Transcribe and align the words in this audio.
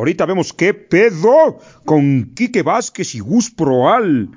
Ahorita 0.00 0.24
vemos 0.24 0.54
qué 0.54 0.72
pedo 0.72 1.58
con 1.84 2.32
Quique 2.34 2.62
Vázquez 2.62 3.14
y 3.14 3.20
Gus 3.20 3.50
Proal. 3.50 4.30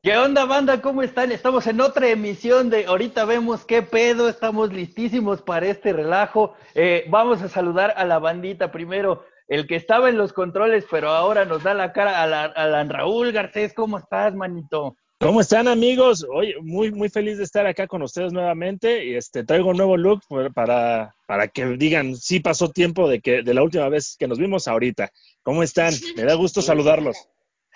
¿Qué 0.00 0.16
onda, 0.16 0.44
banda? 0.44 0.80
¿Cómo 0.80 1.02
están? 1.02 1.32
Estamos 1.32 1.66
en 1.66 1.80
otra 1.80 2.08
emisión 2.08 2.70
de 2.70 2.86
Ahorita 2.86 3.24
vemos 3.24 3.64
qué 3.64 3.82
pedo. 3.82 4.28
Estamos 4.28 4.72
listísimos 4.72 5.42
para 5.42 5.66
este 5.66 5.92
relajo. 5.92 6.54
Eh, 6.76 7.06
vamos 7.10 7.42
a 7.42 7.48
saludar 7.48 7.94
a 7.96 8.04
la 8.04 8.20
bandita 8.20 8.70
primero. 8.70 9.24
El 9.48 9.66
que 9.66 9.74
estaba 9.74 10.08
en 10.08 10.18
los 10.18 10.32
controles, 10.32 10.86
pero 10.88 11.08
ahora 11.08 11.44
nos 11.46 11.64
da 11.64 11.74
la 11.74 11.92
cara 11.92 12.22
a 12.22 12.44
Alan 12.44 12.88
Raúl 12.88 13.32
Garcés. 13.32 13.74
¿Cómo 13.74 13.98
estás, 13.98 14.36
manito? 14.36 14.98
¿Cómo 15.22 15.40
están, 15.40 15.68
amigos? 15.68 16.26
Oye, 16.34 16.56
muy, 16.60 16.90
muy 16.90 17.08
feliz 17.08 17.38
de 17.38 17.44
estar 17.44 17.64
acá 17.64 17.86
con 17.86 18.02
ustedes 18.02 18.32
nuevamente. 18.32 19.04
Y 19.06 19.14
este, 19.14 19.44
traigo 19.44 19.70
un 19.70 19.76
nuevo 19.76 19.96
look 19.96 20.20
para, 20.52 21.14
para 21.28 21.46
que 21.46 21.64
digan, 21.76 22.16
sí 22.16 22.40
pasó 22.40 22.70
tiempo 22.70 23.08
de, 23.08 23.20
que, 23.20 23.42
de 23.42 23.54
la 23.54 23.62
última 23.62 23.88
vez 23.88 24.16
que 24.18 24.26
nos 24.26 24.40
vimos 24.40 24.66
ahorita. 24.66 25.10
¿Cómo 25.44 25.62
están? 25.62 25.94
Me 26.16 26.24
da 26.24 26.34
gusto 26.34 26.60
saludarlos. 26.60 27.16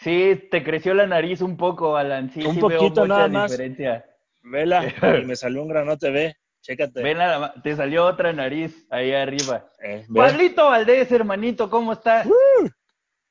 Sí, 0.00 0.48
te 0.50 0.64
creció 0.64 0.92
la 0.92 1.06
nariz 1.06 1.40
un 1.40 1.56
poco, 1.56 1.96
Alan. 1.96 2.32
Sí, 2.32 2.44
un 2.44 2.58
poquito 2.58 3.06
nada 3.06 3.28
más. 3.28 3.52
Diferencia. 3.52 4.04
Vela, 4.42 4.84
y 5.22 5.24
me 5.24 5.36
salió 5.36 5.62
un 5.62 5.68
granote, 5.68 6.10
ve. 6.10 6.34
Chécate. 6.62 7.00
Ve 7.00 7.14
nada 7.14 7.38
más, 7.38 7.62
te 7.62 7.76
salió 7.76 8.06
otra 8.06 8.32
nariz 8.32 8.88
ahí 8.90 9.12
arriba. 9.12 9.70
Eh, 9.80 10.04
Pablito 10.12 10.64
Valdés, 10.64 11.12
hermanito, 11.12 11.70
¿cómo 11.70 11.92
estás? 11.92 12.26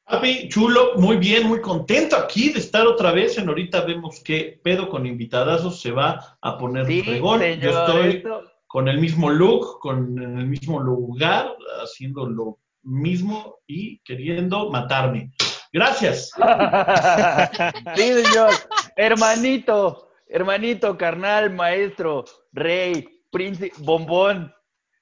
Papi, 0.08 0.50
chulo, 0.50 0.92
muy 0.98 1.18
bien, 1.18 1.48
muy 1.48 1.62
contento 1.62 2.16
aquí 2.16 2.50
de 2.50 2.60
estar 2.60 2.86
otra 2.86 3.12
vez 3.12 3.40
en 3.40 3.50
ahorita 3.50 3.82
vemos 3.82 4.22
qué 4.24 4.60
pedo 4.64 4.88
con 4.88 5.08
invitadazos 5.08 5.82
se 5.82 5.90
va 5.90 6.38
a 6.42 6.58
poner 6.60 6.86
sí, 6.86 7.02
fregón. 7.02 7.42
Yo 7.60 7.70
estoy 7.72 8.24
con 8.68 8.88
el 8.88 9.00
mismo 9.00 9.32
look, 9.32 9.80
con 9.80 10.20
el 10.20 10.46
mismo 10.46 10.80
lugar, 10.80 11.56
haciendo 11.82 12.30
lo 12.30 12.60
mismo 12.84 13.58
y 13.66 13.98
queriendo 14.00 14.70
matarme. 14.70 15.32
Gracias. 15.74 16.32
sí, 17.96 18.24
señor. 18.24 18.52
Hermanito, 18.96 20.10
hermanito, 20.28 20.98
carnal, 20.98 21.52
maestro, 21.52 22.26
rey, 22.54 23.22
príncipe, 23.32 23.74
bombón, 23.80 24.54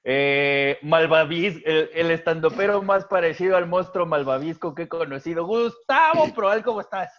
eh, 0.04 0.78
Malvavis, 0.82 1.62
el, 1.64 1.90
el, 1.94 2.10
estandopero 2.10 2.82
más 2.82 3.06
parecido 3.06 3.56
al 3.56 3.66
monstruo 3.66 4.06
malvavisco 4.06 4.74
que 4.74 4.82
he 4.82 4.88
conocido. 4.88 5.46
Gustavo 5.46 6.32
Proal, 6.34 6.62
¿cómo 6.62 6.82
estás? 6.82 7.10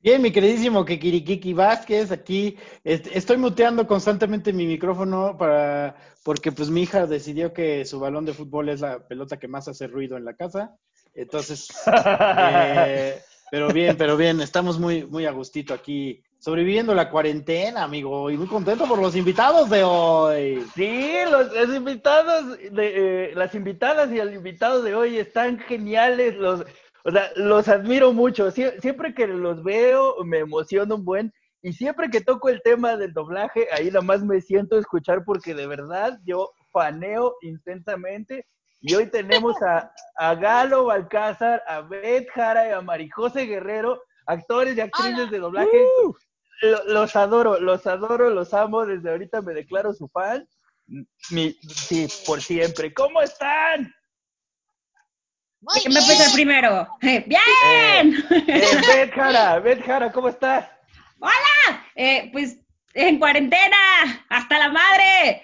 Bien, 0.00 0.20
mi 0.20 0.30
queridísimo 0.30 0.84
Kekirikiki 0.84 1.54
Vázquez, 1.54 2.10
aquí 2.10 2.58
estoy 2.82 3.38
muteando 3.38 3.86
constantemente 3.86 4.52
mi 4.52 4.66
micrófono 4.66 5.34
para 5.38 5.96
porque 6.22 6.52
pues 6.52 6.68
mi 6.68 6.82
hija 6.82 7.06
decidió 7.06 7.54
que 7.54 7.86
su 7.86 8.00
balón 8.00 8.26
de 8.26 8.34
fútbol 8.34 8.68
es 8.68 8.82
la 8.82 9.06
pelota 9.06 9.38
que 9.38 9.48
más 9.48 9.66
hace 9.66 9.86
ruido 9.86 10.18
en 10.18 10.26
la 10.26 10.34
casa. 10.34 10.76
Entonces, 11.14 11.68
eh, 12.86 13.18
pero 13.50 13.72
bien, 13.72 13.96
pero 13.96 14.16
bien, 14.16 14.40
estamos 14.40 14.78
muy, 14.78 15.06
muy 15.06 15.26
a 15.26 15.30
gustito 15.30 15.72
aquí, 15.72 16.22
sobreviviendo 16.44 16.94
la 16.94 17.08
cuarentena, 17.08 17.84
amigo, 17.84 18.30
y 18.30 18.36
muy 18.36 18.46
contento 18.46 18.86
por 18.86 19.00
los 19.00 19.16
invitados 19.16 19.70
de 19.70 19.82
hoy. 19.82 20.62
Sí, 20.74 21.14
los, 21.30 21.74
invitados, 21.74 22.58
de, 22.70 23.30
eh, 23.30 23.32
las 23.34 23.54
invitadas 23.54 24.12
y 24.12 24.18
el 24.18 24.34
invitado 24.34 24.82
de 24.82 24.94
hoy 24.94 25.16
están 25.16 25.58
geniales, 25.58 26.36
los, 26.36 26.66
o 27.02 27.10
sea, 27.10 27.30
los 27.36 27.66
admiro 27.68 28.12
mucho. 28.12 28.50
siempre 28.50 29.14
que 29.14 29.26
los 29.26 29.64
veo, 29.64 30.22
me 30.22 30.40
emociono 30.40 30.96
un 30.96 31.06
buen. 31.06 31.32
Y 31.62 31.72
siempre 31.72 32.10
que 32.10 32.20
toco 32.20 32.50
el 32.50 32.60
tema 32.60 32.98
del 32.98 33.14
doblaje, 33.14 33.68
ahí 33.72 33.86
nada 33.86 34.02
más 34.02 34.22
me 34.22 34.42
siento 34.42 34.76
a 34.76 34.80
escuchar 34.80 35.24
porque 35.24 35.54
de 35.54 35.66
verdad 35.66 36.20
yo 36.26 36.50
faneo 36.74 37.36
intensamente 37.40 38.46
y 38.82 38.94
hoy 38.94 39.06
tenemos 39.06 39.56
a, 39.62 39.90
a 40.16 40.34
Galo 40.34 40.84
Balcázar, 40.84 41.62
a 41.66 41.80
Beth 41.80 42.28
Jara 42.34 42.68
y 42.68 42.72
a 42.72 42.82
Marijose 42.82 43.46
Guerrero, 43.46 44.02
actores 44.26 44.76
y 44.76 44.82
actrices 44.82 45.30
de 45.30 45.38
doblaje. 45.38 45.82
Uh. 46.04 46.12
Los 46.60 47.16
adoro, 47.16 47.60
los 47.60 47.86
adoro, 47.86 48.30
los 48.30 48.54
amo. 48.54 48.86
Desde 48.86 49.10
ahorita 49.10 49.42
me 49.42 49.54
declaro 49.54 49.92
su 49.92 50.08
fan. 50.08 50.46
sí, 51.18 52.08
por 52.26 52.40
siempre. 52.40 52.92
¿Cómo 52.92 53.20
están? 53.22 53.94
¿Quién 55.80 55.94
me 55.94 56.00
el 56.00 56.32
primero? 56.32 56.88
¡Bien! 57.00 57.30
Eh, 57.30 58.14
eh, 58.48 59.60
Beth 59.62 59.84
Jara, 59.84 60.12
¿cómo 60.12 60.28
estás? 60.28 60.68
¡Hola! 61.18 61.86
Eh, 61.94 62.28
pues 62.32 62.58
en 62.92 63.18
cuarentena, 63.18 63.76
hasta 64.28 64.58
la 64.58 64.68
madre. 64.68 65.42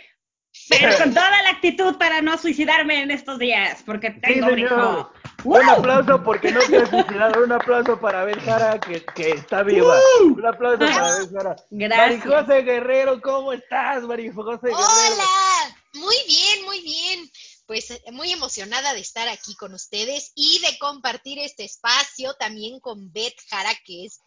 Pero 0.69 0.97
con 0.99 1.15
toda 1.15 1.43
la 1.43 1.51
actitud 1.51 1.97
para 1.97 2.21
no 2.23 2.37
suicidarme 2.37 3.03
en 3.03 3.11
estos 3.11 3.39
días, 3.39 3.83
porque 3.85 4.11
tengo 4.11 4.49
un 4.49 4.59
hijo. 4.59 5.13
Un 5.45 5.69
aplauso 5.69 6.23
porque 6.23 6.53
no 6.53 6.61
te 6.61 6.79
has 6.79 6.91
suicidado. 6.91 7.45
Un 7.45 7.53
aplauso 7.53 8.01
para 8.01 8.25
ver 8.25 8.41
Jara 8.41 8.79
que, 8.81 9.05
que 9.05 9.31
está 9.31 9.63
viva. 9.63 9.97
Un 10.23 10.47
aplauso 10.47 10.79
para 10.79 11.19
ver 11.19 11.31
Jara. 11.33 11.57
Gracias. 11.71 12.27
Marijose 12.27 12.63
Guerrero, 12.63 13.21
¿cómo 13.21 13.53
estás, 13.53 14.03
Marijose 14.03 14.59
Guerrero? 14.63 14.79
Hola, 14.79 15.77
muy 15.95 16.17
bien, 16.27 16.65
muy 16.65 16.81
bien. 16.83 17.31
Pues 17.67 17.91
eh, 17.91 18.03
muy 18.13 18.33
emocionada 18.33 18.93
de 18.95 19.01
estar 19.01 19.29
aquí 19.29 19.55
con 19.55 19.75
ustedes 19.75 20.33
y 20.35 20.61
de 20.61 20.79
compartir 20.79 21.39
este 21.39 21.65
espacio 21.65 22.35
también 22.35 22.81
con 22.81 23.13
Beth 23.13 23.37
Jara, 23.49 23.71
que 23.85 24.07
es 24.07 24.21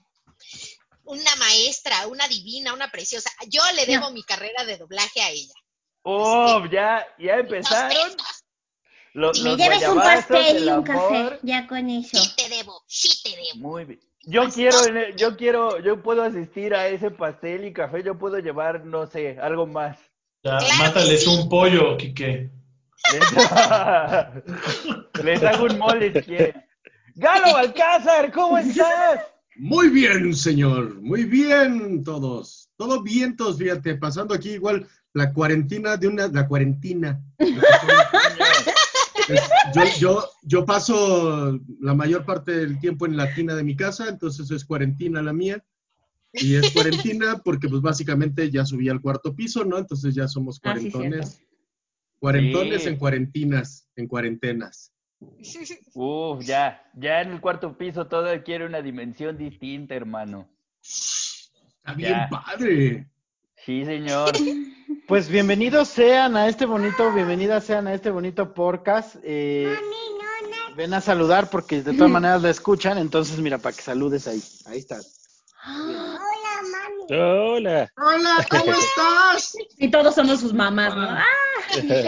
una 1.03 1.35
maestra, 1.35 2.07
una 2.07 2.27
divina, 2.27 2.73
una 2.73 2.89
preciosa. 2.89 3.29
Yo 3.49 3.61
le 3.75 3.85
debo 3.85 4.11
mi 4.11 4.23
carrera 4.23 4.63
de 4.65 4.77
doblaje 4.77 5.21
a 5.21 5.29
ella. 5.29 5.53
Oh, 6.03 6.65
ya, 6.71 7.05
ya 7.17 7.35
empezaron. 7.35 8.11
Los, 8.11 8.42
me 9.13 9.55
lleves 9.55 9.87
un 9.87 9.97
pastel 9.97 10.63
y 10.63 10.69
un 10.69 10.83
café, 10.83 11.39
ya 11.43 11.67
con 11.67 11.89
eso. 11.89 12.17
Sí 12.17 12.35
te 12.35 12.55
debo, 12.55 12.83
sí 12.87 13.09
te 13.23 13.29
debo. 13.29 13.69
Muy 13.69 13.85
bien. 13.85 13.99
Yo 14.25 14.49
quiero, 14.49 14.77
yo 15.17 15.35
quiero, 15.35 15.79
yo 15.79 16.01
puedo 16.01 16.23
asistir 16.23 16.73
a 16.73 16.87
ese 16.87 17.11
pastel 17.11 17.65
y 17.65 17.73
café, 17.73 18.03
yo 18.03 18.17
puedo 18.17 18.39
llevar, 18.39 18.85
no 18.85 19.05
sé, 19.05 19.37
algo 19.39 19.67
más. 19.67 19.97
Ya, 20.43 20.57
mátales 20.79 21.27
un 21.27 21.49
pollo, 21.49 21.97
Quique. 21.97 22.49
Les 25.23 25.43
hago 25.43 25.65
un 25.65 25.77
mole 25.77 26.23
si 26.23 26.37
Galo 27.15 27.47
Alcázar, 27.57 28.31
¿cómo 28.31 28.57
estás? 28.57 29.19
Muy 29.55 29.89
bien, 29.89 30.33
señor. 30.33 31.01
Muy 31.01 31.25
bien, 31.25 32.03
todos. 32.03 32.69
Todo 32.77 33.03
bien, 33.03 33.35
todos, 33.35 33.57
fíjate, 33.57 33.95
pasando 33.95 34.33
aquí 34.33 34.51
igual 34.51 34.87
la 35.13 35.31
cuarentena 35.31 35.97
de 35.97 36.07
una, 36.07 36.27
la 36.27 36.47
cuarentena. 36.47 37.21
yo, 39.73 39.81
yo, 39.99 40.23
yo, 40.43 40.65
paso 40.65 41.59
la 41.79 41.93
mayor 41.93 42.25
parte 42.25 42.51
del 42.51 42.79
tiempo 42.79 43.05
en 43.05 43.17
la 43.17 43.33
tina 43.33 43.55
de 43.55 43.63
mi 43.63 43.75
casa, 43.75 44.09
entonces 44.09 44.49
es 44.51 44.65
cuarentena 44.65 45.21
la 45.21 45.33
mía. 45.33 45.63
Y 46.33 46.55
es 46.55 46.71
cuarentena 46.71 47.37
porque 47.45 47.69
pues 47.69 47.81
básicamente 47.81 48.49
ya 48.49 48.65
subí 48.65 48.89
al 48.89 49.01
cuarto 49.01 49.35
piso, 49.35 49.63
¿no? 49.63 49.77
Entonces 49.77 50.15
ya 50.15 50.27
somos 50.27 50.57
ah, 50.57 50.61
cuarentones. 50.63 51.41
cuarentones 52.17 52.87
en 52.87 52.97
cuarentinas, 52.97 53.87
en 53.95 54.07
cuarentenas. 54.07 54.91
Uf, 55.93 56.43
ya, 56.43 56.83
ya 56.95 57.21
en 57.21 57.31
el 57.31 57.41
cuarto 57.41 57.77
piso 57.77 58.07
todo 58.07 58.43
quiere 58.43 58.65
una 58.65 58.81
dimensión 58.81 59.37
distinta, 59.37 59.95
hermano. 59.95 60.49
Está 60.81 61.93
bien 61.95 62.17
padre. 62.29 63.12
Sí, 63.65 63.85
señor. 63.85 64.31
Pues 65.05 65.27
bienvenidos 65.27 65.89
sean 65.89 66.37
a 66.37 66.47
este 66.47 66.65
bonito, 66.65 67.11
bienvenidas 67.11 67.65
sean 67.65 67.87
a 67.87 67.93
este 67.93 68.09
bonito 68.09 68.53
podcast. 68.53 69.17
Eh, 69.21 69.75
ven 70.77 70.93
a 70.93 71.01
saludar 71.01 71.49
porque 71.49 71.81
de 71.81 71.93
todas 71.93 72.09
maneras 72.09 72.41
la 72.41 72.49
escuchan, 72.49 72.97
entonces 72.97 73.37
mira, 73.39 73.57
para 73.57 73.75
que 73.75 73.81
saludes 73.81 74.27
ahí. 74.27 74.41
Ahí 74.65 74.79
estás. 74.79 75.43
Hola, 75.65 76.61
mami. 76.71 77.21
Hola. 77.21 77.91
Hola, 77.97 78.47
¿cómo 78.49 78.63
estás? 78.71 79.57
Y 79.77 79.91
todos 79.91 80.15
somos 80.15 80.39
sus 80.39 80.53
mamás, 80.53 80.95
¿no? 80.95 81.03
Ah, 81.03 81.25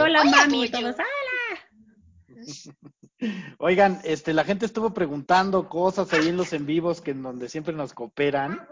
hola, 0.01 0.23
mami, 0.23 0.69
todos, 0.69 0.95
hola. 0.95 1.05
Oigan, 3.57 3.99
este, 4.05 4.33
la 4.33 4.45
gente 4.45 4.65
estuvo 4.65 4.93
preguntando 4.93 5.67
cosas 5.67 6.13
ahí 6.13 6.29
en 6.29 6.37
los 6.37 6.53
en 6.53 6.65
vivos 6.65 7.01
que 7.01 7.11
en 7.11 7.23
donde 7.23 7.49
siempre 7.49 7.73
nos 7.73 7.93
cooperan. 7.93 8.65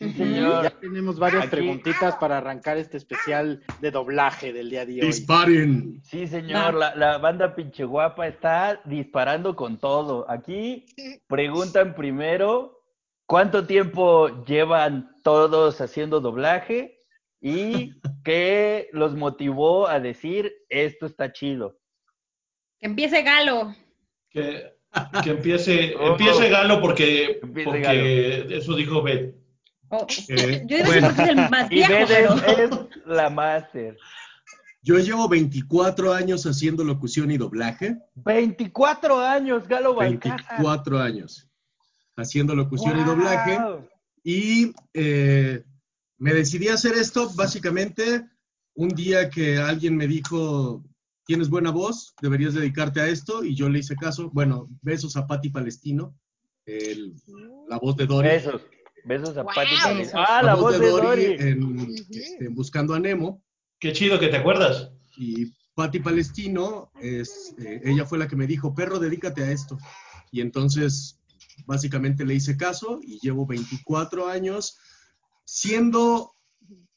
Ya 0.00 0.70
tenemos 0.80 1.18
varias 1.18 1.48
preguntitas 1.48 2.16
para 2.16 2.38
arrancar 2.38 2.78
este 2.78 2.96
especial 2.96 3.62
de 3.82 3.90
doblaje 3.90 4.50
del 4.50 4.70
día 4.70 4.86
de 4.86 4.94
hoy. 4.94 5.06
Disparen. 5.06 6.00
Sí, 6.02 6.26
señor, 6.26 6.72
la, 6.72 6.94
la, 6.94 7.18
banda 7.18 7.54
pinche 7.54 7.84
guapa 7.84 8.26
está 8.26 8.80
disparando 8.86 9.54
con 9.54 9.78
todo. 9.78 10.24
Aquí 10.30 10.86
preguntan 11.26 11.94
primero 11.94 12.82
cuánto 13.26 13.66
tiempo 13.66 14.42
llevan 14.46 15.14
todos 15.22 15.82
haciendo 15.82 16.20
doblaje 16.20 17.04
y 17.38 17.92
qué 18.24 18.88
los 18.92 19.14
motivó 19.14 19.86
a 19.86 20.00
decir 20.00 20.50
esto 20.70 21.04
está 21.04 21.30
chido. 21.30 21.78
Que 22.78 22.86
empiece 22.86 23.22
Galo. 23.22 23.74
Que, 24.30 24.72
que 25.22 25.30
empiece, 25.30 25.94
oh. 26.00 26.12
empiece 26.12 26.48
Galo 26.48 26.80
porque, 26.80 27.38
porque 27.42 28.46
eso 28.48 28.74
dijo 28.74 29.02
Bet. 29.02 29.39
Oh, 29.90 30.06
eh, 30.28 30.64
yo 30.66 30.76
digo 30.76 30.88
bueno. 30.88 31.14
que 31.14 31.22
es 31.22 31.28
el 31.28 31.36
más 31.36 31.68
viejo, 31.68 31.92
y 31.92 32.06
pero... 32.06 32.34
es, 32.34 32.70
la 33.06 33.30
máster. 33.30 33.96
Yo 34.82 34.98
llevo 34.98 35.28
24 35.28 36.14
años 36.14 36.46
haciendo 36.46 36.84
locución 36.84 37.30
y 37.30 37.36
doblaje. 37.36 37.98
24 38.14 39.20
años, 39.20 39.68
Galo 39.68 39.94
Balcázar. 39.94 40.46
24 40.48 40.98
años 40.98 41.50
haciendo 42.16 42.54
locución 42.54 42.98
y 42.98 43.04
doblaje. 43.04 43.58
Y 44.22 44.72
eh, 44.94 45.64
me 46.18 46.34
decidí 46.34 46.68
a 46.68 46.74
hacer 46.74 46.94
esto 46.94 47.30
básicamente 47.34 48.28
un 48.74 48.88
día 48.90 49.30
que 49.30 49.58
alguien 49.58 49.96
me 49.96 50.06
dijo, 50.06 50.84
tienes 51.24 51.48
buena 51.48 51.70
voz, 51.70 52.14
deberías 52.20 52.54
dedicarte 52.54 53.00
a 53.00 53.08
esto, 53.08 53.44
y 53.44 53.54
yo 53.54 53.68
le 53.68 53.80
hice 53.80 53.96
caso. 53.96 54.30
Bueno, 54.30 54.68
besos 54.82 55.16
a 55.16 55.26
Patti 55.26 55.50
Palestino, 55.50 56.14
la 57.68 57.78
voz 57.78 57.96
de 57.96 58.06
Dory. 58.06 58.28
Besos, 58.28 58.62
besos 59.04 59.36
a 59.36 59.44
Patti 59.44 59.70
Palestino. 59.82 60.24
Ah, 60.28 60.42
la, 60.42 60.54
voz, 60.54 60.78
de, 60.78 60.88
Dory. 60.88 61.24
En, 61.38 61.96
este, 62.10 62.48
Buscando 62.48 62.94
a 62.94 63.00
Nemo. 63.00 63.42
Qué 63.78 63.92
chido 63.92 64.18
que 64.18 64.28
te 64.28 64.36
acuerdas. 64.36 64.90
Y 65.16 65.52
Patti 65.74 66.00
Palestino, 66.00 66.90
es, 67.00 67.54
eh, 67.58 67.80
ella 67.84 68.04
fue 68.04 68.18
la 68.18 68.28
que 68.28 68.36
me 68.36 68.46
dijo, 68.46 68.74
perro, 68.74 68.98
dedícate 68.98 69.42
a 69.42 69.50
esto. 69.50 69.78
Y 70.30 70.40
entonces, 70.40 71.18
básicamente 71.66 72.24
le 72.24 72.34
hice 72.34 72.56
caso 72.56 73.00
y 73.02 73.18
llevo 73.20 73.46
24 73.46 74.28
años 74.28 74.76
siendo 75.44 76.32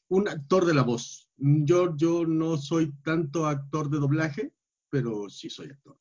un 0.08 0.28
actor 0.28 0.64
de 0.64 0.74
la 0.74 0.82
voz. 0.82 1.28
Yo, 1.36 1.96
yo 1.96 2.24
no 2.26 2.56
soy 2.56 2.92
tanto 3.02 3.46
actor 3.46 3.90
de 3.90 3.98
doblaje, 3.98 4.52
pero 4.90 5.28
sí 5.28 5.50
soy 5.50 5.70
actor 5.70 5.96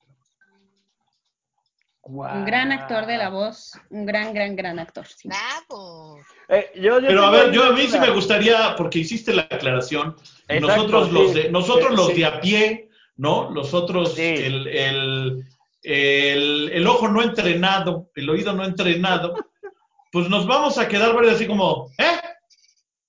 Un 2.05 2.43
gran 2.43 2.73
actor 2.73 3.05
de 3.05 3.17
la 3.17 3.29
voz, 3.29 3.79
un 3.89 4.05
gran, 4.05 4.33
gran, 4.33 4.57
gran 4.57 4.77
actor. 4.77 5.07
Bravo. 5.23 6.19
Eh, 6.49 6.71
pero 6.75 7.23
a 7.23 7.31
ver, 7.31 7.51
yo 7.51 7.63
a 7.63 7.71
mí 7.71 7.87
sí 7.87 7.97
me 7.97 8.09
gustaría, 8.09 8.75
porque 8.75 8.99
hiciste 8.99 9.33
la 9.33 9.43
aclaración, 9.43 10.15
nosotros, 10.59 11.11
los, 11.13 11.33
de, 11.33 11.49
nosotros 11.49 11.91
los 11.95 12.13
de 12.13 12.25
a 12.25 12.41
pie, 12.41 12.89
¿no? 13.15 13.49
Los 13.51 13.73
otros, 13.73 14.17
el, 14.19 14.67
el, 14.67 15.45
el, 15.81 16.71
el, 16.73 16.87
ojo 16.87 17.07
no 17.07 17.21
entrenado, 17.21 18.09
el 18.15 18.29
oído 18.29 18.51
no 18.51 18.65
entrenado, 18.65 19.35
pues 20.11 20.27
nos 20.27 20.45
vamos 20.45 20.77
a 20.77 20.89
quedar 20.89 21.13
varios 21.13 21.35
así 21.35 21.47
como, 21.47 21.89
¿eh? 21.97 22.19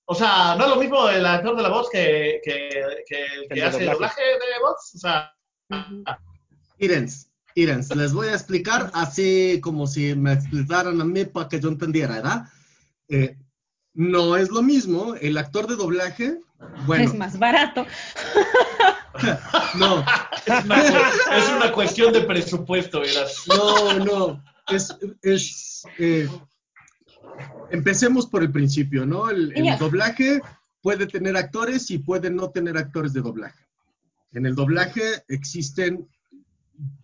O 0.06 0.14
sea, 0.14 0.54
no 0.56 0.64
es 0.64 0.70
lo 0.70 0.76
mismo 0.76 1.08
el 1.08 1.26
actor 1.26 1.56
de 1.56 1.62
la 1.62 1.70
voz 1.70 1.90
que, 1.90 2.40
que, 2.44 2.68
que 3.08 3.24
el 3.24 3.48
que 3.48 3.64
hace 3.64 3.84
el 3.84 3.90
doblaje 3.90 4.22
de 4.22 4.60
voz. 4.62 4.94
O 4.94 4.98
sea. 4.98 5.34
Irens, 6.78 7.33
Irens, 7.54 7.94
les 7.94 8.12
voy 8.12 8.28
a 8.28 8.34
explicar 8.34 8.90
así 8.94 9.60
como 9.60 9.86
si 9.86 10.14
me 10.14 10.32
explicaran 10.32 11.00
a 11.00 11.04
mí 11.04 11.24
para 11.24 11.48
que 11.48 11.60
yo 11.60 11.68
entendiera, 11.68 12.16
¿verdad? 12.16 12.48
Eh, 13.08 13.36
no 13.92 14.36
es 14.36 14.50
lo 14.50 14.62
mismo. 14.62 15.14
El 15.14 15.38
actor 15.38 15.66
de 15.66 15.76
doblaje, 15.76 16.40
bueno. 16.86 17.04
Es 17.04 17.14
más 17.14 17.38
barato. 17.38 17.86
no. 19.78 20.04
Es 20.46 20.64
una, 20.64 20.82
es 20.82 21.48
una, 21.56 21.72
cuestión 21.72 22.12
de 22.12 22.22
presupuesto, 22.22 23.00
verás. 23.00 23.44
No, 23.46 23.98
no. 24.04 24.44
Es, 24.68 24.96
es 25.22 25.84
eh, 25.98 26.28
empecemos 27.70 28.26
por 28.26 28.42
el 28.42 28.52
principio, 28.52 29.06
¿no? 29.06 29.30
El, 29.30 29.52
doblaje 29.78 30.40
puede 30.80 31.06
tener 31.06 31.36
actores 31.36 31.90
y 31.90 31.98
puede 31.98 32.30
no 32.30 32.50
tener 32.50 32.76
actores 32.76 33.12
de 33.12 33.22
doblaje. 33.22 33.64
En 34.32 34.46
el 34.46 34.54
doblaje 34.54 35.22
existen 35.28 36.08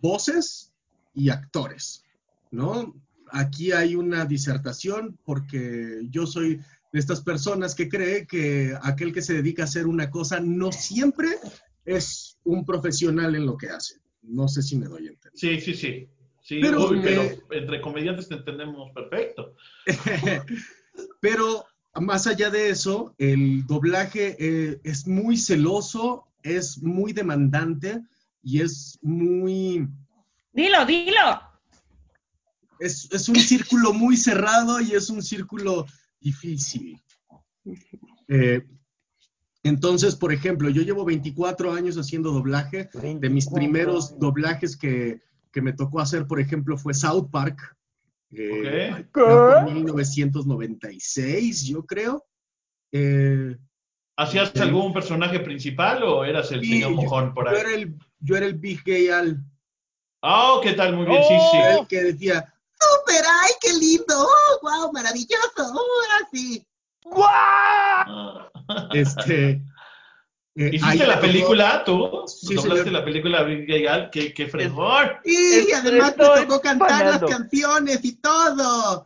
voces 0.01 0.73
y 1.13 1.29
actores, 1.29 2.03
¿no? 2.51 2.95
Aquí 3.31 3.71
hay 3.71 3.95
una 3.95 4.25
disertación 4.25 5.17
porque 5.23 6.01
yo 6.09 6.27
soy 6.27 6.59
de 6.91 6.99
estas 6.99 7.21
personas 7.21 7.75
que 7.75 7.87
cree 7.87 8.27
que 8.27 8.75
aquel 8.81 9.13
que 9.13 9.21
se 9.21 9.35
dedica 9.35 9.63
a 9.63 9.65
hacer 9.65 9.87
una 9.87 10.09
cosa 10.09 10.39
no 10.39 10.71
siempre 10.71 11.29
es 11.85 12.37
un 12.43 12.65
profesional 12.65 13.35
en 13.35 13.45
lo 13.45 13.57
que 13.57 13.69
hace. 13.69 13.95
No 14.21 14.47
sé 14.47 14.61
si 14.61 14.75
me 14.77 14.87
doy 14.87 15.07
a 15.07 15.11
entender. 15.11 15.39
Sí, 15.39 15.59
sí, 15.61 15.73
sí. 15.73 16.09
Sí, 16.41 16.59
pero, 16.59 16.91
entre 17.51 17.81
comediantes 17.81 18.27
te 18.27 18.33
entendemos 18.35 18.91
perfecto. 18.93 19.55
pero 21.21 21.65
más 21.99 22.25
allá 22.25 22.49
de 22.49 22.69
eso, 22.69 23.13
el 23.19 23.65
doblaje 23.67 24.35
eh, 24.39 24.79
es 24.83 25.07
muy 25.07 25.37
celoso, 25.37 26.25
es 26.41 26.81
muy 26.81 27.13
demandante 27.13 28.01
y 28.43 28.61
es 28.61 28.97
muy... 29.01 29.87
Dilo, 30.53 30.85
dilo. 30.85 31.41
Es, 32.79 33.07
es 33.11 33.29
un 33.29 33.35
círculo 33.35 33.93
muy 33.93 34.17
cerrado 34.17 34.81
y 34.81 34.93
es 34.93 35.09
un 35.09 35.21
círculo 35.21 35.85
difícil. 36.19 36.99
Eh, 38.27 38.65
entonces, 39.63 40.15
por 40.15 40.33
ejemplo, 40.33 40.69
yo 40.69 40.81
llevo 40.81 41.05
24 41.05 41.73
años 41.73 41.97
haciendo 41.97 42.31
doblaje. 42.31 42.89
De 42.93 43.29
mis 43.29 43.49
primeros 43.49 44.17
doblajes 44.19 44.75
que, 44.75 45.21
que 45.51 45.61
me 45.61 45.73
tocó 45.73 45.99
hacer, 45.99 46.25
por 46.25 46.39
ejemplo, 46.39 46.77
fue 46.77 46.93
South 46.93 47.29
Park. 47.31 47.75
Eh, 48.31 49.05
en 49.15 49.73
1996, 49.73 51.63
yo 51.65 51.85
creo. 51.85 52.25
Eh, 52.91 53.55
¿Hacías 54.21 54.55
algún 54.61 54.93
personaje 54.93 55.39
principal 55.39 56.03
o 56.03 56.23
eras 56.23 56.51
el 56.51 56.61
señor 56.61 56.91
mojón 56.91 57.33
por 57.33 57.49
ahí? 57.49 57.55
Yo 57.55 57.59
era 57.61 57.73
el, 57.73 57.95
yo 58.19 58.37
era 58.37 58.45
el 58.45 58.53
Big 58.53 58.83
Gay 58.83 59.09
Al. 59.09 59.43
Ah, 60.21 60.53
oh, 60.53 60.61
¿qué 60.61 60.73
tal? 60.73 60.95
Muy 60.95 61.07
bien, 61.07 61.23
sí, 61.23 61.33
sí. 61.51 61.57
El 61.57 61.87
que 61.87 62.03
decía, 62.03 62.53
¡Súper! 62.79 63.23
¡Ay, 63.41 63.51
qué 63.59 63.73
lindo! 63.73 64.13
¡Oh, 64.15 64.59
wow! 64.61 64.93
¡Maravilloso! 64.93 65.57
¡Oh, 65.57 66.23
así! 66.23 66.63
¡Guau! 67.03 68.49
Este, 68.93 69.63
eh, 70.55 70.69
¿Hiciste 70.71 71.07
la 71.07 71.19
película 71.19 71.83
tú? 71.83 72.23
Sí, 72.27 72.53
¿Doblaste 72.53 72.91
la 72.91 73.03
película 73.03 73.41
Big 73.41 73.65
Gay 73.65 73.87
¡Qué, 74.11 74.33
qué 74.35 74.47
fregón! 74.47 75.13
Y 75.25 75.71
además 75.71 76.15
te 76.15 76.23
tocó 76.23 76.61
cantar 76.61 77.05
las 77.05 77.23
canciones 77.23 78.05
y 78.05 78.17
todo. 78.17 79.05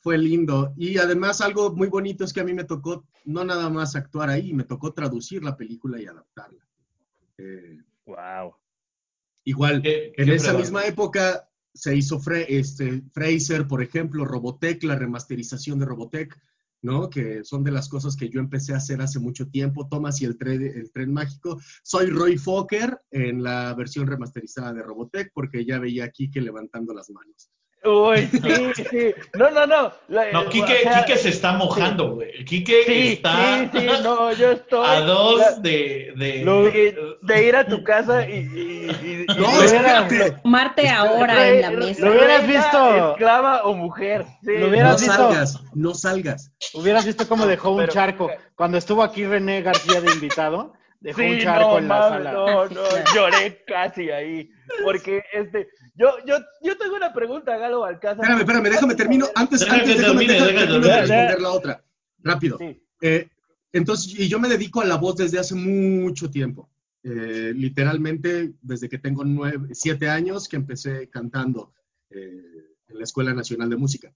Fue 0.00 0.16
lindo. 0.16 0.72
Y 0.78 0.96
además 0.96 1.42
algo 1.42 1.70
muy 1.72 1.88
bonito 1.88 2.24
es 2.24 2.32
que 2.32 2.40
a 2.40 2.44
mí 2.44 2.54
me 2.54 2.64
tocó 2.64 3.04
no 3.24 3.44
nada 3.44 3.68
más 3.70 3.96
actuar 3.96 4.30
ahí, 4.30 4.52
me 4.52 4.64
tocó 4.64 4.92
traducir 4.92 5.42
la 5.42 5.56
película 5.56 6.00
y 6.00 6.06
adaptarla. 6.06 6.66
wow. 8.06 8.48
Eh, 8.48 8.52
igual, 9.44 9.82
en 9.84 10.28
esa 10.28 10.52
misma 10.52 10.84
época 10.84 11.48
se 11.72 11.96
hizo 11.96 12.20
este, 12.48 13.02
Fraser, 13.12 13.66
por 13.66 13.82
ejemplo, 13.82 14.24
Robotech, 14.24 14.82
la 14.84 14.96
remasterización 14.96 15.78
de 15.78 15.86
Robotech 15.86 16.38
¿no? 16.82 17.10
Que 17.10 17.44
son 17.44 17.62
de 17.62 17.70
las 17.70 17.88
cosas 17.88 18.16
que 18.16 18.28
yo 18.28 18.40
empecé 18.40 18.72
a 18.72 18.78
hacer 18.78 19.00
hace 19.00 19.18
mucho 19.18 19.48
tiempo. 19.48 19.88
Thomas 19.88 20.20
y 20.20 20.24
el 20.24 20.38
tren, 20.38 20.62
el 20.62 20.90
tren 20.90 21.12
mágico. 21.12 21.60
Soy 21.82 22.06
Roy 22.06 22.38
Fokker 22.38 23.00
en 23.10 23.42
la 23.42 23.74
versión 23.74 24.06
remasterizada 24.06 24.72
de 24.72 24.82
Robotech 24.82 25.30
porque 25.34 25.64
ya 25.64 25.78
veía 25.78 26.04
a 26.04 26.10
Kike 26.10 26.40
levantando 26.40 26.94
las 26.94 27.10
manos. 27.10 27.50
Uy, 27.82 28.26
sí, 28.30 28.84
sí. 28.90 29.14
No, 29.34 29.50
no, 29.50 29.66
no. 29.66 29.92
no, 30.08 30.48
Kike, 30.50 31.16
se 31.16 31.30
está 31.30 31.52
mojando, 31.52 32.14
güey. 32.16 32.44
Kike 32.44 33.12
está 33.12 33.70
sí, 33.72 33.78
sí, 33.78 33.86
no, 34.02 34.32
yo 34.32 34.52
estoy, 34.52 34.86
a 34.86 35.00
dos 35.00 35.62
de, 35.62 36.12
de, 36.16 37.16
de, 37.22 37.46
ir 37.46 37.56
a 37.56 37.66
tu 37.66 37.82
casa 37.82 38.28
y... 38.28 38.36
y, 38.54 39.26
y 39.30 39.34
no, 39.34 39.62
espérate. 39.62 40.36
Marte 40.44 40.88
ahora 40.90 41.48
en 41.48 41.60
la 41.62 41.70
mesa. 41.70 42.04
Lo 42.04 42.12
hubieras 42.12 42.46
visto... 42.46 43.10
Esclava 43.12 43.62
o 43.64 43.74
mujer. 43.74 44.26
Lo 44.42 44.68
hubieras 44.68 44.92
no 44.92 44.98
visto... 44.98 45.14
salgas, 45.14 45.60
no 45.74 45.94
salgas. 45.94 46.52
Hubieras 46.74 47.06
visto 47.06 47.26
cómo 47.26 47.46
dejó 47.46 47.70
un 47.70 47.88
charco. 47.88 48.30
Cuando 48.56 48.76
estuvo 48.76 49.02
aquí 49.02 49.24
René 49.24 49.62
García 49.62 50.02
de 50.02 50.12
invitado, 50.12 50.74
dejó 51.00 51.22
un 51.22 51.38
charco 51.38 51.78
en 51.78 51.88
la 51.88 52.08
sala. 52.08 52.32
No, 52.32 52.68
no, 52.68 52.82
lloré 53.14 53.64
casi 53.66 54.10
ahí. 54.10 54.50
Porque 54.84 55.22
este 55.32 55.68
yo, 56.00 56.14
yo, 56.26 56.36
yo 56.62 56.78
tengo 56.78 56.96
una 56.96 57.12
pregunta, 57.12 57.58
Galo 57.58 57.84
Alcázar. 57.84 58.24
Espérame, 58.24 58.40
espérame, 58.40 58.70
déjame 58.70 58.94
termino. 58.94 59.26
Antes, 59.34 59.68
antes 59.68 59.98
déjame, 59.98 60.26
responder 60.26 61.40
la 61.40 61.50
otra. 61.50 61.84
Rápido. 62.20 62.58
Eh, 63.02 63.28
entonces, 63.72 64.18
y 64.18 64.26
yo 64.26 64.40
me 64.40 64.48
dedico 64.48 64.80
a 64.80 64.86
la 64.86 64.96
voz 64.96 65.16
desde 65.16 65.38
hace 65.38 65.54
mucho 65.54 66.30
tiempo. 66.30 66.70
Eh, 67.02 67.52
literalmente, 67.54 68.54
desde 68.62 68.88
que 68.88 68.98
tengo 68.98 69.24
nueve, 69.24 69.74
siete 69.74 70.08
años 70.08 70.48
que 70.48 70.56
empecé 70.56 71.10
cantando 71.10 71.74
eh, 72.08 72.44
en 72.88 72.98
la 72.98 73.04
Escuela 73.04 73.34
Nacional 73.34 73.68
de 73.68 73.76
Música. 73.76 74.10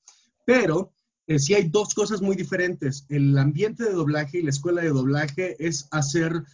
Pero 0.46 0.92
sí 1.36 1.52
hay 1.52 1.68
dos 1.68 1.92
cosas 1.92 2.22
muy 2.22 2.34
diferentes. 2.34 3.04
El 3.10 3.36
ambiente 3.36 3.84
de 3.84 3.92
doblaje 3.92 4.38
y 4.38 4.42
la 4.42 4.50
escuela 4.50 4.80
de 4.80 4.88
doblaje 4.88 5.54
es 5.58 5.86
hacer 5.90 6.44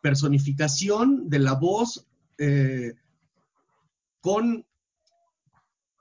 personificación 0.00 1.28
de 1.28 1.38
la 1.38 1.54
voz 1.54 2.06
con 4.20 4.66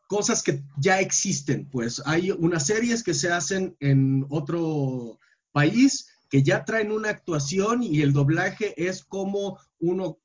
cosas 0.08 0.44
que 0.44 0.63
ya 0.77 1.00
existen. 1.00 1.70
Pues 1.70 2.01
hay 2.06 2.32
unas 2.32 2.65
series 2.65 3.04
que 3.04 3.13
se 3.13 3.32
hacen 3.32 3.75
en 3.80 4.25
otro 4.30 5.20
país 5.51 6.08
que 6.30 6.44
ya 6.44 6.65
traen 6.65 6.92
una 6.92 7.10
actuación 7.10 7.84
y 7.84 8.01
el 8.01 8.13
doblaje 8.13 8.74
es 8.77 9.04
como 9.04 9.60
uno 9.80 10.18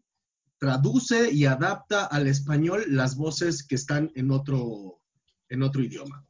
traduce 0.59 1.31
y 1.33 1.47
adapta 1.47 2.05
al 2.05 2.27
español 2.27 2.85
las 2.89 3.17
voces 3.17 3.63
que 3.63 3.75
están 3.75 4.11
en 4.15 4.31
otro, 4.31 5.01
en 5.49 5.63
otro 5.63 5.83
idioma. 5.83 6.27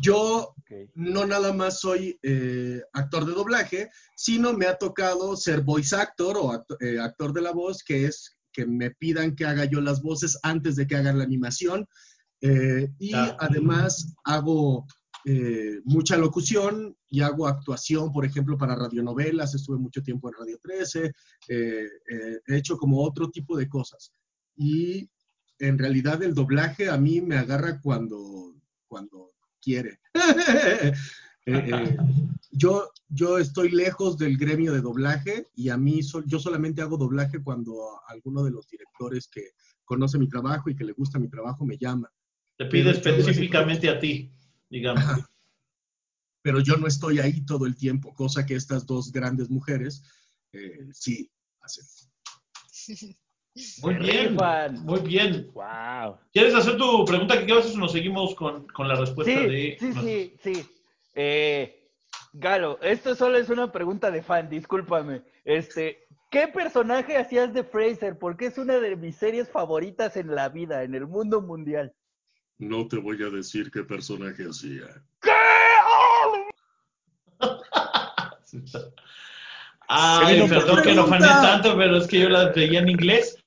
Yo 0.00 0.54
no 0.94 1.26
nada 1.26 1.52
más 1.52 1.80
soy 1.80 2.18
eh, 2.22 2.82
actor 2.92 3.26
de 3.26 3.32
doblaje, 3.32 3.90
sino 4.16 4.52
me 4.52 4.66
ha 4.66 4.76
tocado 4.76 5.36
ser 5.36 5.62
voice 5.62 5.94
actor 5.94 6.36
o 6.38 6.66
eh, 6.80 6.98
actor 6.98 7.32
de 7.32 7.42
la 7.42 7.52
voz, 7.52 7.82
que 7.82 8.06
es 8.06 8.36
que 8.52 8.66
me 8.66 8.90
pidan 8.92 9.34
que 9.34 9.44
haga 9.44 9.64
yo 9.64 9.80
las 9.80 10.00
voces 10.00 10.38
antes 10.42 10.76
de 10.76 10.86
que 10.86 10.96
hagan 10.96 11.18
la 11.18 11.24
animación. 11.24 11.86
Eh, 12.40 12.88
y 12.98 13.12
además 13.14 14.14
hago 14.24 14.86
mucha 15.84 16.18
locución 16.18 16.94
y 17.08 17.22
hago 17.22 17.46
actuación, 17.46 18.12
por 18.12 18.26
ejemplo, 18.26 18.58
para 18.58 18.76
radionovelas. 18.76 19.54
Estuve 19.54 19.78
mucho 19.78 20.02
tiempo 20.02 20.28
en 20.28 20.34
Radio 20.38 20.58
13. 20.62 21.12
he 21.48 22.28
hecho 22.46 22.76
como 22.76 23.02
otro 23.02 23.30
tipo 23.30 23.56
de 23.56 23.66
cosas. 23.66 24.12
Y 24.54 25.08
en 25.58 25.78
realidad 25.78 26.22
el 26.22 26.34
doblaje 26.34 26.90
a 26.90 26.98
mí 26.98 27.22
me 27.22 27.38
agarra 27.38 27.80
cuando, 27.80 28.54
cuando 28.86 29.33
quiere. 29.64 30.00
Eh, 31.46 31.62
eh, 31.62 31.96
yo, 32.52 32.90
yo 33.10 33.36
estoy 33.36 33.70
lejos 33.70 34.16
del 34.16 34.38
gremio 34.38 34.72
de 34.72 34.80
doblaje 34.80 35.48
y 35.54 35.68
a 35.68 35.76
mí 35.76 36.00
yo 36.24 36.40
solamente 36.40 36.80
hago 36.80 36.96
doblaje 36.96 37.42
cuando 37.42 38.00
alguno 38.08 38.42
de 38.44 38.50
los 38.50 38.66
directores 38.66 39.28
que 39.28 39.50
conoce 39.84 40.18
mi 40.18 40.26
trabajo 40.26 40.70
y 40.70 40.74
que 40.74 40.84
le 40.84 40.92
gusta 40.92 41.18
mi 41.18 41.28
trabajo 41.28 41.66
me 41.66 41.76
llama. 41.76 42.10
Te 42.56 42.64
pide 42.64 42.92
específicamente 42.92 43.90
a 43.90 44.00
ti, 44.00 44.32
digamos. 44.70 45.04
Pero 46.40 46.60
yo 46.60 46.78
no 46.78 46.86
estoy 46.86 47.18
ahí 47.18 47.44
todo 47.44 47.66
el 47.66 47.76
tiempo, 47.76 48.14
cosa 48.14 48.46
que 48.46 48.54
estas 48.54 48.86
dos 48.86 49.12
grandes 49.12 49.50
mujeres 49.50 50.02
eh, 50.52 50.88
sí 50.92 51.30
hacen. 51.60 51.84
Muy 53.82 53.94
bien, 53.94 54.36
muy 54.82 55.00
bien. 55.00 55.50
Wow. 55.54 56.18
¿Quieres 56.32 56.54
hacer 56.54 56.76
tu 56.76 57.04
pregunta 57.04 57.44
que 57.44 57.52
haces 57.52 57.76
nos 57.76 57.92
seguimos 57.92 58.34
con, 58.34 58.66
la 58.78 58.96
respuesta 58.96 59.40
de... 59.40 59.76
Sí, 59.78 59.92
sí, 59.92 60.36
sí. 60.42 60.66
Eh, 61.14 61.88
Galo, 62.32 62.80
esto 62.82 63.14
solo 63.14 63.38
es 63.38 63.48
una 63.50 63.70
pregunta 63.70 64.10
de 64.10 64.24
fan, 64.24 64.50
discúlpame. 64.50 65.22
Este, 65.44 66.04
¿qué 66.32 66.48
personaje 66.48 67.16
hacías 67.16 67.54
de 67.54 67.62
Fraser? 67.62 68.18
Porque 68.18 68.46
es 68.46 68.58
una 68.58 68.80
de 68.80 68.96
mis 68.96 69.14
series 69.16 69.48
favoritas 69.48 70.16
en 70.16 70.34
la 70.34 70.48
vida, 70.48 70.82
en 70.82 70.96
el 70.96 71.06
mundo 71.06 71.40
mundial. 71.40 71.94
No 72.58 72.88
te 72.88 72.98
voy 72.98 73.22
a 73.22 73.30
decir 73.30 73.70
qué 73.70 73.84
personaje 73.84 74.42
hacía. 74.48 74.86
¿Qué? 75.22 75.30
Ay, 79.86 80.48
perdón 80.48 80.82
que 80.82 80.94
no 80.94 81.06
fané 81.06 81.26
tanto, 81.26 81.76
pero 81.76 81.98
es 81.98 82.08
que 82.08 82.18
yo 82.20 82.28
la 82.28 82.50
veía 82.50 82.80
en 82.80 82.88
inglés 82.88 83.43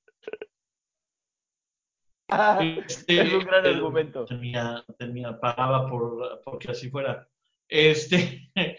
este, 2.88 3.22
es 3.22 3.34
un 3.34 3.46
gran 3.46 3.66
argumento. 3.66 4.26
Tenía, 4.26 4.84
tenía, 4.98 5.40
pagaba 5.40 5.88
por 5.90 6.42
porque 6.44 6.72
así 6.72 6.90
fuera. 6.90 7.28
Este, 7.68 8.50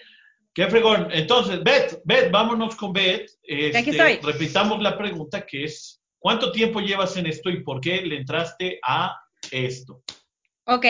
qué 0.54 0.66
fregón. 0.66 1.08
Entonces, 1.12 1.62
Beth, 1.62 2.00
Beth, 2.04 2.30
vámonos 2.30 2.76
con 2.76 2.92
Beth. 2.92 3.30
Este, 3.42 4.20
repitamos 4.22 4.82
la 4.82 4.96
pregunta 4.96 5.46
que 5.46 5.64
es, 5.64 6.02
¿cuánto 6.18 6.52
tiempo 6.52 6.80
llevas 6.80 7.16
en 7.16 7.26
esto 7.26 7.50
y 7.50 7.62
por 7.62 7.80
qué 7.80 8.02
le 8.02 8.16
entraste 8.18 8.78
a 8.86 9.16
esto? 9.50 10.02
Ok, 10.70 10.84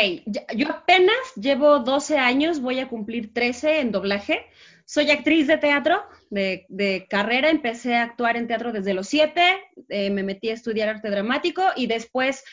yo 0.56 0.68
apenas 0.70 1.16
llevo 1.36 1.78
12 1.78 2.18
años, 2.18 2.60
voy 2.60 2.80
a 2.80 2.88
cumplir 2.88 3.32
13 3.32 3.78
en 3.78 3.92
doblaje. 3.92 4.46
Soy 4.84 5.10
actriz 5.12 5.46
de 5.46 5.56
teatro 5.58 6.02
de, 6.30 7.06
carrera, 7.08 7.50
empecé 7.50 7.96
a 7.96 8.04
actuar 8.04 8.36
en 8.36 8.46
teatro 8.46 8.72
desde 8.72 8.94
los 8.94 9.08
7, 9.08 9.42
eh, 9.88 10.10
me 10.10 10.22
metí 10.22 10.50
a 10.50 10.54
estudiar 10.54 10.88
arte 10.88 11.10
dramático 11.10 11.62
y 11.76 11.86
después 11.86 12.44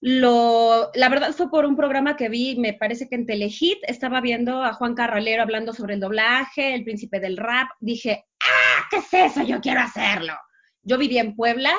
lo, 0.00 0.90
la 0.94 1.08
verdad 1.08 1.32
fue 1.32 1.50
por 1.50 1.66
un 1.66 1.76
programa 1.76 2.16
que 2.16 2.28
vi, 2.28 2.56
me 2.56 2.72
parece 2.72 3.08
que 3.08 3.16
en 3.16 3.26
Telehit, 3.26 3.78
estaba 3.82 4.20
viendo 4.20 4.62
a 4.64 4.72
Juan 4.72 4.94
Carralero 4.94 5.42
hablando 5.42 5.72
sobre 5.72 5.94
el 5.94 6.00
doblaje, 6.00 6.74
el 6.74 6.84
príncipe 6.84 7.20
del 7.20 7.36
rap, 7.36 7.68
dije, 7.80 8.24
ah, 8.42 8.86
¿qué 8.90 8.96
es 8.96 9.32
eso? 9.32 9.42
Yo 9.42 9.60
quiero 9.60 9.80
hacerlo. 9.80 10.34
Yo 10.82 10.96
vivía 10.96 11.20
en 11.20 11.36
Puebla, 11.36 11.74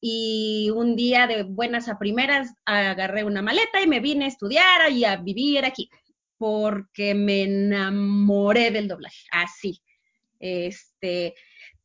y 0.00 0.70
un 0.74 0.96
día 0.96 1.26
de 1.26 1.44
buenas 1.44 1.88
a 1.88 1.98
primeras 1.98 2.54
agarré 2.66 3.24
una 3.24 3.40
maleta 3.40 3.80
y 3.82 3.86
me 3.86 4.00
vine 4.00 4.26
a 4.26 4.28
estudiar 4.28 4.92
y 4.92 5.04
a 5.06 5.16
vivir 5.16 5.64
aquí, 5.64 5.88
porque 6.36 7.14
me 7.14 7.44
enamoré 7.44 8.70
del 8.70 8.88
doblaje, 8.88 9.26
así. 9.30 9.80
Este, 10.44 11.34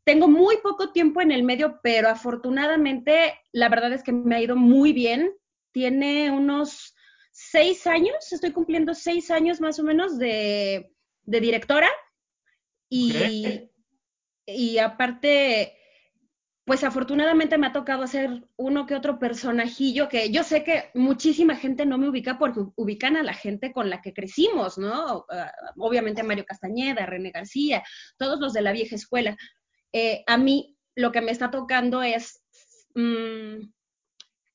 tengo 0.04 0.28
muy 0.28 0.58
poco 0.58 0.92
tiempo 0.92 1.22
en 1.22 1.32
el 1.32 1.44
medio, 1.44 1.80
pero 1.82 2.10
afortunadamente 2.10 3.40
la 3.54 3.70
verdad 3.70 3.94
es 3.94 4.04
que 4.04 4.12
me 4.12 4.36
ha 4.36 4.42
ido 4.42 4.58
muy 4.58 4.92
bien. 4.92 5.34
Tiene 5.72 6.30
unos 6.30 6.94
seis 7.32 7.88
años, 7.88 8.34
estoy 8.34 8.52
cumpliendo 8.52 8.94
seis 8.94 9.32
años 9.32 9.62
más 9.62 9.80
o 9.80 9.84
menos 9.84 10.20
de, 10.20 10.92
directora. 11.24 11.90
Y, 12.90 13.70
y 14.46 14.78
aparte, 14.80 15.79
pues 16.70 16.84
afortunadamente 16.84 17.58
me 17.58 17.66
ha 17.66 17.72
tocado 17.72 18.04
hacer 18.04 18.48
uno 18.56 18.86
que 18.86 18.94
otro 18.94 19.18
personajillo 19.18 20.08
que 20.08 20.30
yo 20.30 20.44
sé 20.44 20.64
que 20.64 20.92
muchísima 20.94 21.56
gente 21.56 21.84
no 21.84 21.98
me 21.98 22.08
ubica 22.08 22.38
porque 22.38 22.60
ubican 22.76 23.18
a 23.18 23.24
la 23.24 23.34
gente 23.34 23.74
con 23.74 23.90
la 23.90 24.04
que 24.04 24.14
crecimos, 24.14 24.78
¿no? 24.78 25.26
Ah, 25.32 25.52
obviamente 25.78 26.22
Mario 26.22 26.46
Castañeda, 26.46 27.08
René 27.08 27.32
García, 27.32 27.82
todos 28.18 28.40
los 28.40 28.54
de 28.54 28.62
la 28.62 28.72
vieja 28.72 28.96
escuela. 28.96 29.36
Eh, 29.94 30.24
a 30.28 30.38
mí 30.38 30.78
lo 30.94 31.12
que 31.12 31.22
me 31.22 31.32
está 31.32 31.50
tocando 31.50 32.04
es 32.04 32.40
mm, 32.94 33.62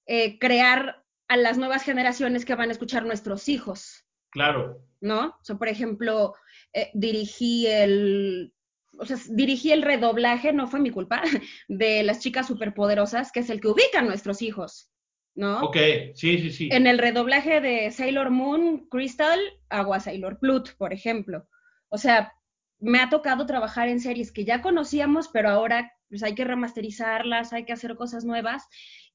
eh, 0.06 0.38
crear 0.38 1.04
a 1.26 1.36
las 1.36 1.58
nuevas 1.58 1.82
generaciones 1.82 2.44
que 2.44 2.54
van 2.54 2.68
a 2.68 2.72
escuchar 2.74 3.04
nuestros 3.04 3.48
hijos. 3.48 4.06
Claro. 4.30 4.78
¿No? 5.00 5.30
O 5.30 5.40
sea, 5.42 5.56
por 5.56 5.66
ejemplo, 5.66 6.34
eh, 6.72 6.92
dirigí 6.94 7.66
el 7.66 8.54
o 8.98 9.06
sea, 9.06 9.16
dirigí 9.30 9.72
el 9.72 9.82
redoblaje, 9.82 10.52
no 10.52 10.66
fue 10.66 10.80
mi 10.80 10.90
culpa, 10.90 11.22
de 11.68 12.02
las 12.02 12.20
chicas 12.20 12.46
superpoderosas, 12.46 13.32
que 13.32 13.40
es 13.40 13.50
el 13.50 13.60
que 13.60 13.68
ubica 13.68 14.00
a 14.00 14.02
nuestros 14.02 14.42
hijos, 14.42 14.90
¿no? 15.34 15.62
Ok, 15.62 15.76
sí, 16.14 16.38
sí, 16.38 16.50
sí. 16.50 16.68
En 16.72 16.86
el 16.86 16.98
redoblaje 16.98 17.60
de 17.60 17.90
Sailor 17.90 18.30
Moon, 18.30 18.86
Crystal, 18.90 19.40
hago 19.68 19.94
a 19.94 20.00
Sailor 20.00 20.38
Plut, 20.38 20.70
por 20.76 20.92
ejemplo. 20.92 21.48
O 21.88 21.98
sea, 21.98 22.32
me 22.78 23.00
ha 23.00 23.08
tocado 23.08 23.46
trabajar 23.46 23.88
en 23.88 24.00
series 24.00 24.32
que 24.32 24.44
ya 24.44 24.62
conocíamos, 24.62 25.28
pero 25.28 25.48
ahora 25.48 25.92
pues 26.08 26.22
hay 26.22 26.34
que 26.34 26.44
remasterizarlas, 26.44 27.52
hay 27.52 27.64
que 27.64 27.72
hacer 27.72 27.96
cosas 27.96 28.24
nuevas. 28.24 28.68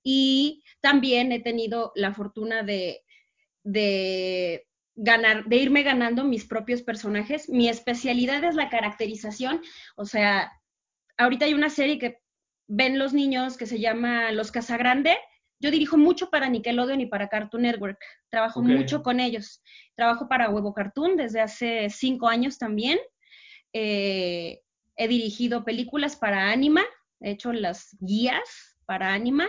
Y 0.03 0.63
también 0.81 1.31
he 1.31 1.39
tenido 1.39 1.91
la 1.95 2.13
fortuna 2.13 2.63
de, 2.63 3.03
de 3.63 4.67
ganar, 5.01 5.45
de 5.45 5.55
irme 5.55 5.83
ganando 5.83 6.23
mis 6.25 6.45
propios 6.45 6.81
personajes. 6.81 7.49
Mi 7.49 7.69
especialidad 7.69 8.43
es 8.43 8.55
la 8.55 8.69
caracterización, 8.69 9.61
o 9.95 10.05
sea, 10.05 10.51
ahorita 11.17 11.45
hay 11.45 11.53
una 11.53 11.69
serie 11.69 11.97
que 11.97 12.19
ven 12.67 12.99
los 12.99 13.13
niños 13.13 13.57
que 13.57 13.65
se 13.65 13.79
llama 13.79 14.31
Los 14.31 14.51
Casagrande. 14.51 15.17
Yo 15.61 15.71
dirijo 15.71 15.97
mucho 15.97 16.29
para 16.29 16.49
Nickelodeon 16.49 17.01
y 17.01 17.05
para 17.07 17.27
Cartoon 17.27 17.63
Network. 17.63 17.99
Trabajo 18.29 18.61
mucho 18.61 19.01
con 19.01 19.19
ellos. 19.19 19.61
Trabajo 19.95 20.29
para 20.29 20.49
Huevo 20.49 20.73
Cartoon 20.73 21.17
desde 21.17 21.41
hace 21.41 21.89
cinco 21.89 22.29
años 22.29 22.57
también. 22.57 22.99
Eh, 23.73 24.61
he 24.95 25.07
dirigido 25.07 25.65
películas 25.65 26.15
para 26.15 26.51
Anima, 26.51 26.83
he 27.21 27.31
hecho 27.31 27.53
las 27.53 27.97
guías 27.99 28.77
para 28.85 29.13
Anima. 29.13 29.47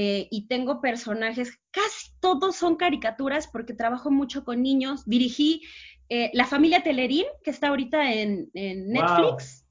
Eh, 0.00 0.28
y 0.30 0.46
tengo 0.46 0.80
personajes, 0.80 1.58
casi 1.72 2.12
todos 2.20 2.54
son 2.54 2.76
caricaturas 2.76 3.48
porque 3.48 3.74
trabajo 3.74 4.12
mucho 4.12 4.44
con 4.44 4.62
niños. 4.62 5.04
Dirigí 5.06 5.62
eh, 6.08 6.30
La 6.34 6.44
familia 6.44 6.84
Telerín, 6.84 7.24
que 7.42 7.50
está 7.50 7.66
ahorita 7.66 8.12
en, 8.12 8.48
Netflix. 8.54 9.66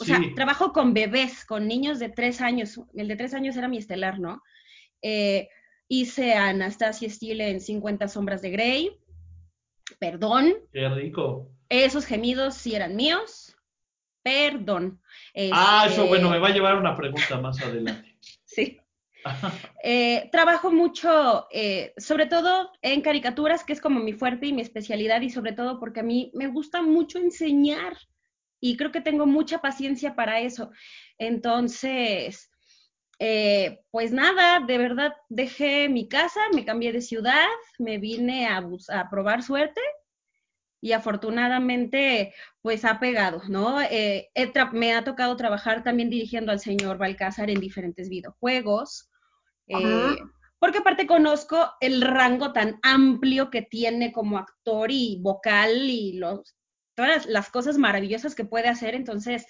O 0.00 0.06
sea, 0.06 0.22
trabajo 0.34 0.72
con 0.72 0.94
bebés, 0.94 1.44
con 1.44 1.68
niños 1.68 1.98
de 1.98 2.08
tres 2.08 2.40
años. 2.40 2.80
El 2.94 3.08
de 3.08 3.16
tres 3.16 3.34
años 3.34 3.58
era 3.58 3.68
mi 3.68 3.76
estelar, 3.76 4.18
¿no? 4.18 4.42
Eh, 5.02 5.50
hice 5.86 6.32
a 6.32 6.48
Anastasia 6.48 7.10
Steele 7.10 7.50
en 7.50 7.60
50 7.60 8.08
sombras 8.08 8.40
de 8.40 8.48
Grey. 8.48 8.98
Perdón. 9.98 10.54
Qué 10.72 10.88
rico. 10.88 11.50
Esos 11.68 12.06
gemidos 12.06 12.54
sí 12.54 12.74
eran 12.74 12.96
míos. 12.96 13.54
Perdón. 14.22 15.02
ah, 15.52 15.84
eso 15.84 16.04
este 16.04 16.08
bueno, 16.08 16.30
me 16.30 16.38
va 16.38 16.48
a 16.48 16.52
llevar 16.52 16.76
una 16.76 16.96
pregunta 16.96 17.38
más 17.38 17.60
adelante. 17.60 18.16
sí. 18.46 18.80
Eh, 19.84 20.28
trabajo 20.32 20.70
mucho, 20.70 21.46
eh, 21.50 21.94
sobre 21.96 22.26
todo 22.26 22.70
en 22.82 23.00
caricaturas, 23.00 23.64
que 23.64 23.72
es 23.72 23.80
como 23.80 24.00
mi 24.00 24.12
fuerte 24.12 24.46
y 24.46 24.52
mi 24.52 24.62
especialidad, 24.62 25.20
y 25.20 25.30
sobre 25.30 25.52
todo 25.52 25.78
porque 25.80 26.00
a 26.00 26.02
mí 26.02 26.30
me 26.34 26.48
gusta 26.48 26.82
mucho 26.82 27.18
enseñar 27.18 27.96
y 28.60 28.76
creo 28.76 28.92
que 28.92 29.00
tengo 29.00 29.26
mucha 29.26 29.60
paciencia 29.60 30.14
para 30.14 30.40
eso. 30.40 30.70
Entonces, 31.16 32.50
eh, 33.18 33.80
pues 33.90 34.12
nada, 34.12 34.60
de 34.66 34.78
verdad 34.78 35.12
dejé 35.28 35.88
mi 35.88 36.08
casa, 36.08 36.40
me 36.54 36.64
cambié 36.64 36.92
de 36.92 37.00
ciudad, 37.00 37.48
me 37.78 37.98
vine 37.98 38.46
a, 38.48 38.62
probar 39.10 39.42
suerte 39.42 39.80
y 40.80 40.92
afortunadamente 40.92 42.34
pues 42.62 42.84
ha 42.84 43.00
pegado, 43.00 43.42
¿no? 43.48 43.78
me 44.72 44.94
ha 44.94 45.04
tocado 45.04 45.36
trabajar 45.36 45.82
también 45.82 46.10
dirigiendo 46.10 46.52
al 46.52 46.60
señor 46.60 46.98
Balcázar 46.98 47.50
en 47.50 47.60
diferentes 47.60 48.08
videojuegos. 48.08 49.07
Eh, 49.68 50.16
porque 50.58 50.78
aparte 50.78 51.06
conozco 51.06 51.70
el 51.80 52.00
rango 52.02 52.52
tan 52.52 52.78
amplio 52.82 53.50
que 53.50 53.62
tiene 53.62 54.12
como 54.12 54.38
actor 54.38 54.90
y 54.90 55.18
vocal 55.20 55.88
y 55.88 56.14
los, 56.14 56.56
todas 56.94 57.26
las 57.26 57.50
cosas 57.50 57.78
maravillosas 57.78 58.34
que 58.34 58.44
puede 58.44 58.68
hacer, 58.68 58.94
entonces 58.94 59.46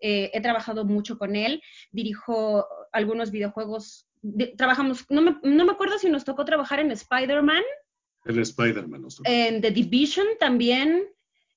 eh, 0.00 0.30
he 0.32 0.40
trabajado 0.40 0.84
mucho 0.84 1.18
con 1.18 1.36
él, 1.36 1.62
dirijo 1.90 2.66
algunos 2.92 3.30
videojuegos, 3.30 4.06
trabajamos, 4.56 5.06
no 5.08 5.22
me, 5.22 5.36
no 5.42 5.64
me, 5.64 5.72
acuerdo 5.72 5.98
si 5.98 6.10
nos 6.10 6.24
tocó 6.24 6.44
trabajar 6.44 6.80
en 6.80 6.90
Spider-Man. 6.90 7.62
En 8.24 8.38
Spider-Man. 8.38 9.06
En 9.24 9.60
The 9.60 9.70
Division 9.70 10.26
también, 10.38 11.06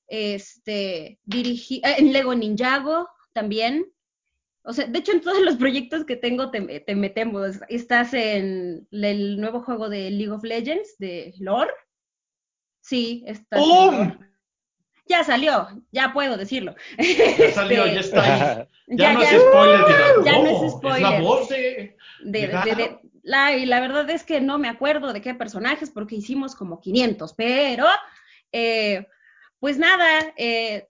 este, 0.08 1.20
dirigí, 1.24 1.82
eh, 1.84 1.96
en 1.98 2.14
Lego 2.14 2.36
Ninjago 2.36 3.10
también. 3.34 3.93
O 4.64 4.74
sea, 4.74 4.86
de 4.88 5.00
hecho, 5.00 5.12
en 5.12 5.22
todos 5.22 5.42
los 5.42 5.58
proyectos 5.58 6.06
que 6.06 6.16
tengo 6.16 6.50
te, 6.50 6.80
te 6.80 6.96
metemos. 6.96 7.60
Estás 7.68 8.14
en 8.14 8.88
el 8.92 9.40
nuevo 9.40 9.62
juego 9.62 9.90
de 9.90 10.10
League 10.10 10.32
of 10.32 10.44
Legends, 10.44 10.98
de 10.98 11.34
Lore. 11.40 11.72
Sí, 12.82 13.24
está. 13.28 13.58
Ya 15.06 15.24
salió, 15.24 15.68
ya 15.92 16.14
puedo 16.14 16.38
decirlo. 16.38 16.76
Ya 16.98 17.52
salió, 17.52 17.86
ya 17.86 18.00
está 18.00 18.24
ahí. 18.24 18.68
Ya, 18.88 19.14
no 19.14 19.22
es 19.22 19.30
spoiler. 19.30 19.82
ya 20.24 20.40
no 20.40 20.66
es 20.66 20.72
spoiler. 20.72 20.96
Es 20.96 21.02
la 21.02 21.20
voz 21.20 21.50
de... 21.50 21.98
la, 23.24 23.58
y 23.58 23.66
la 23.66 23.82
verdad 23.82 24.10
es 24.10 24.24
que 24.24 24.40
no 24.40 24.58
me 24.60 24.70
acuerdo 24.70 25.12
de 25.12 25.22
qué 25.22 25.34
personajes 25.34 25.90
porque 25.92 26.16
hicimos 26.16 26.56
como 26.56 26.80
500, 26.80 27.34
pero 27.34 27.86
eh, 28.52 29.08
pues 29.60 29.78
nada, 29.78 30.34
eh, 30.38 30.88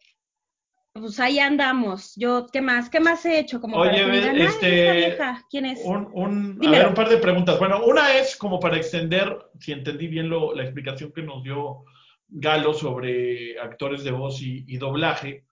pues 0.94 1.20
ahí 1.20 1.40
andamos. 1.40 2.16
Yo, 2.16 2.46
¿qué 2.52 2.62
más? 2.62 2.90
¿Qué 2.90 3.00
más 3.00 3.26
he 3.26 3.40
hecho? 3.40 3.60
Como 3.60 3.78
Oye, 3.78 4.04
para 4.04 4.32
este, 4.32 5.18
¿quién 5.50 5.66
es? 5.66 5.82
Un, 5.84 6.10
un, 6.14 6.60
a 6.66 6.70
ver, 6.70 6.88
un 6.88 6.94
par 6.94 7.10
de 7.10 7.18
preguntas. 7.18 7.58
Bueno, 7.58 7.84
una 7.86 8.14
es 8.16 8.36
como 8.36 8.60
para 8.60 8.78
extender, 8.78 9.38
si 9.60 9.72
entendí 9.72 10.08
bien 10.08 10.30
lo, 10.30 10.54
la 10.54 10.64
explicación 10.64 11.12
que 11.12 11.24
nos 11.24 11.44
dio 11.44 11.84
Galo 12.28 12.74
sobre 12.74 13.60
actores 13.60 14.04
de 14.04 14.12
voz 14.12 14.42
y, 14.42 14.78
doblaje. 14.78 15.46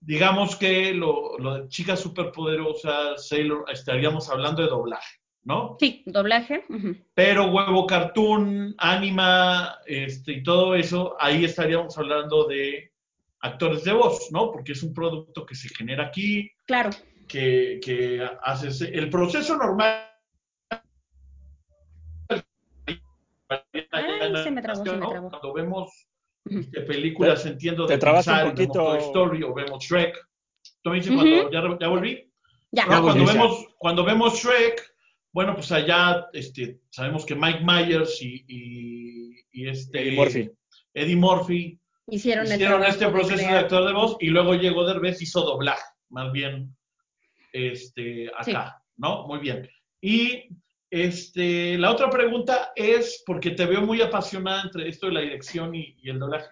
Digamos 0.00 0.56
que 0.56 0.94
lo, 0.94 1.38
lo 1.38 1.54
de 1.54 1.68
chicas 1.68 2.00
superpoderosas, 2.00 3.28
Sailor, 3.28 3.64
estaríamos 3.70 4.30
hablando 4.30 4.62
de 4.62 4.68
doblaje, 4.68 5.18
¿no? 5.42 5.76
Sí, 5.80 6.02
doblaje. 6.06 6.64
Pero 7.14 7.50
huevo 7.50 7.86
cartoon, 7.86 8.74
anima, 8.78 9.78
este, 9.86 10.32
y 10.32 10.42
todo 10.42 10.74
eso, 10.74 11.16
ahí 11.18 11.44
estaríamos 11.44 11.96
hablando 11.98 12.44
de 12.44 12.89
actores 13.40 13.84
de 13.84 13.92
voz, 13.92 14.28
¿no? 14.30 14.50
Porque 14.52 14.72
es 14.72 14.82
un 14.82 14.94
producto 14.94 15.44
que 15.46 15.54
se 15.54 15.68
genera 15.68 16.06
aquí. 16.06 16.50
Claro. 16.66 16.90
Que, 17.26 17.78
que 17.82 18.26
haces 18.42 18.80
el 18.80 19.08
proceso 19.08 19.56
normal. 19.56 20.06
se 24.42 24.50
me 24.50 24.62
trabó, 24.62 24.84
se 24.84 24.92
me 24.92 25.06
trabó. 25.06 25.30
Cuando 25.30 25.52
vemos 25.52 26.08
este, 26.44 26.80
películas, 26.82 27.44
entiendo, 27.46 27.86
de 27.86 27.98
Pixar, 27.98 28.46
un 28.46 28.50
poquito... 28.50 28.72
Toy 28.72 28.98
Story 28.98 29.42
o 29.42 29.54
vemos 29.54 29.84
Shrek. 29.84 30.16
¿Tú 30.82 30.90
me 30.90 30.96
dices 30.96 31.12
cuando 31.12 31.50
ya, 31.50 31.78
ya, 31.80 31.88
volví? 31.88 32.32
Ya. 32.72 32.86
No, 32.86 33.02
cuando, 33.02 33.24
vemos, 33.24 33.66
cuando 33.78 34.04
vemos 34.04 34.34
Shrek, 34.34 34.94
bueno, 35.32 35.54
pues 35.54 35.70
allá 35.72 36.26
este, 36.32 36.80
sabemos 36.90 37.24
que 37.24 37.34
Mike 37.34 37.60
Myers 37.64 38.20
y, 38.22 38.44
y, 38.48 39.34
y 39.52 39.68
este... 39.68 40.02
Eddie 40.02 40.16
Murphy. 40.16 40.50
Eddie 40.94 41.16
Murphy 41.16 41.79
Hicieron, 42.10 42.46
Hicieron 42.46 42.84
este 42.84 43.08
proceso 43.08 43.46
de, 43.46 43.58
actor 43.58 43.86
de 43.86 43.92
voz 43.92 44.16
y 44.20 44.28
luego 44.28 44.54
llegó 44.54 44.84
Derbez 44.84 45.22
hizo 45.22 45.42
doblaje, 45.42 45.82
más 46.08 46.32
bien 46.32 46.76
este, 47.52 48.30
acá, 48.36 48.82
¿no? 48.96 49.26
Muy 49.26 49.38
bien. 49.38 49.68
Y 50.00 50.48
este, 50.90 51.78
la 51.78 51.92
otra 51.92 52.10
pregunta 52.10 52.72
es, 52.74 53.22
porque 53.26 53.50
te 53.50 53.66
veo 53.66 53.82
muy 53.82 54.02
apasionada 54.02 54.62
entre 54.62 54.88
esto 54.88 55.06
de 55.06 55.12
la 55.12 55.20
dirección 55.20 55.74
y, 55.74 55.96
el 56.04 56.18
doblaje. 56.18 56.48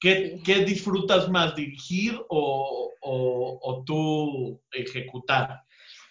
¿Qué, 0.00 0.40
¿Qué, 0.44 0.64
disfrutas 0.64 1.28
más, 1.28 1.54
dirigir 1.54 2.18
o, 2.28 2.92
o, 3.00 3.84
tú 3.86 4.60
ejecutar? 4.72 5.62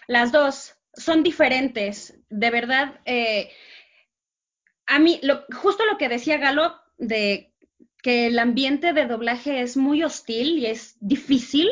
Las 0.08 0.32
dos 0.32 0.76
son 0.94 1.24
diferentes. 1.24 2.18
De 2.30 2.50
verdad, 2.50 3.00
eh, 3.06 3.52
a 4.88 5.00
mí, 5.00 5.20
lo, 5.24 5.44
justo 5.56 5.86
lo 5.86 5.98
que 5.98 6.10
decía 6.10 6.38
Galo 6.38 6.76
de 6.98 7.54
que 8.06 8.28
el 8.28 8.38
ambiente 8.38 8.94
de 8.94 9.08
doblaje 9.08 9.62
es 9.62 9.78
muy 9.78 10.04
hostil 10.04 10.60
y 10.60 10.68
es 10.68 10.96
difícil. 11.00 11.68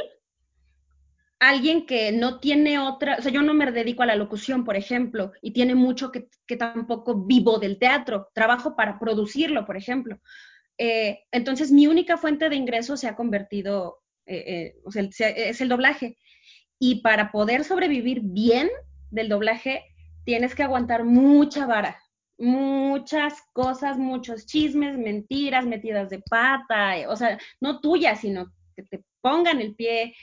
Alguien 1.38 1.86
que 1.86 2.12
no 2.12 2.39
tiene 2.39 2.80
otra, 2.80 3.17
o 3.19 3.22
sea, 3.22 3.32
yo 3.32 3.43
no 3.43 3.54
me 3.54 3.72
dedico 3.72 4.02
a 4.02 4.08
la 4.08 4.15
locución, 4.15 4.65
por 4.65 4.76
ejemplo, 4.76 5.32
y 5.43 5.52
tiene 5.52 5.76
mucho 5.76 6.12
que, 6.12 6.28
tampoco 6.58 7.24
vivo 7.28 7.60
del 7.60 7.78
teatro, 7.78 8.30
trabajo 8.34 8.76
para 8.76 8.98
producirlo, 8.98 9.67
por 9.67 9.78
ejemplo. 9.78 10.19
Eh, 10.80 11.19
entonces, 11.32 11.72
mi 11.72 11.86
única 11.86 12.17
fuente 12.17 12.50
de 12.50 12.56
ingreso 12.56 12.98
se 12.98 13.08
ha 13.08 13.15
convertido, 13.15 14.02
eh, 14.26 14.43
eh, 14.48 14.76
o 14.86 14.91
sea, 14.91 15.04
es 15.30 15.62
el 15.62 15.69
doblaje. 15.69 16.17
Y 16.80 17.04
para 17.04 17.32
poder 17.32 17.63
sobrevivir 17.63 18.22
bien 18.24 18.72
del 19.12 19.30
doblaje, 19.30 19.84
tienes 20.26 20.56
que 20.56 20.63
aguantar 20.63 21.04
mucha 21.04 21.67
vara, 21.67 22.03
muchas 22.43 23.36
cosas, 23.53 23.97
muchos 23.97 24.45
chismes, 24.45 24.97
mentiras, 24.97 25.65
metidas 25.65 26.10
de 26.10 26.19
pata, 26.19 26.97
eh, 26.97 27.08
o 27.08 27.15
sea, 27.15 27.39
no 27.62 27.79
tuyas, 27.79 28.19
sino 28.19 28.53
que 28.75 28.84
te 28.84 29.03
pongan 29.21 29.62
el 29.62 29.75
pie, 29.75 30.13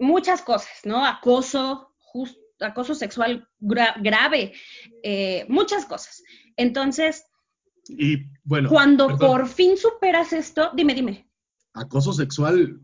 muchas 0.00 0.42
cosas, 0.42 0.80
¿no? 0.84 1.06
Acoso, 1.06 1.94
acoso 2.60 2.94
sexual 2.94 3.48
grave, 3.60 4.52
eh, 5.04 5.46
muchas 5.48 5.86
cosas. 5.86 6.24
Entonces, 6.56 7.24
y 7.86 8.24
bueno, 8.42 8.68
cuando 8.68 9.16
por 9.16 9.46
fin 9.46 9.76
superas 9.76 10.32
esto, 10.32 10.72
dime, 10.74 10.94
dime. 10.94 11.28
Acoso 11.74 12.12
sexual 12.12 12.80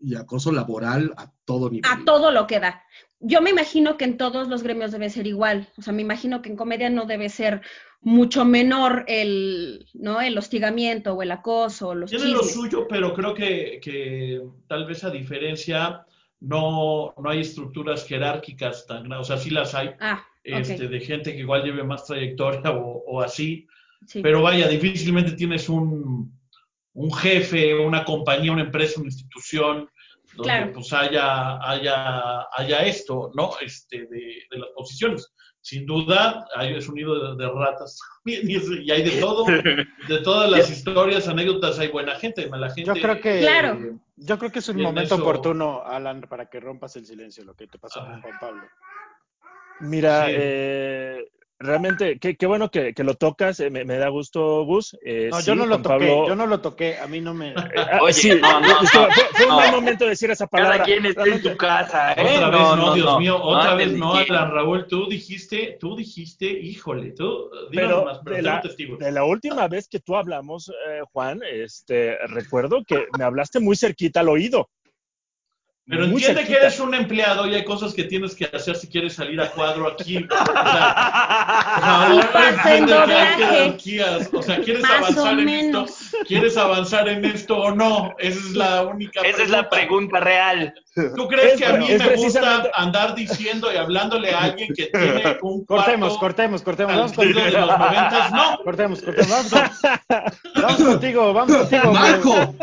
y 0.00 0.14
acoso 0.14 0.50
laboral 0.50 1.12
a 1.16 1.32
todo 1.46 1.70
nivel. 1.70 1.90
A 1.90 2.04
todo 2.04 2.30
lo 2.30 2.46
que 2.46 2.60
da 2.60 2.82
yo 3.20 3.40
me 3.40 3.50
imagino 3.50 3.96
que 3.96 4.04
en 4.04 4.16
todos 4.16 4.48
los 4.48 4.62
gremios 4.62 4.92
debe 4.92 5.10
ser 5.10 5.26
igual. 5.26 5.68
O 5.78 5.82
sea, 5.82 5.92
me 5.92 6.02
imagino 6.02 6.42
que 6.42 6.50
en 6.50 6.56
comedia 6.56 6.90
no 6.90 7.06
debe 7.06 7.28
ser 7.28 7.62
mucho 8.00 8.44
menor 8.44 9.04
el, 9.08 9.86
¿no? 9.94 10.20
el 10.20 10.36
hostigamiento 10.36 11.14
o 11.14 11.22
el 11.22 11.30
acoso. 11.30 11.94
Los 11.94 12.10
Tiene 12.10 12.28
lo 12.28 12.42
suyo, 12.42 12.86
pero 12.88 13.14
creo 13.14 13.34
que, 13.34 13.80
que, 13.82 14.42
tal 14.68 14.86
vez 14.86 15.02
a 15.04 15.10
diferencia 15.10 16.04
no, 16.40 17.14
no 17.16 17.30
hay 17.30 17.40
estructuras 17.40 18.06
jerárquicas 18.06 18.86
tan 18.86 19.04
grandes. 19.04 19.20
O 19.20 19.24
sea, 19.24 19.38
sí 19.38 19.50
las 19.50 19.74
hay. 19.74 19.90
Ah, 19.98 20.24
este, 20.44 20.86
de 20.86 21.00
gente 21.00 21.32
que 21.32 21.40
igual 21.40 21.64
lleve 21.64 21.82
más 21.82 22.04
trayectoria 22.04 22.70
o, 22.70 23.02
o 23.06 23.20
así. 23.20 23.66
Pero 24.22 24.42
vaya, 24.42 24.68
difícilmente 24.68 25.32
tienes 25.32 25.68
un, 25.68 26.38
un 26.92 27.12
jefe, 27.12 27.74
una 27.74 28.04
compañía, 28.04 28.52
una 28.52 28.62
empresa, 28.62 29.00
una 29.00 29.08
institución 29.08 29.88
donde 30.36 30.72
pues 30.72 30.92
haya, 30.92 31.58
haya, 31.68 32.46
haya 32.52 32.84
esto, 32.84 33.30
¿no? 33.34 33.52
Este, 33.60 34.06
de, 34.06 34.42
de 34.50 34.58
las 34.58 34.70
posiciones. 34.74 35.32
Sin 35.66 35.84
duda, 35.84 36.46
hay, 36.54 36.76
es 36.76 36.88
un 36.88 36.94
nido 36.94 37.34
de, 37.34 37.48
ratas 37.50 37.98
y, 38.24 38.56
hay 38.88 39.02
de 39.02 39.20
todo, 39.20 39.44
de 40.08 40.18
todas 40.22 40.48
las 40.48 40.70
historias, 40.70 41.26
anécdotas, 41.26 41.76
hay 41.80 41.88
buena 41.88 42.14
gente, 42.14 42.48
mala 42.48 42.70
gente. 42.70 42.94
Yo 42.94 43.02
creo 43.02 43.20
que, 43.20 43.40
claro. 43.40 43.98
yo 44.14 44.38
creo 44.38 44.52
que 44.52 44.60
es 44.60 44.68
un 44.68 44.80
momento 44.80 45.16
oportuno, 45.16 45.82
Alan, 45.84 46.20
para 46.20 46.48
que 46.48 46.60
rompas 46.60 46.94
el 46.94 47.04
silencio, 47.04 47.42
lo 47.42 47.54
que 47.54 47.66
te 47.66 47.80
pasó 47.80 47.98
con 47.98 48.22
Juan 48.22 48.38
Pablo. 48.40 48.62
Mira, 49.80 50.26
eh, 50.28 51.26
realmente, 51.58 52.18
qué, 52.18 52.36
qué 52.36 52.46
bueno 52.46 52.70
que, 52.70 52.94
que, 52.94 53.04
lo 53.04 53.14
tocas, 53.14 53.60
eh, 53.60 53.70
me, 53.70 53.84
me, 53.84 53.96
da 53.96 54.08
gusto, 54.08 54.64
Gus. 54.64 54.96
Eh, 55.04 55.28
no, 55.30 55.40
yo 55.40 55.54
no 55.54 55.66
lo 55.66 55.80
toqué, 55.80 56.06
yo 56.06 56.36
no 56.36 56.46
lo 56.46 56.60
toqué, 56.60 56.98
a 56.98 57.06
mí 57.06 57.20
no 57.20 57.34
me... 57.34 57.54
Ah, 57.76 57.98
Oye, 58.02 58.12
sí, 58.12 58.30
no, 58.40 58.60
no, 58.60 58.68
fue, 58.86 59.08
fue, 59.32 59.46
un 59.46 59.54
buen 59.54 59.70
momento 59.70 60.06
decir 60.06 60.30
esa 60.30 60.46
palabra. 60.46 60.78
Cada 60.78 60.84
quien 60.84 61.06
está 61.06 61.24
en 61.24 61.42
tu 61.42 61.56
casa, 61.56 62.12
¿eh? 62.14 62.36
Otra 62.36 62.50
vez 62.50 62.60
no, 62.60 62.94
Dios 62.94 63.18
mío, 63.18 63.42
otra 63.42 63.74
vez 63.74 63.92
no, 63.92 64.14
Alan 64.14 64.50
Raúl, 64.50 64.86
tú 64.86 65.08
dijiste, 65.08 65.76
tú 65.78 65.94
dijiste, 65.94 66.46
híjole, 66.46 67.12
tú, 67.12 67.50
pero, 67.70 68.04
más, 68.04 68.20
pero 68.24 68.36
de, 68.36 68.42
la, 68.42 68.62
de, 68.98 69.12
la, 69.12 69.24
última 69.24 69.68
vez 69.68 69.88
que 69.88 70.00
tú 70.00 70.16
hablamos, 70.16 70.68
eh, 70.68 71.02
Juan, 71.12 71.40
este, 71.48 72.16
recuerdo 72.28 72.82
que 72.86 73.06
me 73.18 73.24
hablaste 73.24 73.60
muy 73.60 73.76
cerquita 73.76 74.20
al 74.20 74.28
oído. 74.28 74.68
Pero 75.88 76.04
entiende 76.04 76.44
que 76.44 76.54
eres 76.54 76.80
un 76.80 76.94
empleado 76.94 77.46
y 77.46 77.54
hay 77.54 77.64
cosas 77.64 77.94
que 77.94 78.04
tienes 78.04 78.34
que 78.34 78.46
hacer 78.46 78.74
si 78.74 78.88
quieres 78.88 79.14
salir 79.14 79.40
a 79.40 79.50
cuadro 79.52 79.86
aquí. 79.86 80.16
O 80.16 80.52
sea, 80.52 82.08
entiende 82.76 82.92
que 83.84 84.02
hay 84.02 84.26
O 84.32 84.42
sea, 84.42 84.60
¿quieres 84.60 84.84
avanzar 84.84 85.38
en 85.38 85.48
esto? 85.48 85.86
¿Quieres 86.26 86.56
avanzar 86.56 87.08
en 87.08 87.24
esto 87.24 87.56
o 87.56 87.70
no? 87.70 88.16
Esa 88.18 88.38
es 88.38 88.54
la 88.54 88.82
única 88.82 89.20
Esa 89.20 89.44
es 89.44 89.50
la 89.50 89.70
pregunta 89.70 90.18
real. 90.18 90.74
¿Tú 91.14 91.28
crees 91.28 91.58
que 91.58 91.66
a 91.66 91.74
mí 91.74 91.86
me 91.90 92.16
gusta 92.16 92.70
andar 92.72 93.14
diciendo 93.14 93.70
y 93.70 93.76
hablándole 93.76 94.32
a 94.32 94.44
alguien 94.44 94.72
que 94.74 94.86
tiene 94.86 95.36
un 95.42 95.64
Cortemos, 95.66 96.16
cortemos, 96.16 96.62
cortemos. 96.62 96.96
Vamos 96.96 97.12
contigo. 97.12 97.40
de 97.40 97.50
los 97.50 97.78
noventas? 97.78 98.32
No. 98.32 98.58
Cortemos, 98.64 99.02
cortemos. 99.02 99.50
Vamos, 99.50 99.80
vamos 100.54 100.82
contigo, 100.82 101.32
vamos 101.34 101.56
contigo. 101.68 101.92
Marco, 101.92 102.54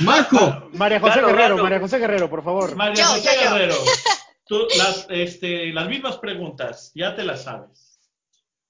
Marco. 0.00 0.68
María 0.72 1.00
José 1.00 1.20
Guerrero, 1.20 1.58
María 1.58 1.80
José 1.80 1.98
Guerrero, 1.98 2.30
por 2.30 2.42
favor. 2.42 2.74
María 2.76 3.04
José 3.04 3.30
Guerrero. 3.38 3.74
Tú, 4.46 4.66
las, 4.78 5.06
este, 5.10 5.72
las 5.72 5.86
mismas 5.88 6.16
preguntas, 6.16 6.92
ya 6.94 7.14
te 7.14 7.24
las 7.24 7.44
sabes. 7.44 8.00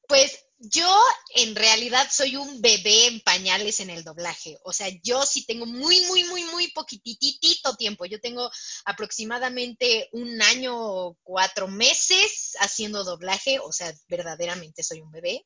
Pues 0.09 0.42
yo 0.65 0.97
en 1.35 1.57
realidad 1.57 2.09
soy 2.09 2.37
un 2.37 2.61
bebé 2.61 3.07
en 3.07 3.21
pañales 3.21 3.81
en 3.81 3.91
el 3.91 4.05
doblaje. 4.05 4.59
O 4.63 4.73
sea, 4.73 4.89
yo 5.03 5.27
sí 5.27 5.45
tengo 5.45 5.67
muy, 5.67 6.03
muy, 6.03 6.23
muy, 6.25 6.45
muy 6.45 6.69
poquititito 6.69 7.75
tiempo. 7.75 8.05
Yo 8.07 8.21
tengo 8.21 8.49
aproximadamente 8.85 10.09
un 10.13 10.41
año 10.41 10.77
o 10.79 11.19
cuatro 11.25 11.67
meses 11.67 12.53
haciendo 12.61 13.03
doblaje. 13.03 13.59
O 13.59 13.73
sea, 13.73 13.93
verdaderamente 14.07 14.85
soy 14.85 15.01
un 15.01 15.11
bebé. 15.11 15.45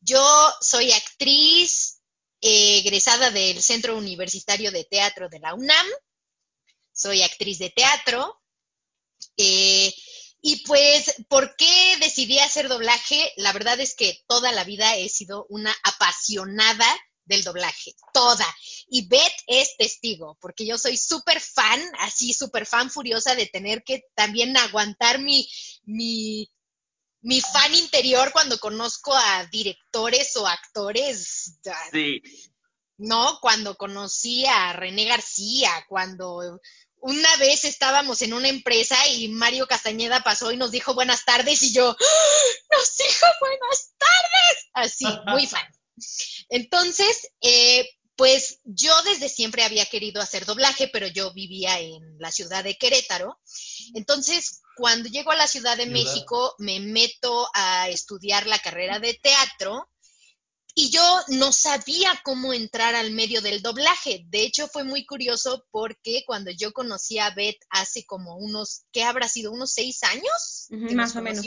Yo 0.00 0.22
soy 0.60 0.92
actriz 0.92 2.02
eh, 2.42 2.80
egresada 2.80 3.30
del 3.30 3.62
Centro 3.62 3.96
Universitario 3.96 4.70
de 4.70 4.84
Teatro 4.84 5.30
de 5.30 5.38
la 5.40 5.54
UNAM. 5.54 5.86
Soy 6.92 7.22
actriz 7.22 7.58
de 7.58 7.70
teatro. 7.70 8.42
Eh, 9.38 9.94
y 10.50 10.64
pues, 10.64 11.14
¿por 11.28 11.56
qué 11.56 11.98
decidí 12.00 12.38
hacer 12.38 12.68
doblaje? 12.68 13.34
La 13.36 13.52
verdad 13.52 13.78
es 13.80 13.94
que 13.94 14.24
toda 14.26 14.50
la 14.50 14.64
vida 14.64 14.96
he 14.96 15.10
sido 15.10 15.44
una 15.50 15.76
apasionada 15.82 16.86
del 17.26 17.44
doblaje, 17.44 17.94
toda. 18.14 18.46
Y 18.88 19.06
Beth 19.08 19.42
es 19.46 19.76
testigo, 19.76 20.38
porque 20.40 20.64
yo 20.64 20.78
soy 20.78 20.96
súper 20.96 21.38
fan, 21.38 21.78
así 21.98 22.32
súper 22.32 22.64
fan 22.64 22.90
furiosa 22.90 23.34
de 23.34 23.44
tener 23.44 23.84
que 23.84 24.04
también 24.14 24.56
aguantar 24.56 25.18
mi, 25.18 25.46
mi, 25.82 26.50
mi 27.20 27.42
fan 27.42 27.74
interior 27.74 28.32
cuando 28.32 28.58
conozco 28.58 29.14
a 29.14 29.44
directores 29.52 30.34
o 30.38 30.46
actores. 30.46 31.58
Sí. 31.92 32.22
¿No? 32.96 33.38
Cuando 33.42 33.76
conocí 33.76 34.46
a 34.46 34.72
René 34.72 35.04
García, 35.04 35.84
cuando 35.90 36.58
una 37.00 37.36
vez 37.36 37.64
estábamos 37.64 38.22
en 38.22 38.32
una 38.32 38.48
empresa 38.48 38.96
y 39.08 39.28
Mario 39.28 39.66
Castañeda 39.66 40.22
pasó 40.22 40.52
y 40.52 40.56
nos 40.56 40.70
dijo 40.70 40.94
buenas 40.94 41.24
tardes 41.24 41.62
y 41.62 41.72
yo, 41.72 41.90
¡Ah! 41.90 42.76
nos 42.76 42.96
dijo 42.96 43.26
buenas 43.40 43.92
tardes. 43.98 44.66
Así, 44.74 45.06
muy 45.26 45.46
fan. 45.46 45.66
Entonces, 46.48 47.30
eh, 47.40 47.88
pues 48.16 48.60
yo 48.64 48.92
desde 49.02 49.28
siempre 49.28 49.62
había 49.62 49.86
querido 49.86 50.20
hacer 50.20 50.44
doblaje, 50.44 50.88
pero 50.88 51.06
yo 51.06 51.32
vivía 51.32 51.78
en 51.78 52.18
la 52.18 52.32
ciudad 52.32 52.64
de 52.64 52.76
Querétaro. 52.76 53.38
Entonces, 53.94 54.60
cuando 54.76 55.08
llego 55.08 55.30
a 55.30 55.36
la 55.36 55.46
Ciudad 55.46 55.76
de 55.76 55.86
México, 55.86 56.54
me 56.58 56.80
meto 56.80 57.48
a 57.54 57.88
estudiar 57.88 58.46
la 58.46 58.58
carrera 58.58 58.98
de 58.98 59.14
teatro 59.14 59.88
y 60.80 60.90
yo 60.90 61.20
no 61.26 61.50
sabía 61.50 62.20
cómo 62.22 62.52
entrar 62.52 62.94
al 62.94 63.10
medio 63.10 63.42
del 63.42 63.62
doblaje. 63.62 64.22
De 64.28 64.42
hecho, 64.42 64.68
fue 64.68 64.84
muy 64.84 65.04
curioso 65.04 65.66
porque 65.72 66.22
cuando 66.24 66.52
yo 66.52 66.72
conocí 66.72 67.18
a 67.18 67.30
Beth 67.30 67.58
hace 67.68 68.06
como 68.06 68.36
unos, 68.36 68.84
¿qué 68.92 69.02
habrá 69.02 69.26
sido? 69.28 69.50
¿Unos 69.50 69.72
seis 69.72 70.04
años? 70.04 70.68
más 70.94 71.16
o 71.16 71.20
menos. 71.20 71.44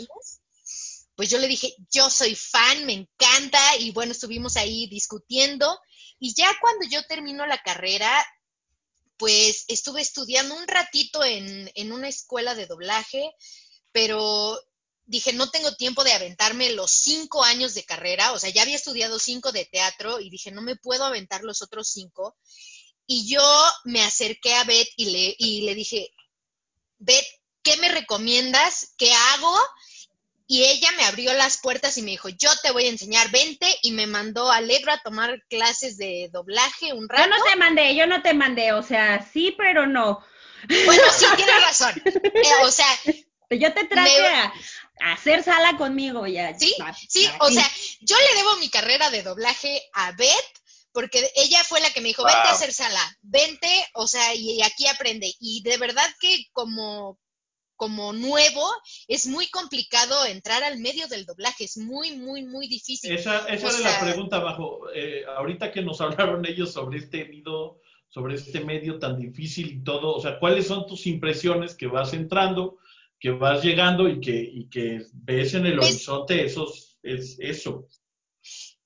Pues 1.16 1.30
yo 1.30 1.38
le 1.38 1.48
dije, 1.48 1.74
yo 1.90 2.10
soy 2.10 2.36
fan, 2.36 2.86
me 2.86 2.92
encanta, 2.92 3.78
y 3.80 3.92
bueno, 3.92 4.12
estuvimos 4.12 4.58
ahí 4.58 4.88
discutiendo. 4.88 5.80
Y 6.20 6.34
ya 6.34 6.50
cuando 6.60 6.86
yo 6.90 7.02
termino 7.08 7.46
la 7.46 7.60
carrera, 7.60 8.12
pues 9.16 9.64
estuve 9.70 10.02
estudiando 10.02 10.56
un 10.56 10.68
ratito 10.68 11.24
en, 11.24 11.72
en 11.76 11.94
una 11.94 12.10
escuela 12.10 12.54
de 12.54 12.66
doblaje, 12.66 13.32
pero 13.94 14.60
dije, 15.12 15.34
no 15.34 15.50
tengo 15.50 15.76
tiempo 15.76 16.06
de 16.06 16.14
aventarme 16.14 16.70
los 16.70 16.90
cinco 16.90 17.44
años 17.44 17.74
de 17.74 17.84
carrera, 17.84 18.32
o 18.32 18.40
sea, 18.40 18.50
ya 18.50 18.62
había 18.62 18.78
estudiado 18.78 19.20
cinco 19.20 19.52
de 19.52 19.66
teatro 19.66 20.22
y 20.22 20.30
dije, 20.30 20.52
no 20.52 20.62
me 20.62 20.78
puedo 20.78 21.04
aventar 21.04 21.44
los 21.44 21.62
otros 21.62 21.90
cinco. 21.90 22.38
Y 23.06 23.28
yo 23.28 23.44
me 23.84 24.02
acerqué 24.04 24.54
a 24.54 24.64
Beth 24.64 24.88
y 24.96 25.06
le, 25.10 25.36
y 25.38 25.62
le 25.62 25.76
dije, 25.76 26.12
Beth, 26.98 27.26
¿qué 27.62 27.76
me 27.78 27.90
recomiendas? 27.90 28.94
¿Qué 28.98 29.12
hago? 29.12 29.54
Y 30.48 30.64
ella 30.64 30.90
me 30.96 31.04
abrió 31.04 31.34
las 31.34 31.58
puertas 31.58 31.98
y 31.98 32.04
me 32.04 32.12
dijo, 32.12 32.30
yo 32.30 32.50
te 32.64 32.72
voy 32.72 32.86
a 32.86 32.90
enseñar, 32.90 33.30
vente, 33.32 33.68
y 33.82 33.92
me 33.92 34.08
mandó 34.08 34.50
a 34.50 34.58
Alegro 34.58 34.94
a 34.94 35.02
tomar 35.02 35.44
clases 35.50 35.98
de 35.98 36.30
doblaje 36.32 36.94
un 36.94 37.10
rato. 37.10 37.24
Yo 37.24 37.38
no 37.38 37.44
te 37.44 37.56
mandé, 37.58 37.96
yo 37.96 38.08
no 38.08 38.22
te 38.22 38.34
mandé, 38.34 38.72
o 38.72 38.84
sea, 38.84 39.30
sí, 39.34 39.54
pero 39.58 39.88
no. 39.88 40.24
Bueno, 40.86 41.04
sí, 41.18 41.26
tienes 41.36 41.62
razón. 41.62 42.02
Eh, 42.06 42.64
o 42.64 42.72
sea, 42.72 42.88
yo 43.60 43.74
te 43.74 43.86
traje 43.86 44.28
a, 44.28 44.54
hacer 45.14 45.44
sala 45.44 45.78
conmigo 45.78 46.28
ya. 46.28 46.58
Sí, 46.58 46.76
sí, 47.10 47.28
o 47.40 47.50
sea, 47.50 47.68
yo 48.02 48.16
le 48.18 48.38
debo 48.38 48.56
mi 48.58 48.70
carrera 48.70 49.10
de 49.10 49.24
doblaje 49.24 49.82
a 49.94 50.12
Beth 50.12 50.62
porque 50.94 51.30
ella 51.36 51.64
fue 51.64 51.80
la 51.80 51.90
que 51.92 52.02
me 52.02 52.10
dijo, 52.10 52.24
vente 52.24 52.48
a 52.48 52.52
hacer 52.52 52.74
sala, 52.74 53.00
vente, 53.22 53.68
o 53.94 54.08
sea, 54.08 54.36
y 54.36 54.62
aquí 54.62 54.88
aprende. 54.88 55.34
Y 55.40 55.62
de 55.64 55.78
verdad 55.78 56.08
que 56.20 56.46
como, 56.52 57.18
como 57.76 58.14
nuevo 58.14 58.64
es 59.08 59.26
muy 59.26 59.48
complicado 59.48 60.26
entrar 60.26 60.64
al 60.64 60.80
medio 60.80 61.08
del 61.08 61.26
doblaje, 61.26 61.64
es 61.64 61.78
muy, 61.78 62.18
muy, 62.18 62.44
muy 62.44 62.68
difícil. 62.68 63.12
Esa, 63.12 63.48
esa 63.48 63.70
era 63.70 63.80
la 63.80 64.00
pregunta, 64.02 64.40
Bajo. 64.40 64.92
Eh, 64.94 65.24
ahorita 65.38 65.72
que 65.72 65.82
nos 65.82 66.02
hablaron 66.02 66.46
ellos 66.46 66.74
sobre 66.74 67.00
este 67.00 67.26
medio, 67.26 67.80
sobre 68.10 68.36
este 68.36 68.64
medio 68.64 69.00
tan 69.00 69.18
difícil 69.18 69.72
y 69.72 69.84
todo, 69.84 70.16
o 70.16 70.22
sea, 70.22 70.40
¿cuáles 70.40 70.68
son 70.68 70.86
tus 70.86 71.08
impresiones 71.08 71.76
que 71.76 71.88
vas 71.88 72.14
entrando? 72.14 72.80
Que 73.22 73.30
vas 73.30 73.64
llegando 73.64 74.10
y 74.10 74.20
que, 74.20 74.36
y 74.36 74.68
que 74.68 75.06
ves 75.14 75.54
en 75.54 75.68
el 75.68 75.78
pues 75.78 75.92
horizonte 75.92 76.44
esos, 76.44 76.98
es, 77.04 77.38
eso. 77.40 77.88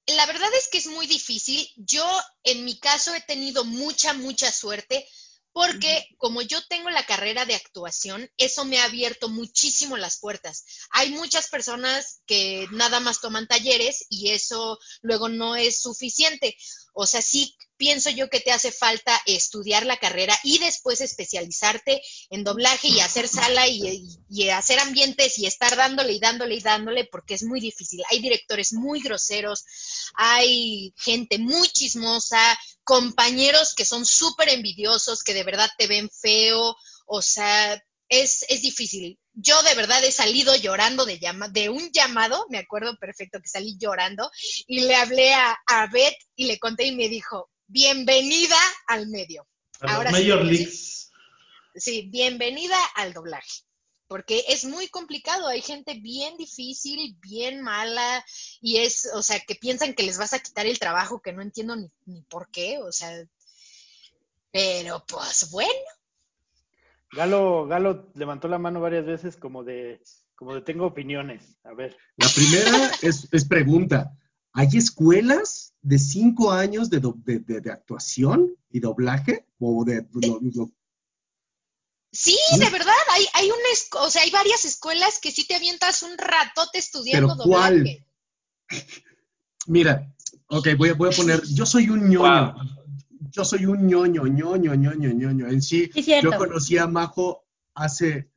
La 0.07 0.25
verdad 0.25 0.49
es 0.55 0.67
que 0.67 0.77
es 0.77 0.87
muy 0.87 1.07
difícil. 1.07 1.65
Yo, 1.77 2.05
en 2.43 2.65
mi 2.65 2.77
caso, 2.77 3.15
he 3.15 3.21
tenido 3.21 3.63
mucha, 3.63 4.13
mucha 4.13 4.51
suerte 4.51 5.07
porque 5.53 6.09
como 6.17 6.41
yo 6.41 6.61
tengo 6.67 6.89
la 6.89 7.05
carrera 7.05 7.45
de 7.45 7.55
actuación, 7.55 8.29
eso 8.35 8.65
me 8.65 8.77
ha 8.79 8.83
abierto 8.83 9.29
muchísimo 9.29 9.95
las 9.95 10.19
puertas. 10.19 10.65
Hay 10.91 11.11
muchas 11.11 11.47
personas 11.47 12.21
que 12.25 12.67
nada 12.71 12.99
más 12.99 13.21
toman 13.21 13.47
talleres 13.47 14.05
y 14.09 14.31
eso 14.31 14.77
luego 15.01 15.29
no 15.29 15.55
es 15.55 15.79
suficiente. 15.79 16.57
O 16.97 17.05
sea, 17.05 17.21
sí 17.21 17.55
pienso 17.75 18.09
yo 18.09 18.29
que 18.29 18.39
te 18.39 18.53
hace 18.53 18.71
falta 18.71 19.21
estudiar 19.25 19.85
la 19.85 19.97
carrera 19.97 20.33
y 20.43 20.59
después 20.59 21.01
especializarte 21.01 22.01
en 22.29 22.45
doblaje 22.45 22.87
y 22.87 23.01
hacer 23.01 23.27
sala 23.27 23.67
y, 23.67 24.07
hacer 24.49 24.79
ambientes 24.79 25.37
y 25.37 25.45
estar 25.45 25.75
dándole 25.75 26.13
y 26.13 26.19
dándole 26.19 26.55
y 26.55 26.61
dándole 26.61 27.03
porque 27.11 27.33
es 27.33 27.43
muy 27.43 27.59
difícil. 27.59 28.01
Hay 28.09 28.21
directores 28.21 28.71
muy 28.71 29.01
groseros, 29.01 29.65
hay 30.15 30.93
gente 30.97 31.37
muy 31.37 31.67
chismosa, 31.67 32.57
compañeros 32.85 33.75
que 33.75 33.83
son 33.83 34.05
súper 34.05 34.47
envidiosos, 34.47 35.21
que 35.21 35.33
de 35.33 35.43
verdad 35.43 35.69
te 35.77 35.87
ven 35.87 36.09
feo, 36.09 36.77
o 37.07 37.21
sea, 37.21 37.83
es, 38.09 38.45
es 38.49 38.61
difícil. 38.61 39.19
Yo 39.33 39.61
de 39.63 39.75
verdad 39.75 40.03
he 40.03 40.11
salido 40.11 40.55
llorando 40.55 41.05
de, 41.05 41.19
llama, 41.19 41.49
de 41.49 41.69
un 41.69 41.91
llamado, 41.91 42.45
me 42.49 42.57
acuerdo 42.57 42.97
perfecto 42.97 43.39
que 43.41 43.49
salí 43.49 43.77
llorando, 43.77 44.29
y 44.67 44.81
le 44.81 44.95
hablé 44.95 45.33
a, 45.33 45.57
a 45.67 45.87
Beth 45.87 46.17
y 46.35 46.45
le 46.45 46.59
conté 46.59 46.85
y 46.85 46.95
me 46.95 47.09
dijo, 47.09 47.49
bienvenida 47.67 48.57
al 48.87 49.07
medio. 49.07 49.47
Ahora 49.81 50.11
sí, 50.13 50.67
Sí, 51.77 52.03
bienvenida 52.09 52.77
al 52.95 53.11
doblaje, 53.11 53.63
porque 54.07 54.45
es 54.47 54.63
muy 54.63 54.87
complicado, 54.87 55.47
hay 55.47 55.61
gente 55.61 55.95
bien 55.95 56.37
difícil, 56.37 57.17
bien 57.19 57.61
mala, 57.61 58.23
y 58.61 58.77
es, 58.77 59.09
o 59.13 59.21
sea, 59.21 59.41
que 59.41 59.55
piensan 59.55 59.93
que 59.93 60.03
les 60.03 60.17
vas 60.17 60.31
a 60.31 60.39
quitar 60.39 60.65
el 60.67 60.79
trabajo, 60.79 61.21
que 61.21 61.33
no 61.33 61.41
entiendo 61.41 61.75
ni, 61.75 61.91
ni 62.05 62.21
por 62.21 62.49
qué, 62.49 62.77
o 62.77 62.93
sea, 62.93 63.11
pero 64.53 65.03
pues 65.05 65.49
bueno, 65.51 65.69
Galo, 67.15 67.65
Galo 67.67 68.11
levantó 68.13 68.47
la 68.47 68.59
mano 68.59 68.81
varias 68.81 69.05
veces 69.05 69.37
como 69.37 69.63
de, 69.63 70.01
como 70.35 70.53
de 70.53 70.61
tengo 70.61 70.85
opiniones. 70.85 71.57
A 71.63 71.73
ver. 71.73 71.97
La 72.17 72.27
primera 72.35 72.91
es, 73.01 73.27
es 73.31 73.45
pregunta. 73.45 74.11
¿Hay 74.53 74.67
escuelas 74.73 75.73
de 75.81 75.99
cinco 75.99 76.51
años 76.51 76.89
de, 76.89 77.01
de, 77.25 77.39
de, 77.61 77.71
actuación 77.71 78.55
y 78.69 78.79
doblaje? 78.79 79.45
¿O 79.59 79.83
de, 79.83 80.05
Sí, 82.11 82.37
de 82.57 82.69
verdad, 82.69 82.93
hay, 83.11 83.25
hay 83.33 83.47
una, 83.47 84.05
o 84.05 84.09
sea, 84.09 84.21
hay 84.21 84.31
varias 84.31 84.63
escuelas 84.63 85.19
que 85.19 85.31
sí 85.31 85.45
te 85.45 85.55
avientas 85.55 86.01
un 86.01 86.17
ratote 86.17 86.77
estudiando 86.77 87.35
¿Pero 87.35 87.49
cuál? 87.49 88.05
Mira, 89.67 90.13
ok, 90.47 90.69
voy 90.77 90.89
a, 90.89 90.93
voy 90.93 91.09
a 91.11 91.15
poner, 91.15 91.41
yo 91.43 91.65
soy 91.65 91.89
un 91.89 92.09
ñoño, 92.09 92.55
yo 93.31 93.45
soy 93.45 93.65
un 93.65 93.87
ñoño, 93.87 94.25
ñoño, 94.25 94.75
ñoño, 94.75 95.11
ñoño. 95.11 95.47
En 95.47 95.61
sí, 95.61 95.89
yo 96.21 96.31
conocí 96.37 96.77
a 96.77 96.87
Majo 96.87 97.45
hace 97.73 98.29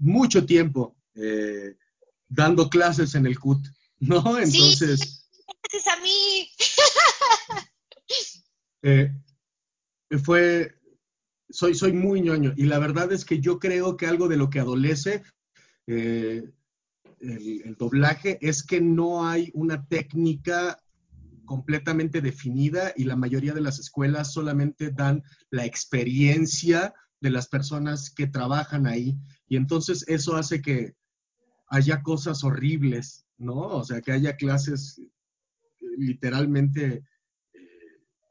mucho 0.00 0.44
tiempo 0.44 0.96
eh, 1.14 1.76
dando 2.28 2.68
clases 2.68 3.14
en 3.14 3.26
el 3.26 3.38
CUT, 3.38 3.66
¿no? 4.00 4.38
Entonces... 4.38 5.28
Sí, 5.70 5.78
a 5.90 6.00
mí. 6.02 6.48
Eh, 8.82 9.10
fue, 10.22 10.78
soy, 11.50 11.74
soy 11.74 11.92
muy 11.92 12.20
ñoño 12.20 12.54
y 12.56 12.66
la 12.66 12.78
verdad 12.78 13.10
es 13.10 13.24
que 13.24 13.40
yo 13.40 13.58
creo 13.58 13.96
que 13.96 14.06
algo 14.06 14.28
de 14.28 14.36
lo 14.36 14.48
que 14.48 14.60
adolece 14.60 15.24
eh, 15.88 16.44
el, 17.20 17.76
doblaje 17.76 18.38
es 18.40 18.62
que 18.62 18.80
no 18.80 19.26
hay 19.26 19.50
una 19.54 19.86
técnica 19.86 20.78
completamente 21.46 22.20
definida 22.20 22.92
y 22.96 23.04
la 23.04 23.16
mayoría 23.16 23.54
de 23.54 23.62
las 23.62 23.78
escuelas 23.78 24.32
solamente 24.32 24.90
dan 24.90 25.22
la 25.50 25.64
experiencia 25.64 26.92
de 27.20 27.30
las 27.30 27.48
personas 27.48 28.10
que 28.10 28.26
trabajan 28.26 28.86
ahí. 28.86 29.16
Y 29.48 29.56
entonces 29.56 30.04
eso 30.08 30.36
hace 30.36 30.60
que, 30.60 30.94
haya 31.68 32.02
cosas 32.02 32.44
horribles, 32.44 33.26
¿no? 33.38 33.56
O 33.56 33.84
sea, 33.84 34.00
que 34.00 34.12
haya 34.12 34.36
clases 34.36 34.98
eh, 34.98 35.10
literalmente 35.98 37.04
eh, 37.52 37.60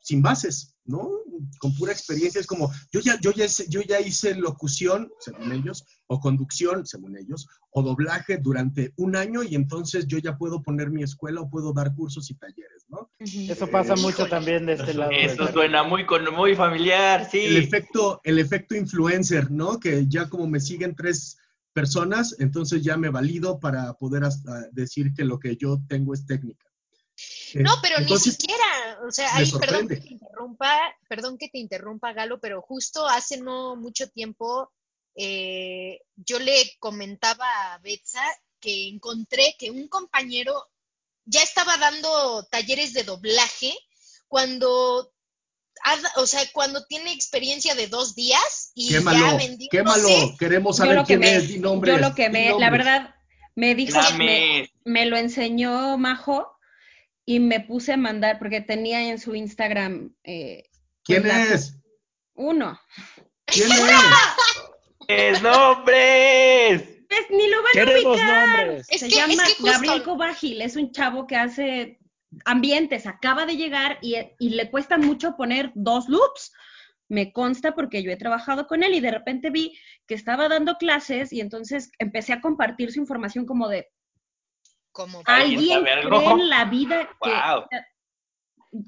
sin 0.01 0.21
bases, 0.21 0.74
¿no? 0.85 1.09
Con 1.59 1.75
pura 1.75 1.91
experiencia. 1.91 2.39
Es 2.39 2.47
como, 2.47 2.71
yo 2.91 2.99
ya, 2.99 3.19
yo, 3.19 3.31
ya, 3.31 3.45
yo 3.69 3.81
ya 3.81 3.99
hice 3.99 4.35
locución, 4.35 5.11
según 5.19 5.51
ellos, 5.51 5.85
o 6.07 6.19
conducción, 6.19 6.85
según 6.85 7.17
ellos, 7.17 7.47
o 7.71 7.81
doblaje 7.81 8.37
durante 8.37 8.93
un 8.97 9.15
año 9.15 9.43
y 9.43 9.55
entonces 9.55 10.07
yo 10.07 10.17
ya 10.17 10.37
puedo 10.37 10.61
poner 10.61 10.89
mi 10.89 11.03
escuela 11.03 11.41
o 11.41 11.49
puedo 11.49 11.73
dar 11.73 11.93
cursos 11.93 12.29
y 12.29 12.35
talleres, 12.35 12.85
¿no? 12.87 13.09
Eso 13.19 13.67
pasa 13.67 13.95
mucho 13.95 14.27
también 14.27 14.65
de 14.65 14.73
este 14.73 14.93
lado. 14.93 15.11
Eso 15.11 15.51
suena 15.51 15.83
muy, 15.83 16.05
muy 16.35 16.55
familiar, 16.55 17.27
sí. 17.29 17.39
El 17.39 17.57
efecto, 17.57 18.21
el 18.23 18.39
efecto 18.39 18.75
influencer, 18.75 19.51
¿no? 19.51 19.79
Que 19.79 20.05
ya 20.07 20.29
como 20.29 20.47
me 20.47 20.59
siguen 20.59 20.95
tres 20.95 21.37
personas, 21.73 22.37
entonces 22.39 22.83
ya 22.83 22.95
me 22.95 23.09
valido 23.09 23.59
para 23.59 23.93
poder 23.95 24.23
decir 24.71 25.13
que 25.13 25.25
lo 25.25 25.39
que 25.39 25.57
yo 25.57 25.81
tengo 25.89 26.13
es 26.13 26.25
técnica. 26.25 26.64
No, 27.63 27.75
pero 27.81 27.99
ni 27.99 28.17
siquiera, 28.17 28.99
o 29.07 29.11
sea, 29.11 29.31
perdón 29.59 29.87
que 29.87 29.97
te 29.97 30.13
interrumpa, 30.13 30.95
perdón 31.07 31.37
que 31.37 31.49
te 31.49 31.57
interrumpa, 31.57 32.13
Galo, 32.13 32.39
pero 32.39 32.61
justo 32.61 33.07
hace 33.07 33.37
no 33.37 33.75
mucho 33.75 34.09
tiempo 34.09 34.71
eh, 35.15 36.01
yo 36.15 36.39
le 36.39 36.75
comentaba 36.79 37.73
a 37.73 37.77
Betsa 37.79 38.21
que 38.59 38.89
encontré 38.89 39.55
que 39.57 39.71
un 39.71 39.87
compañero 39.87 40.67
ya 41.23 41.41
estaba 41.41 41.77
dando 41.77 42.43
talleres 42.51 42.93
de 42.93 43.03
doblaje 43.03 43.73
cuando 44.27 45.11
o 46.15 46.25
sea, 46.25 46.41
cuando 46.53 46.85
tiene 46.85 47.11
experiencia 47.11 47.75
de 47.75 47.87
dos 47.87 48.15
días 48.15 48.71
y 48.73 48.89
ya 48.89 49.35
vendió. 49.37 49.67
Quémalo, 49.69 50.07
queremos 50.39 50.77
saber 50.77 51.03
quién 51.05 51.23
es, 51.23 51.47
di 51.47 51.59
nombre. 51.59 51.91
Yo 51.91 51.97
lo 51.99 52.15
que 52.15 52.29
me, 52.29 52.57
la 52.57 52.69
verdad, 52.69 53.15
me 53.55 53.75
dijo, 53.75 53.99
me, 54.17 54.71
me, 54.83 55.05
lo 55.05 55.17
enseñó 55.17 55.97
Majo 55.97 56.54
y 57.25 57.39
me 57.39 57.59
puse 57.59 57.93
a 57.93 57.97
mandar, 57.97 58.37
porque 58.39 58.61
tenía 58.61 59.09
en 59.09 59.19
su 59.19 59.35
Instagram. 59.35 60.15
Eh, 60.23 60.63
¿Quién 61.03 61.23
pues, 61.23 61.51
es? 61.51 61.77
Uno. 62.35 62.79
¿Quién 63.45 63.71
es? 63.71 63.77
¡Es 65.07 65.41
nombres! 65.41 66.95
Pues, 67.07 67.21
ni 67.29 67.47
lo 67.47 67.57
van 67.63 67.87
a 67.87 68.09
ubicar. 68.09 68.83
Se 68.85 69.09
llama 69.09 69.43
Gabriel 69.59 70.03
Cobagil, 70.03 70.61
es 70.61 70.75
un 70.75 70.91
chavo 70.91 71.27
que 71.27 71.35
hace 71.35 71.99
ambientes, 72.43 73.05
acaba 73.07 73.45
de 73.45 73.55
llegar 73.55 73.99
y, 74.01 74.17
le 74.39 74.69
cuesta 74.69 74.97
mucho 74.97 75.35
poner 75.35 75.71
dos 75.75 76.09
loops. 76.09 76.51
Me 77.07 77.31
consta 77.31 77.75
porque 77.75 78.01
yo 78.01 78.11
he 78.11 78.17
trabajado 78.17 78.67
con 78.67 78.81
él 78.81 78.95
y 78.95 78.99
de 78.99 79.11
repente 79.11 79.51
vi 79.51 79.77
que 80.07 80.15
estaba 80.15 80.49
dando 80.49 80.77
clases 80.77 81.31
y 81.31 81.39
entonces 81.39 81.91
empecé 81.99 82.33
a 82.33 82.41
compartir 82.41 82.91
su 82.91 82.99
información 82.99 83.45
como 83.45 83.69
de 83.69 83.89
como 84.95 85.21
alguien 85.25 85.83
cree 85.83 86.25
en 86.31 86.49
la 86.49 86.65
vida 86.65 87.09
que 87.21 87.31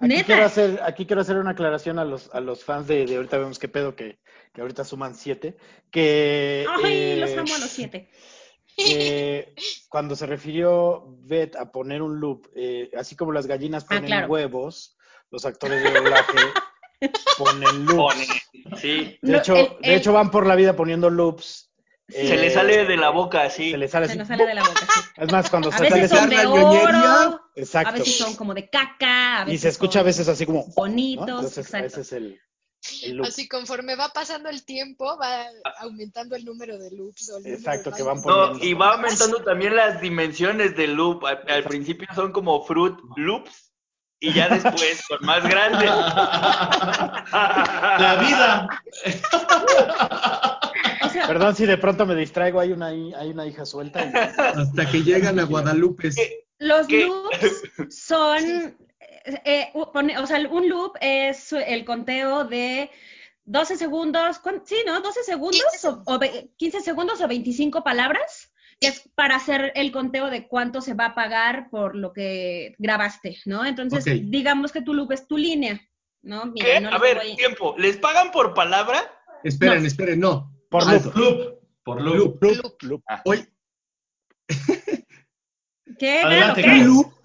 Aquí 0.02 0.24
quiero, 0.26 0.44
hacer, 0.44 0.82
aquí 0.84 1.06
quiero 1.06 1.22
hacer 1.22 1.38
una 1.38 1.52
aclaración 1.52 1.98
a 1.98 2.04
los, 2.04 2.34
a 2.34 2.42
los 2.42 2.64
fans 2.66 2.88
de, 2.88 3.06
de 3.06 3.16
ahorita 3.16 3.38
vemos 3.38 3.58
qué 3.58 3.70
pedo, 3.70 3.96
que, 3.96 4.20
que 4.54 4.60
ahorita 4.60 4.84
suman 4.84 5.16
siete, 5.16 5.56
que... 5.92 6.66
Ay, 6.84 7.18
los 7.18 7.32
amo 7.38 7.56
a 7.56 7.60
los 7.60 7.70
siete. 7.70 8.10
cuando 9.90 10.16
se 10.16 10.26
refirió 10.26 11.06
Beth 11.20 11.56
a 11.56 11.72
poner 11.72 12.02
un 12.02 12.20
loop, 12.20 12.48
eh, 12.54 12.92
así 12.98 13.16
como 13.16 13.32
las 13.32 13.48
gallinas 13.48 13.86
ah, 13.86 13.96
ponen 13.96 14.30
huevos, 14.30 14.98
los 15.32 15.46
actores 15.46 15.82
de 15.82 15.92
doblaje 15.92 16.38
ponen 17.38 17.86
loops. 17.86 18.28
sí. 18.78 19.18
De, 19.22 19.38
hecho, 19.38 19.56
de 19.82 19.96
hecho, 19.96 20.12
van 20.12 20.32
por 20.32 20.46
la 20.46 20.56
vida 20.56 20.76
poniendo 20.76 21.10
loops. 21.10 21.67
Se 22.10 22.38
le 22.38 22.50
sale 22.50 22.86
de 22.86 22.98
la 22.98 23.10
boca, 23.10 23.50
sí. 23.50 23.72
Se 23.72 23.78
le 23.78 23.88
sale, 23.88 24.08
se 24.08 24.26
sale 24.26 24.46
de 24.46 24.54
la 24.54 24.64
boca, 24.64 24.88
sí. 24.94 25.02
Es 25.18 25.32
más, 25.32 25.50
cuando 25.50 25.70
a 25.70 25.78
se 25.78 25.84
veces 25.84 26.10
son 26.10 26.30
de 26.30 26.46
oro, 26.46 27.42
exacto. 27.56 27.90
a 27.90 27.92
veces 27.94 28.18
son 28.18 28.36
como 28.36 28.54
de 28.54 28.70
caca, 28.70 29.42
a 29.42 29.46
veces 29.46 29.60
y 29.60 29.62
se 29.62 29.70
escucha 29.70 30.00
a 30.00 30.04
veces 30.04 30.28
así 30.28 30.46
como 30.46 30.66
bonitos, 30.76 31.58
exacto. 31.58 31.88
Ese 31.88 32.02
es 32.02 32.12
el, 32.14 32.40
Así 33.26 33.48
conforme 33.48 33.96
va 33.96 34.10
pasando 34.10 34.50
el 34.50 34.64
tiempo, 34.64 35.18
va 35.18 35.46
aumentando 35.80 36.36
el 36.36 36.46
número 36.46 36.78
de 36.78 36.92
loops. 36.92 37.32
Exacto, 37.46 37.92
que 37.92 38.04
van 38.04 38.22
poniendo. 38.22 38.54
No, 38.54 38.64
y 38.64 38.74
va 38.74 38.94
aumentando 38.94 39.44
también 39.44 39.76
las 39.76 40.00
dimensiones 40.00 40.76
del 40.76 40.94
loop. 40.94 41.26
Al, 41.26 41.64
principio 41.64 42.08
son 42.16 42.32
como 42.32 42.64
fruit 42.64 42.96
loops 43.18 43.74
y 44.20 44.34
ya 44.34 44.48
después 44.48 45.02
son 45.08 45.20
más 45.22 45.44
grandes. 45.44 45.90
La 48.00 48.16
vida. 48.22 48.84
Perdón 51.26 51.56
si 51.56 51.66
de 51.66 51.78
pronto 51.78 52.06
me 52.06 52.16
distraigo, 52.16 52.60
hay 52.60 52.72
una, 52.72 52.88
hay 52.88 53.30
una 53.30 53.48
hija 53.48 53.66
suelta. 53.66 54.12
Hasta 54.38 54.92
que 54.92 55.04
llegan 55.04 55.40
a 55.40 55.44
Guadalupe. 55.44 56.12
Los 56.60 56.90
loops 56.90 57.64
son 57.90 58.76
eh, 59.44 59.72
o 59.74 60.28
sea, 60.28 60.40
un 60.50 60.70
loop 60.70 60.96
es 61.02 61.52
el 61.52 61.84
conteo 61.84 62.46
de 62.46 62.90
12 63.44 63.78
segundos, 63.78 64.42
sí, 64.64 64.78
¿no? 64.86 65.02
12 65.02 65.24
segundos 65.24 65.62
15. 65.72 65.88
O, 66.06 66.20
15 66.58 66.82
segundos 66.82 67.22
o 67.22 67.28
25 67.28 67.84
palabras, 67.84 68.54
que 68.80 68.88
es 68.88 69.10
para 69.16 69.36
hacer 69.36 69.74
el 69.76 69.92
conteo 69.92 70.30
de 70.30 70.48
cuánto 70.48 70.82
se 70.82 70.94
va 70.94 71.08
a 71.08 71.16
pagar 71.16 71.70
por 71.70 71.96
lo 71.96 72.14
que 72.14 72.76
grabaste, 72.78 73.38
¿no? 73.46 73.66
Entonces, 73.66 74.06
digamos 74.06 74.72
que 74.72 74.82
tu 74.82 74.94
loop 74.94 75.12
es 75.12 75.28
tu 75.28 75.38
línea, 75.38 75.82
¿no? 76.22 76.54
¿Qué? 76.54 76.78
a 76.78 76.98
ver, 76.98 77.20
tiempo, 77.36 77.76
¿les 77.78 77.98
pagan 77.98 78.32
por 78.32 78.54
palabra? 78.54 79.12
Esperen, 79.44 79.86
esperen, 79.86 80.20
no. 80.20 80.54
Por 80.70 80.86
loop. 80.86 81.60
Por 81.84 82.02
loop. 82.02 82.44
Loop. 82.44 82.84
loop. 82.84 83.04
Hoy. 83.26 83.48
¿Qué? 86.00 86.22
Adelante, 86.22 86.62
¿Qué? 86.62 86.84
loop 86.84 87.18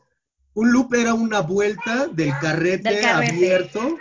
un 0.54 0.72
loop 0.72 0.94
era 0.94 1.14
una 1.14 1.40
vuelta 1.40 2.08
del 2.08 2.32
carrete, 2.40 3.04
abierto 3.06 3.96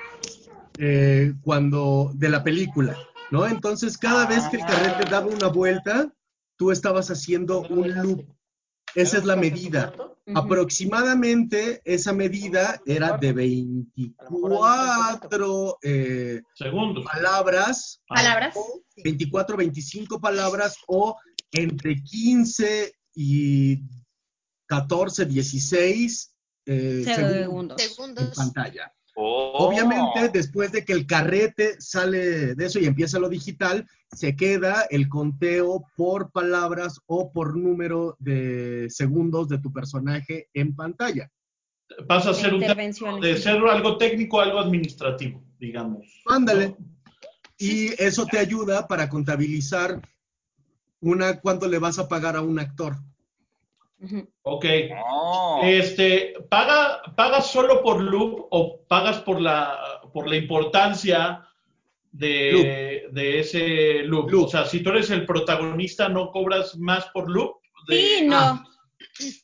eh, 0.77 1.33
cuando 1.41 2.11
de 2.13 2.29
la 2.29 2.43
película, 2.43 2.97
¿no? 3.31 3.47
Entonces, 3.47 3.97
cada 3.97 4.25
vez 4.25 4.43
que 4.49 4.57
el 4.57 4.65
carrete 4.65 5.09
daba 5.09 5.27
una 5.27 5.47
vuelta, 5.47 6.13
tú 6.57 6.71
estabas 6.71 7.09
haciendo 7.09 7.61
un 7.61 7.93
loop. 7.93 8.25
Esa 8.95 9.17
es 9.17 9.25
la 9.25 9.35
medida. 9.35 9.93
Aproximadamente 10.35 11.81
esa 11.83 12.13
medida 12.13 12.79
era 12.85 13.17
de 13.17 13.33
24 13.33 15.79
eh, 15.81 16.41
segundos. 16.55 17.03
palabras. 17.05 18.01
Palabras. 18.07 18.55
24, 19.03 19.57
25 19.57 20.21
palabras 20.21 20.77
o 20.87 21.17
entre 21.51 22.01
15 22.01 22.93
y 23.15 23.83
14, 24.67 25.25
16 25.25 26.35
eh, 26.65 27.03
segundos, 27.03 27.81
en 27.97 28.31
pantalla. 28.31 28.93
Oh. 29.15 29.67
Obviamente, 29.67 30.29
después 30.29 30.71
de 30.71 30.85
que 30.85 30.93
el 30.93 31.05
carrete 31.05 31.79
sale 31.79 32.55
de 32.55 32.65
eso 32.65 32.79
y 32.79 32.85
empieza 32.85 33.19
lo 33.19 33.29
digital, 33.29 33.85
se 34.11 34.35
queda 34.35 34.85
el 34.89 35.09
conteo 35.09 35.85
por 35.95 36.31
palabras 36.31 36.99
o 37.07 37.31
por 37.31 37.57
número 37.57 38.15
de 38.19 38.87
segundos 38.89 39.47
de 39.49 39.59
tu 39.59 39.71
personaje 39.71 40.49
en 40.53 40.75
pantalla. 40.75 41.29
Pasa 42.07 42.29
a 42.29 42.33
ser 42.33 42.53
un 42.53 42.61
de 43.19 43.37
ser 43.37 43.57
algo 43.57 43.97
técnico 43.97 44.39
algo 44.39 44.59
administrativo, 44.59 45.43
digamos. 45.59 46.21
Ándale. 46.25 46.75
Y 47.57 47.89
eso 48.01 48.25
te 48.25 48.39
ayuda 48.39 48.87
para 48.87 49.09
contabilizar 49.09 50.01
una 51.01 51.39
cuánto 51.41 51.67
le 51.67 51.79
vas 51.79 51.99
a 51.99 52.07
pagar 52.07 52.35
a 52.35 52.41
un 52.41 52.59
actor. 52.59 52.95
Ok. 54.43 54.65
Este, 55.63 56.33
¿paga, 56.49 57.01
¿Pagas 57.15 57.51
solo 57.51 57.81
por 57.83 58.01
loop 58.01 58.47
o 58.49 58.81
pagas 58.87 59.19
por 59.19 59.39
la, 59.39 60.01
por 60.13 60.27
la 60.27 60.35
importancia 60.35 61.47
de, 62.11 63.07
de 63.11 63.39
ese 63.39 64.03
loop? 64.03 64.33
O 64.33 64.47
sea, 64.47 64.65
si 64.65 64.81
tú 64.81 64.89
eres 64.89 65.09
el 65.11 65.25
protagonista, 65.25 66.09
¿no 66.09 66.31
cobras 66.31 66.77
más 66.77 67.07
por 67.07 67.29
loop? 67.29 67.57
Sí, 67.87 68.21
no. 68.23 68.37
Ah. 68.37 68.63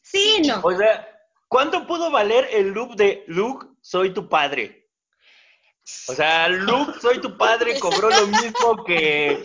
Sí, 0.02 0.42
no. 0.46 0.62
O 0.64 0.76
sea, 0.76 1.08
¿cuánto 1.48 1.86
pudo 1.86 2.10
valer 2.12 2.48
el 2.52 2.70
loop 2.70 2.96
de 2.96 3.24
Luke, 3.28 3.68
soy 3.82 4.14
tu 4.14 4.28
padre? 4.28 4.88
O 6.10 6.14
sea, 6.14 6.50
Luke, 6.50 7.00
soy 7.00 7.20
tu 7.20 7.38
padre, 7.38 7.80
cobró 7.80 8.10
lo 8.10 8.28
mismo 8.28 8.84
que 8.84 9.42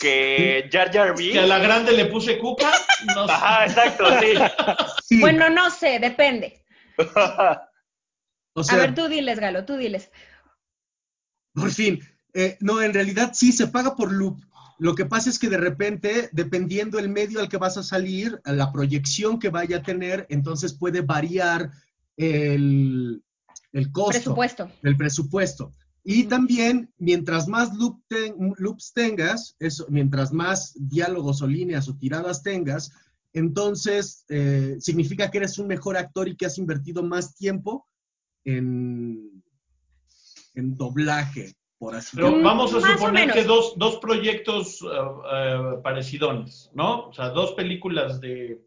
que 0.00 0.68
Jar 0.72 0.90
Jar 0.90 1.14
Que 1.14 1.38
a 1.38 1.46
la 1.46 1.58
grande 1.58 1.92
le 1.92 2.06
puse 2.06 2.38
cuca. 2.38 2.72
No 3.14 3.24
Ajá, 3.24 3.66
exacto, 3.66 4.04
sí. 5.06 5.20
Bueno, 5.20 5.50
no 5.50 5.70
sé, 5.70 5.98
depende. 6.00 6.64
a 7.16 8.76
ver, 8.76 8.94
tú 8.94 9.08
diles, 9.08 9.38
Galo, 9.38 9.64
tú 9.64 9.76
diles. 9.76 10.10
Por 11.52 11.70
fin. 11.70 12.00
Eh, 12.32 12.56
no, 12.60 12.80
en 12.80 12.94
realidad 12.94 13.32
sí 13.34 13.52
se 13.52 13.68
paga 13.68 13.94
por 13.94 14.12
loop. 14.12 14.40
Lo 14.78 14.94
que 14.94 15.04
pasa 15.04 15.28
es 15.28 15.38
que 15.38 15.50
de 15.50 15.58
repente, 15.58 16.30
dependiendo 16.32 16.98
el 16.98 17.10
medio 17.10 17.40
al 17.40 17.50
que 17.50 17.58
vas 17.58 17.76
a 17.76 17.82
salir, 17.82 18.40
la 18.44 18.72
proyección 18.72 19.38
que 19.38 19.50
vaya 19.50 19.78
a 19.78 19.82
tener, 19.82 20.26
entonces 20.30 20.72
puede 20.72 21.02
variar 21.02 21.70
el, 22.16 23.22
el 23.72 23.92
costo. 23.92 24.12
Presupuesto. 24.12 24.70
El 24.82 24.96
presupuesto. 24.96 25.74
Y 26.02 26.24
también, 26.24 26.92
mientras 26.98 27.46
más 27.46 27.72
loops 27.76 28.92
tengas, 28.94 29.54
eso, 29.58 29.86
mientras 29.88 30.32
más 30.32 30.74
diálogos 30.76 31.42
o 31.42 31.46
líneas 31.46 31.88
o 31.88 31.96
tiradas 31.96 32.42
tengas, 32.42 32.92
entonces 33.32 34.24
eh, 34.28 34.76
significa 34.80 35.30
que 35.30 35.38
eres 35.38 35.58
un 35.58 35.66
mejor 35.66 35.96
actor 35.96 36.28
y 36.28 36.36
que 36.36 36.46
has 36.46 36.58
invertido 36.58 37.02
más 37.02 37.36
tiempo 37.36 37.86
en, 38.44 39.42
en 40.54 40.74
doblaje, 40.76 41.54
por 41.78 41.94
así 41.94 42.16
Pero 42.16 42.28
decirlo. 42.28 42.48
vamos 42.48 42.74
a 42.74 42.80
suponer 42.80 43.32
que 43.32 43.44
dos, 43.44 43.74
dos 43.76 43.98
proyectos 43.98 44.82
uh, 44.82 45.82
parecidones, 45.82 46.70
¿no? 46.74 47.08
O 47.08 47.12
sea, 47.12 47.28
dos 47.28 47.52
películas 47.52 48.20
de, 48.20 48.64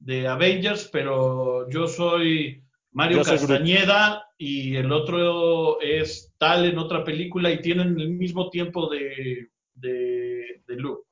de 0.00 0.26
Avengers, 0.26 0.88
pero 0.92 1.70
yo 1.70 1.86
soy 1.86 2.63
Mario 2.94 3.18
yo 3.18 3.24
Castañeda 3.24 4.26
y 4.38 4.76
el 4.76 4.90
otro 4.92 5.80
es 5.80 6.32
tal 6.38 6.64
en 6.64 6.78
otra 6.78 7.04
película 7.04 7.50
y 7.50 7.60
tienen 7.60 7.98
el 8.00 8.10
mismo 8.10 8.50
tiempo 8.50 8.88
de, 8.88 9.48
de, 9.74 10.62
de 10.66 10.76
look. 10.76 11.04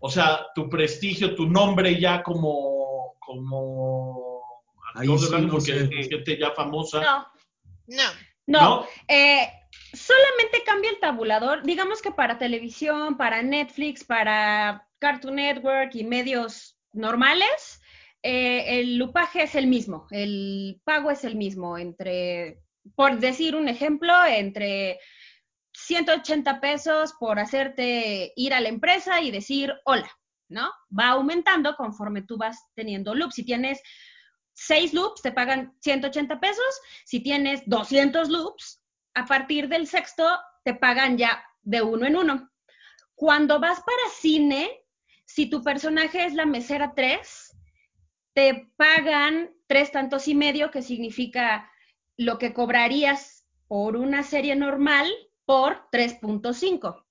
O 0.00 0.10
sea, 0.10 0.46
tu 0.54 0.68
prestigio, 0.68 1.34
tu 1.34 1.48
nombre 1.48 1.98
ya 1.98 2.22
como, 2.22 3.14
como 3.20 4.42
actor 4.94 5.18
sí, 5.18 5.30
de 5.30 5.40
no 5.40 5.48
porque 5.48 5.72
es 6.00 6.08
gente 6.08 6.38
ya 6.38 6.50
famosa. 6.50 7.00
No, 7.00 7.26
no. 7.86 8.02
No, 8.46 8.60
¿No? 8.62 8.86
Eh, 9.06 9.46
solamente 9.92 10.62
cambia 10.64 10.90
el 10.90 10.98
tabulador. 10.98 11.62
Digamos 11.64 12.00
que 12.02 12.10
para 12.10 12.38
televisión, 12.38 13.16
para 13.16 13.42
Netflix, 13.42 14.02
para 14.04 14.88
Cartoon 14.98 15.36
Network 15.36 15.94
y 15.94 16.04
medios 16.04 16.78
normales, 16.92 17.77
eh, 18.22 18.80
el 18.80 18.96
lupaje 18.96 19.42
es 19.42 19.54
el 19.54 19.66
mismo, 19.66 20.06
el 20.10 20.80
pago 20.84 21.10
es 21.10 21.24
el 21.24 21.36
mismo, 21.36 21.78
entre, 21.78 22.60
por 22.94 23.18
decir 23.18 23.54
un 23.54 23.68
ejemplo, 23.68 24.12
entre 24.26 24.98
180 25.72 26.60
pesos 26.60 27.14
por 27.18 27.38
hacerte 27.38 28.32
ir 28.36 28.54
a 28.54 28.60
la 28.60 28.68
empresa 28.68 29.20
y 29.20 29.30
decir 29.30 29.72
hola, 29.84 30.10
¿no? 30.48 30.70
Va 30.96 31.10
aumentando 31.10 31.76
conforme 31.76 32.22
tú 32.22 32.36
vas 32.36 32.58
teniendo 32.74 33.14
loops. 33.14 33.36
Si 33.36 33.44
tienes 33.44 33.80
seis 34.52 34.92
loops, 34.92 35.22
te 35.22 35.30
pagan 35.30 35.76
180 35.80 36.40
pesos. 36.40 36.80
Si 37.04 37.20
tienes 37.20 37.62
200 37.66 38.28
loops, 38.28 38.82
a 39.14 39.24
partir 39.26 39.68
del 39.68 39.86
sexto, 39.86 40.24
te 40.64 40.74
pagan 40.74 41.16
ya 41.16 41.44
de 41.62 41.82
uno 41.82 42.06
en 42.06 42.16
uno. 42.16 42.50
Cuando 43.14 43.60
vas 43.60 43.80
para 43.80 44.14
cine, 44.14 44.70
si 45.24 45.50
tu 45.50 45.62
personaje 45.62 46.24
es 46.24 46.34
la 46.34 46.46
mesera 46.46 46.92
3, 46.94 47.47
te 48.38 48.70
pagan 48.76 49.50
tres 49.66 49.90
tantos 49.90 50.28
y 50.28 50.34
medio, 50.36 50.70
que 50.70 50.80
significa 50.80 51.68
lo 52.16 52.38
que 52.38 52.54
cobrarías 52.54 53.44
por 53.66 53.96
una 53.96 54.22
serie 54.22 54.54
normal 54.54 55.10
por 55.44 55.90
3.5. 55.90 57.04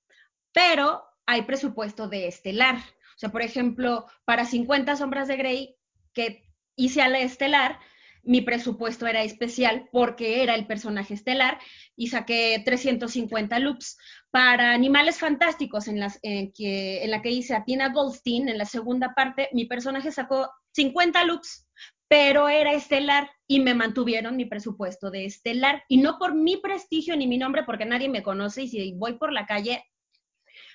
Pero 0.53 1.03
hay 1.25 1.41
presupuesto 1.41 2.07
de 2.07 2.29
estelar. 2.29 2.77
O 2.77 3.19
sea, 3.19 3.27
por 3.27 3.41
ejemplo, 3.41 4.05
para 4.23 4.45
50 4.45 4.95
sombras 4.95 5.27
de 5.27 5.35
Grey, 5.35 5.75
que 6.13 6.45
hice 6.77 7.01
a 7.01 7.09
la 7.09 7.19
estelar, 7.19 7.77
mi 8.23 8.39
presupuesto 8.39 9.05
era 9.05 9.21
especial 9.21 9.89
porque 9.91 10.43
era 10.43 10.55
el 10.55 10.65
personaje 10.65 11.13
estelar 11.13 11.59
y 11.97 12.07
saqué 12.07 12.61
350 12.63 13.59
loops. 13.59 13.97
Para 14.31 14.71
Animales 14.71 15.19
Fantásticos, 15.19 15.89
en, 15.89 16.53
que, 16.53 17.03
en 17.03 17.11
la 17.11 17.21
que 17.21 17.31
hice 17.31 17.53
a 17.53 17.65
Tina 17.65 17.89
Goldstein, 17.89 18.47
en 18.47 18.57
la 18.57 18.65
segunda 18.65 19.13
parte, 19.13 19.49
mi 19.51 19.65
personaje 19.65 20.09
sacó 20.11 20.49
50 20.77 21.23
loops 21.25 21.67
pero 22.07 22.47
era 22.47 22.73
estelar 22.73 23.29
y 23.47 23.59
me 23.59 23.73
mantuvieron 23.73 24.37
mi 24.37 24.45
presupuesto 24.45 25.11
de 25.11 25.25
estelar. 25.25 25.83
Y 25.87 25.97
no 25.97 26.17
por 26.17 26.35
mi 26.35 26.57
prestigio 26.57 27.15
ni 27.15 27.27
mi 27.27 27.37
nombre, 27.37 27.63
porque 27.63 27.85
nadie 27.85 28.09
me 28.09 28.23
conoce 28.23 28.63
y 28.63 28.67
si 28.69 28.93
voy 28.93 29.17
por 29.17 29.33
la 29.33 29.45
calle, 29.45 29.83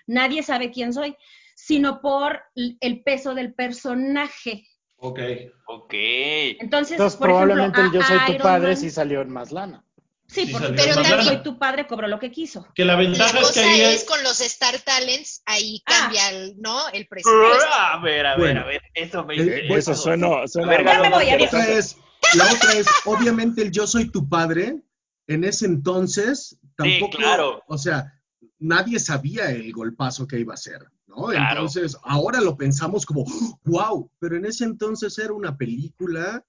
nadie 0.06 0.42
sabe 0.42 0.70
quién 0.70 0.92
soy, 0.92 1.16
sino 1.54 2.00
por 2.00 2.42
el 2.54 3.02
peso 3.02 3.34
del 3.34 3.54
personaje. 3.54 4.66
Ok. 4.96 5.20
Ok. 5.66 5.94
Entonces, 5.94 6.92
Entonces 6.92 7.16
probablemente 7.18 7.80
ejemplo, 7.80 8.00
Yo 8.00 8.06
Soy 8.06 8.36
Tu 8.36 8.42
Padre 8.42 8.68
Man, 8.68 8.76
sí 8.76 8.90
salió 8.90 9.22
en 9.22 9.30
más 9.30 9.52
lana. 9.52 9.84
Sí, 10.32 10.48
porque 10.50 10.72
pero 10.74 10.94
también 10.94 11.42
tu 11.42 11.58
padre, 11.58 11.86
cobró 11.86 12.08
lo 12.08 12.18
que 12.18 12.30
quiso. 12.30 12.66
Que 12.74 12.84
la 12.84 12.96
ventaja 12.96 13.34
la 13.34 13.40
es 13.42 13.52
que 13.52 13.60
ahí 13.60 13.80
es... 13.82 14.02
es 14.02 14.04
con 14.04 14.22
los 14.22 14.40
Star 14.40 14.78
Talents, 14.80 15.42
ahí 15.44 15.82
cambia, 15.84 16.26
ah. 16.26 16.30
el, 16.30 16.54
¿no? 16.58 16.88
El 16.88 17.06
presupuesto. 17.06 17.66
A 17.70 18.00
ver, 18.02 18.26
a 18.26 18.36
ver, 18.36 18.38
bueno, 18.38 18.60
a 18.62 18.64
ver, 18.64 18.82
eso 18.94 19.24
me 19.24 19.36
eh, 19.36 19.68
Eso 19.68 19.94
suena, 19.94 20.46
suena 20.46 20.68
ver, 20.68 20.84
ya 20.84 21.00
me 21.00 21.10
voy, 21.10 21.26
la, 21.26 21.44
otra 21.44 21.68
es, 21.68 21.96
la 22.34 22.52
otra 22.52 22.72
es, 22.72 22.86
obviamente, 23.04 23.62
el 23.62 23.70
yo 23.70 23.86
soy 23.86 24.10
tu 24.10 24.28
padre, 24.28 24.82
en 25.26 25.44
ese 25.44 25.66
entonces, 25.66 26.58
tampoco, 26.76 27.12
sí, 27.12 27.18
claro. 27.18 27.62
o 27.66 27.76
sea, 27.76 28.12
nadie 28.58 28.98
sabía 28.98 29.50
el 29.50 29.70
golpazo 29.72 30.26
que 30.26 30.38
iba 30.38 30.54
a 30.54 30.58
ser, 30.58 30.86
¿no? 31.06 31.26
Claro. 31.26 31.50
Entonces, 31.50 31.96
ahora 32.04 32.40
lo 32.40 32.56
pensamos 32.56 33.04
como, 33.04 33.24
wow, 33.64 34.10
pero 34.18 34.36
en 34.36 34.46
ese 34.46 34.64
entonces 34.64 35.18
era 35.18 35.34
una 35.34 35.56
película 35.56 36.42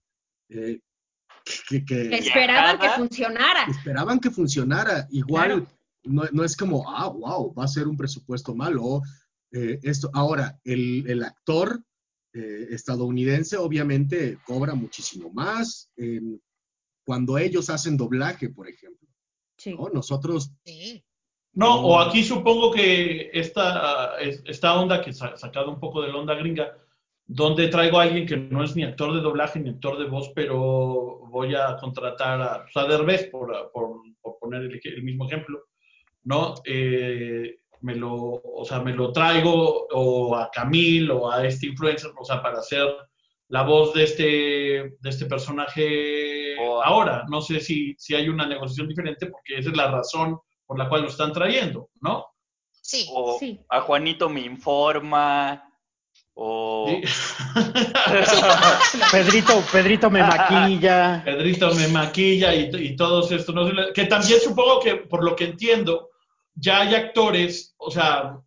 eh, 0.50 0.80
que, 1.44 1.84
que, 1.86 2.10
que, 2.10 2.16
esperaban 2.18 2.80
que 2.80 2.90
funcionara. 2.90 3.64
Esperaban 3.64 4.20
que 4.20 4.32
funcionara. 4.32 5.08
Igual 5.12 5.48
claro. 5.48 5.68
no, 6.04 6.24
no, 6.32 6.44
es 6.44 6.56
como, 6.56 6.90
ah, 6.90 7.10
wow, 7.10 7.54
va 7.54 7.66
a 7.66 7.68
ser 7.68 7.88
un 7.88 7.98
presupuesto 7.98 8.56
malo. 8.56 9.02
Eh, 9.52 9.80
esto. 9.84 10.10
Ahora, 10.14 10.60
el, 10.64 11.06
el 11.08 11.24
actor 11.24 11.84
eh, 12.34 12.68
estadounidense 12.72 13.58
obviamente 13.58 14.40
cobra 14.44 14.74
muchísimo 14.74 15.30
más 15.32 15.92
eh, 15.98 16.20
cuando 17.06 17.38
ellos 17.38 17.70
hacen 17.70 17.98
doblaje, 17.98 18.50
por 18.50 18.68
ejemplo. 18.68 19.08
Sí. 19.58 19.76
¿no? 19.76 19.90
Nosotros... 19.90 20.52
Sí. 20.66 21.04
No, 21.56 21.86
o 21.86 22.00
aquí 22.00 22.24
supongo 22.24 22.72
que 22.72 23.30
esta, 23.32 24.18
esta 24.20 24.74
onda 24.74 25.00
que 25.02 25.12
ha 25.12 25.38
sacado 25.38 25.70
un 25.70 25.80
poco 25.80 26.02
de 26.02 26.08
la 26.08 26.18
onda 26.18 26.34
gringa, 26.34 26.76
donde 27.26 27.68
traigo 27.70 28.00
a 28.00 28.04
alguien 28.04 28.26
que 28.26 28.38
no 28.38 28.64
es 28.64 28.76
ni 28.76 28.84
actor 28.84 29.14
de 29.14 29.22
doblaje 29.22 29.60
ni 29.60 29.70
actor 29.70 29.98
de 29.98 30.06
voz, 30.06 30.32
pero 30.36 31.22
voy 31.30 31.56
a 31.56 31.76
contratar 31.78 32.42
a, 32.42 32.64
pues 32.64 32.76
a 32.76 32.88
Derbez, 32.88 33.30
por, 33.30 33.72
por, 33.72 34.02
por 34.22 34.38
poner 34.40 34.62
el, 34.62 34.80
el, 34.84 35.04
mismo 35.04 35.26
ejemplo, 35.26 35.64
¿no? 36.24 36.56
Eh, 36.66 37.60
me 37.82 37.96
lo, 37.96 38.14
o 38.14 38.66
sea, 38.66 38.80
me 38.80 38.94
lo 38.94 39.12
traigo 39.12 39.88
o 39.92 40.36
a 40.36 40.50
Camil 40.52 41.12
o 41.12 41.30
a 41.30 41.46
este 41.46 41.68
influencer, 41.68 42.12
o 42.18 42.24
sea, 42.24 42.42
para 42.42 42.60
hacer 42.60 42.88
la 43.50 43.64
voz 43.64 43.94
de 43.94 44.04
este, 44.04 44.24
de 45.00 45.10
este 45.10 45.26
personaje 45.26 46.56
oh. 46.60 46.82
ahora. 46.82 47.26
No 47.30 47.42
sé 47.42 47.60
si, 47.60 47.94
si 47.98 48.16
hay 48.16 48.30
una 48.30 48.48
negociación 48.48 48.88
diferente 48.88 49.28
porque 49.28 49.58
esa 49.58 49.70
es 49.70 49.78
la 49.78 49.92
razón 49.92 50.40
por 50.66 50.80
la 50.80 50.88
cual 50.88 51.04
lo 51.04 51.08
están 51.10 51.34
trayendo, 51.34 51.90
¿no? 52.02 52.26
Sí. 52.72 53.06
O 53.14 53.38
sí. 53.38 53.60
a 53.70 53.82
Juanito 53.82 54.30
me 54.30 54.42
informa, 54.42 55.73
o 56.36 56.88
Sí. 56.88 57.02
Pedrito, 59.12 59.64
Pedrito 59.72 60.10
me 60.10 60.22
maquilla. 60.22 61.22
Pedrito 61.24 61.74
me 61.76 61.88
maquilla 61.88 62.54
y, 62.54 62.70
y 62.74 62.96
todos 62.96 63.32
estos, 63.32 63.54
¿no? 63.56 63.70
que 63.94 64.06
también 64.06 64.40
supongo 64.40 64.80
que 64.80 64.96
por 64.96 65.24
lo 65.24 65.36
que 65.36 65.46
entiendo, 65.46 66.10
ya 66.56 66.82
hay 66.82 66.96
actores, 66.96 67.74
o 67.78 67.92
sea, 67.92 68.38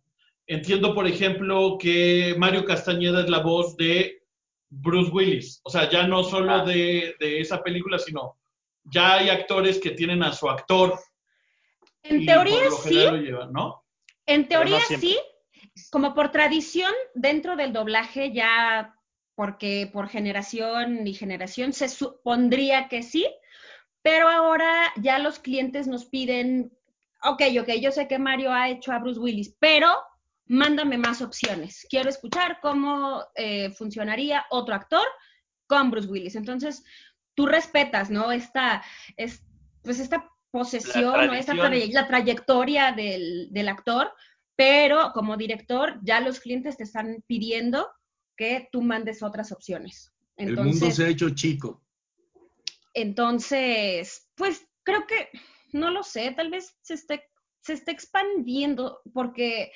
entiendo 0.45 0.93
por 0.93 1.07
ejemplo 1.07 1.77
que 1.79 2.35
Mario 2.37 2.65
Castañeda 2.65 3.21
es 3.21 3.29
la 3.29 3.39
voz 3.39 3.75
de 3.77 4.21
Bruce 4.69 5.11
Willis, 5.11 5.61
o 5.63 5.69
sea, 5.69 5.89
ya 5.89 6.07
no 6.07 6.23
solo 6.23 6.53
Ah. 6.53 6.65
de, 6.65 7.15
de 7.19 7.41
esa 7.41 7.61
película, 7.63 7.97
sino 7.99 8.37
ya 8.83 9.15
hay 9.15 9.29
actores 9.29 9.79
que 9.79 9.91
tienen 9.91 10.23
a 10.23 10.33
su 10.33 10.49
actor 10.49 10.97
En 12.03 12.25
teoría 12.25 12.69
sí, 12.83 13.03
en 13.05 13.51
no 13.51 13.83
teoría 14.47 14.79
sí, 14.81 15.17
como 15.91 16.13
por 16.13 16.31
tradición 16.31 16.91
dentro 17.13 17.55
del 17.55 17.73
doblaje 17.73 18.33
ya, 18.33 18.95
porque 19.35 19.89
por 19.91 20.09
generación 20.09 21.05
y 21.05 21.13
generación 21.13 21.73
se 21.73 21.89
supondría 21.89 22.87
que 22.87 23.03
sí, 23.03 23.25
pero 24.01 24.29
ahora 24.29 24.93
ya 24.97 25.19
los 25.19 25.39
clientes 25.39 25.87
nos 25.87 26.05
piden, 26.05 26.71
ok, 27.23 27.41
ok, 27.61 27.69
yo 27.81 27.91
sé 27.91 28.07
que 28.07 28.19
Mario 28.19 28.53
ha 28.53 28.69
hecho 28.69 28.91
a 28.91 28.99
Bruce 28.99 29.19
Willis, 29.19 29.55
pero 29.59 29.89
mándame 30.45 30.97
más 30.97 31.21
opciones. 31.21 31.85
Quiero 31.89 32.09
escuchar 32.09 32.59
cómo 32.61 33.25
eh, 33.35 33.71
funcionaría 33.71 34.45
otro 34.49 34.75
actor 34.75 35.05
con 35.67 35.91
Bruce 35.91 36.07
Willis. 36.07 36.35
Entonces, 36.35 36.83
tú 37.35 37.45
respetas, 37.45 38.09
¿no? 38.09 38.31
Esta, 38.31 38.83
es, 39.17 39.43
pues 39.83 39.99
esta 39.99 40.31
posesión 40.51 41.29
o 41.29 41.33
esta 41.33 41.53
la 41.53 42.07
trayectoria 42.07 42.91
del, 42.93 43.49
del 43.51 43.67
actor, 43.67 44.11
pero 44.57 45.11
como 45.13 45.37
director 45.37 45.99
ya 46.03 46.19
los 46.19 46.41
clientes 46.41 46.75
te 46.75 46.83
están 46.83 47.23
pidiendo 47.27 47.87
que 48.35 48.67
tú 48.71 48.81
mandes 48.81 49.23
otras 49.23 49.51
opciones. 49.53 50.11
el 50.35 50.57
mundo 50.57 50.91
se 50.91 51.05
ha 51.05 51.09
hecho 51.09 51.29
chico. 51.29 51.81
entonces, 52.93 54.29
pues 54.35 54.67
creo 54.83 55.05
que, 55.07 55.29
no 55.71 55.91
lo 55.91 56.03
sé, 56.03 56.33
tal 56.35 56.49
vez 56.49 56.75
se 56.81 56.95
esté, 56.95 57.23
se 57.61 57.73
esté 57.73 57.91
expandiendo 57.91 58.99
porque 59.13 59.71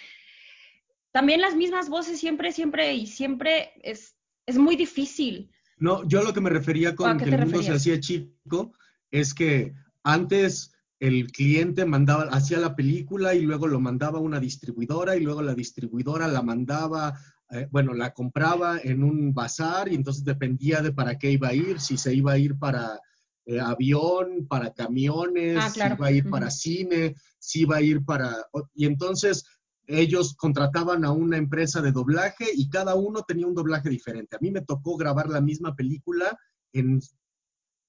también 1.11 1.41
las 1.41 1.55
mismas 1.55 1.87
voces 1.87 2.19
siempre, 2.19 2.51
siempre 2.51 2.93
y 2.95 3.05
siempre 3.05 3.73
es, 3.83 4.15
es 4.47 4.57
muy 4.57 4.75
difícil. 4.75 5.51
No, 5.77 6.07
yo 6.07 6.23
lo 6.23 6.33
que 6.33 6.41
me 6.41 6.49
refería 6.49 6.89
¿A 6.89 6.95
con 6.95 7.17
que 7.17 7.25
el 7.25 7.37
mundo 7.37 7.61
se 7.61 7.73
hacía 7.73 7.99
chico 7.99 8.73
es 9.11 9.33
que 9.33 9.73
antes 10.03 10.73
el 11.01 11.31
cliente 11.31 11.83
mandaba, 11.83 12.23
hacía 12.31 12.59
la 12.59 12.75
película 12.75 13.33
y 13.33 13.41
luego 13.41 13.67
lo 13.67 13.79
mandaba 13.79 14.19
a 14.19 14.21
una 14.21 14.39
distribuidora 14.39 15.17
y 15.17 15.21
luego 15.21 15.41
la 15.41 15.55
distribuidora 15.55 16.27
la 16.27 16.43
mandaba 16.43 17.19
eh, 17.51 17.67
bueno, 17.69 17.93
la 17.93 18.13
compraba 18.13 18.79
en 18.81 19.03
un 19.03 19.33
bazar 19.33 19.91
y 19.91 19.95
entonces 19.95 20.23
dependía 20.23 20.81
de 20.81 20.93
para 20.93 21.17
qué 21.17 21.31
iba 21.31 21.49
a 21.49 21.53
ir, 21.53 21.81
si 21.81 21.97
se 21.97 22.13
iba 22.13 22.31
a 22.31 22.37
ir 22.37 22.57
para 22.57 22.97
eh, 23.45 23.59
avión, 23.59 24.47
para 24.47 24.73
camiones, 24.73 25.57
Ah, 25.59 25.69
si 25.69 25.79
iba 25.81 26.07
a 26.07 26.11
ir 26.11 26.29
para 26.29 26.49
cine, 26.49 27.15
si 27.39 27.61
iba 27.61 27.75
a 27.75 27.81
ir 27.81 28.05
para... 28.05 28.33
Y 28.73 28.85
entonces 28.85 29.43
ellos 29.85 30.35
contrataban 30.35 31.03
a 31.03 31.11
una 31.11 31.35
empresa 31.35 31.81
de 31.81 31.91
doblaje 31.91 32.45
y 32.55 32.69
cada 32.69 32.95
uno 32.95 33.23
tenía 33.23 33.47
un 33.47 33.55
doblaje 33.55 33.89
diferente. 33.89 34.37
A 34.37 34.39
mí 34.39 34.49
me 34.49 34.61
tocó 34.61 34.95
grabar 34.95 35.27
la 35.27 35.41
misma 35.41 35.75
película 35.75 36.37
en 36.71 37.01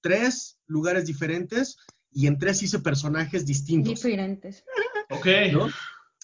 tres 0.01 0.59
lugares 0.67 1.07
diferentes 1.07 1.77
y 2.13 2.27
en 2.27 2.39
tres 2.39 2.63
hice 2.63 2.79
personajes 2.81 3.45
distintos. 3.47 3.95
Diferentes. 3.95 4.65
Ok. 5.11 5.27
¿no? 5.53 5.69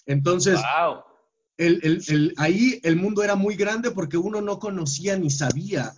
Entonces, 0.05 0.55
Wow. 0.55 1.03
el, 1.57 1.79
el- 1.83 2.03
el- 2.07 2.33
ahí 2.37 2.79
el 2.83 2.95
mundo 2.95 3.23
era 3.23 3.35
muy 3.35 3.55
grande 3.55 3.91
porque 3.91 4.17
uno 4.17 4.41
no 4.41 4.59
conocía 4.59 5.17
ni 5.17 5.29
sabía 5.29 5.93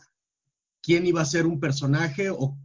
quién 0.81 1.05
iba 1.05 1.21
a 1.21 1.25
ser 1.25 1.45
un 1.45 1.59
personaje 1.59 2.29
o, 2.31 2.57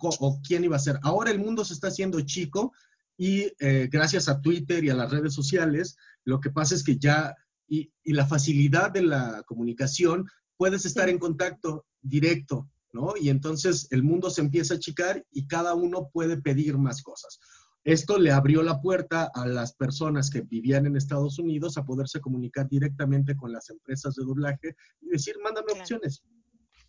quién 0.46 0.64
iba 0.64 0.76
a 0.76 0.80
ser. 0.80 0.98
Ahora 1.02 1.30
el 1.30 1.38
mundo 1.38 1.64
se 1.64 1.74
está 1.74 1.88
haciendo 1.88 2.20
chico 2.22 2.72
y 3.18 3.52
eh, 3.58 3.88
gracias 3.90 4.28
a 4.28 4.40
Twitter 4.40 4.82
y 4.84 4.90
a 4.90 4.94
las 4.94 5.10
redes 5.10 5.34
sociales, 5.34 5.96
lo 6.24 6.40
que 6.40 6.50
pasa 6.50 6.74
es 6.74 6.82
que 6.82 6.96
ya, 6.98 7.34
y, 7.68 7.90
y 8.02 8.12
la 8.12 8.26
facilidad 8.26 8.90
de 8.90 9.02
la 9.02 9.42
comunicación, 9.46 10.26
puedes 10.56 10.84
estar 10.86 11.04
Sí. 11.06 11.10
en 11.10 11.18
contacto 11.18 11.84
directo, 12.00 12.68
¿no? 12.96 13.12
Y 13.20 13.28
entonces 13.28 13.86
el 13.90 14.02
mundo 14.02 14.30
se 14.30 14.40
empieza 14.40 14.74
a 14.74 14.76
achicar 14.78 15.24
y 15.30 15.46
cada 15.46 15.74
uno 15.74 16.08
puede 16.12 16.40
pedir 16.40 16.78
más 16.78 17.02
cosas. 17.02 17.38
Esto 17.84 18.18
le 18.18 18.32
abrió 18.32 18.62
la 18.62 18.80
puerta 18.80 19.30
a 19.32 19.46
las 19.46 19.74
personas 19.74 20.28
que 20.30 20.40
vivían 20.40 20.86
en 20.86 20.96
Estados 20.96 21.38
Unidos 21.38 21.76
a 21.76 21.84
poderse 21.84 22.20
comunicar 22.20 22.68
directamente 22.68 23.36
con 23.36 23.52
las 23.52 23.70
empresas 23.70 24.16
de 24.16 24.24
doblaje 24.24 24.74
y 25.02 25.10
decir, 25.10 25.36
mándame 25.44 25.66
Claro. 25.68 25.80
opciones. 25.82 26.22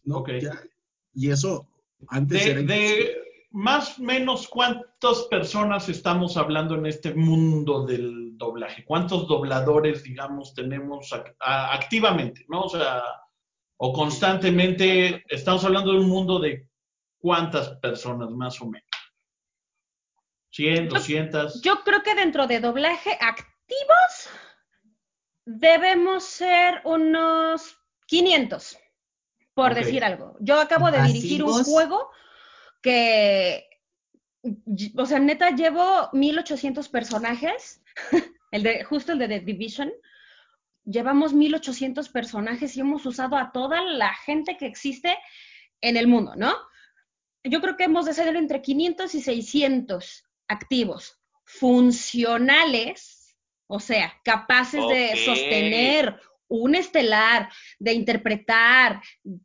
¿no? 0.04 0.18
Ok. 0.18 0.30
Ya. 0.42 0.60
Y 1.14 1.30
eso 1.30 1.68
antes 2.10 2.44
De, 2.44 2.52
era 2.52 2.62
de 2.62 3.18
más 3.52 4.00
o 4.00 4.04
menos 4.04 4.48
cuántas 4.48 5.24
personas 5.30 5.90
estamos 5.90 6.38
hablando 6.38 6.76
en 6.76 6.86
este 6.86 7.14
mundo 7.14 7.86
del 7.86 8.38
doblaje. 8.38 8.84
¿Cuántos 8.86 9.28
dobladores, 9.28 10.04
digamos, 10.04 10.54
tenemos 10.54 11.14
activamente, 11.40 12.46
no? 12.50 12.62
O 12.64 12.70
sea, 12.70 13.02
o 13.78 13.94
constantemente, 13.94 15.24
estamos 15.30 15.64
hablando 15.64 15.94
de 15.94 16.00
un 16.00 16.10
mundo 16.10 16.40
de 16.40 16.68
cuántas 17.20 17.70
personas 17.80 18.32
más 18.32 18.60
o 18.62 18.66
menos. 18.66 18.88
100, 20.52 20.90
200. 20.90 21.62
Yo 21.62 21.84
creo 21.84 22.02
que 22.02 22.16
dentro 22.16 22.48
de 22.48 22.60
doblaje 22.60 23.12
activos 23.22 24.30
debemos 25.46 26.24
ser 26.24 26.82
unos 26.84 27.78
500, 28.08 28.78
por 29.54 29.76
decir 29.76 30.04
algo. 30.04 30.36
Yo 30.40 30.60
acabo 30.60 30.90
de 30.90 31.02
dirigir 31.04 31.44
un 31.44 31.64
juego 31.64 32.10
que, 32.82 33.66
o 34.96 35.06
sea, 35.06 35.20
neta, 35.20 35.52
llevo 35.52 36.10
1800 36.14 36.90
personajes, 36.90 37.82
el 38.52 38.64
de, 38.64 38.84
justo 38.84 39.12
el 39.12 39.20
de 39.20 39.28
The 39.28 39.40
Division. 39.42 39.92
Llevamos 40.90 41.34
1800 41.34 42.08
personajes 42.10 42.78
y 42.78 42.80
hemos 42.80 43.06
usado 43.06 43.36
a 43.36 43.52
toda 43.52 43.82
la 43.82 44.14
gente 44.14 44.56
que 44.56 44.66
existe 44.66 45.18
en 45.82 45.98
el 45.98 46.08
mundo, 46.08 46.34
¿no? 46.38 46.56
Yo 47.44 47.60
creo 47.60 47.76
que 47.76 47.84
hemos 47.84 48.06
de 48.06 48.14
ser 48.14 48.34
entre 48.36 48.62
500 48.62 49.14
y 49.14 49.22
600 49.22 50.24
activos, 50.48 51.20
funcionales, 51.44 53.36
o 53.68 53.82
sea, 53.82 54.14
capaces 54.24 54.82
de 54.88 55.12
Ok. 55.12 55.20
sostener 55.26 56.22
un 56.48 56.76
estelar, 56.76 57.50
de 57.80 57.92
interpretar 57.92 59.02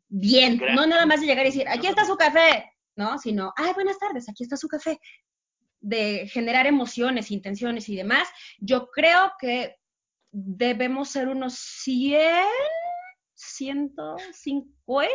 bien, 0.07 0.61
no 0.73 0.87
nada 0.87 1.05
más 1.05 1.19
de 1.19 1.27
llegar 1.27 1.45
y 1.45 1.49
decir, 1.49 1.67
aquí 1.67 1.87
está 1.87 2.05
su 2.05 2.15
café, 2.15 2.71
¿no? 2.95 3.19
Sino, 3.19 3.53
ay, 3.57 3.73
buenas 3.73 3.99
tardes, 3.99 4.29
aquí 4.29 4.43
está 4.43 4.55
su 4.55 4.69
café. 4.69 4.97
De 5.81 6.29
generar 6.29 6.65
emociones, 6.65 7.31
intenciones 7.31 7.89
y 7.89 7.97
demás. 7.97 8.29
Yo 8.57 8.87
creo 8.89 9.33
que 9.37 9.75
debemos 10.33 11.09
ser 11.09 11.29
unos 11.29 11.53
100, 11.53 12.45
150, 13.35 15.13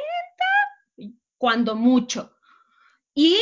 cuando 1.37 1.75
mucho. 1.75 2.35
Y 3.15 3.37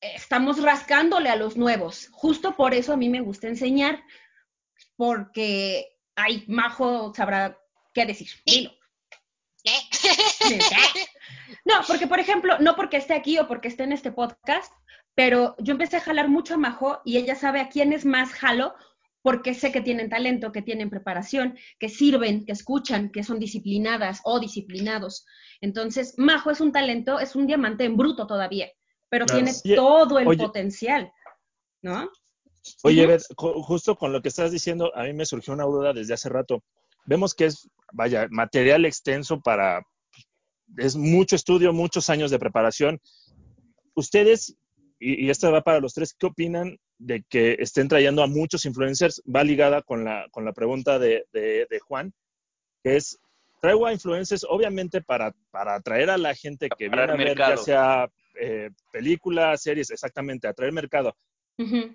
estamos 0.00 0.60
rascándole 0.60 1.30
a 1.30 1.36
los 1.36 1.56
nuevos. 1.56 2.08
Justo 2.10 2.56
por 2.56 2.74
eso 2.74 2.92
a 2.92 2.96
mí 2.96 3.08
me 3.08 3.20
gusta 3.20 3.46
enseñar, 3.46 4.02
porque, 4.96 5.96
ay, 6.16 6.44
Majo 6.48 7.14
sabrá 7.14 7.56
qué 7.94 8.04
decir. 8.04 8.28
Dilo. 8.44 8.72
No, 11.64 11.74
porque 11.86 12.06
por 12.06 12.18
ejemplo, 12.18 12.58
no 12.58 12.74
porque 12.74 12.96
esté 12.96 13.14
aquí 13.14 13.38
o 13.38 13.46
porque 13.46 13.68
esté 13.68 13.84
en 13.84 13.92
este 13.92 14.10
podcast, 14.10 14.72
pero 15.14 15.54
yo 15.58 15.72
empecé 15.72 15.98
a 15.98 16.00
jalar 16.00 16.28
mucho 16.28 16.54
a 16.54 16.56
Majo 16.56 17.00
y 17.04 17.18
ella 17.18 17.36
sabe 17.36 17.60
a 17.60 17.68
quién 17.68 17.92
es 17.92 18.04
más 18.04 18.32
jalo 18.32 18.74
porque 19.22 19.54
sé 19.54 19.70
que 19.72 19.80
tienen 19.80 20.08
talento, 20.08 20.52
que 20.52 20.62
tienen 20.62 20.90
preparación, 20.90 21.58
que 21.78 21.88
sirven, 21.88 22.44
que 22.46 22.52
escuchan, 22.52 23.10
que 23.10 23.22
son 23.22 23.38
disciplinadas 23.38 24.20
o 24.24 24.40
disciplinados. 24.40 25.26
Entonces, 25.60 26.14
Majo 26.16 26.50
es 26.50 26.60
un 26.60 26.72
talento, 26.72 27.20
es 27.20 27.36
un 27.36 27.46
diamante 27.46 27.84
en 27.84 27.96
bruto 27.96 28.26
todavía, 28.26 28.68
pero 29.08 29.26
Claro. 29.26 29.44
tiene 29.44 29.58
Oye, 29.64 29.76
todo 29.76 30.18
el 30.18 30.28
oye. 30.28 30.38
potencial, 30.44 31.12
¿no? 31.82 32.10
Oye, 32.84 33.18
justo 33.36 33.96
con 33.96 34.12
lo 34.12 34.20
que 34.22 34.28
estás 34.28 34.52
diciendo, 34.52 34.94
a 34.94 35.04
mí 35.04 35.12
me 35.12 35.26
surgió 35.26 35.52
una 35.54 35.64
duda 35.64 35.92
desde 35.92 36.14
hace 36.14 36.28
rato. 36.28 36.62
Vemos 37.06 37.34
que 37.34 37.46
es, 37.46 37.68
vaya, 37.92 38.26
material 38.30 38.84
extenso 38.84 39.40
para, 39.40 39.82
es 40.76 40.94
mucho 40.96 41.36
estudio, 41.36 41.72
muchos 41.72 42.10
años 42.10 42.30
de 42.30 42.38
preparación. 42.38 43.00
Ustedes, 43.94 44.56
y, 44.98 45.26
y 45.26 45.30
esto 45.30 45.50
va 45.50 45.62
para 45.62 45.80
los 45.80 45.94
tres, 45.94 46.14
¿qué 46.18 46.26
opinan 46.26 46.76
de 47.00 47.22
que 47.28 47.56
estén 47.58 47.88
trayendo 47.88 48.22
a 48.22 48.26
muchos 48.26 48.64
influencers? 48.66 49.22
Va 49.24 49.42
ligada 49.42 49.82
con 49.82 50.04
la, 50.04 50.26
con 50.30 50.44
la 50.44 50.52
pregunta 50.52 50.98
de, 50.98 51.24
de- 51.32 51.66
de 51.68 51.80
Juan, 51.80 52.12
que 52.84 52.96
es, 52.96 53.18
traigo 53.60 53.86
a 53.86 53.92
influencers 53.92 54.44
obviamente 54.48 55.00
para, 55.02 55.34
para 55.50 55.74
atraer 55.76 56.10
a 56.10 56.18
la 56.18 56.34
gente 56.34 56.68
que 56.68 56.88
viene 56.88 57.02
a 57.12 57.16
ver, 57.16 57.26
mercado. 57.28 57.56
ya 57.56 57.62
sea 57.62 58.10
eh, 58.40 58.70
películas, 58.92 59.62
series, 59.62 59.90
exactamente, 59.90 60.46
atraer 60.46 60.72
mercado. 60.72 61.16
Ujú. 61.58 61.94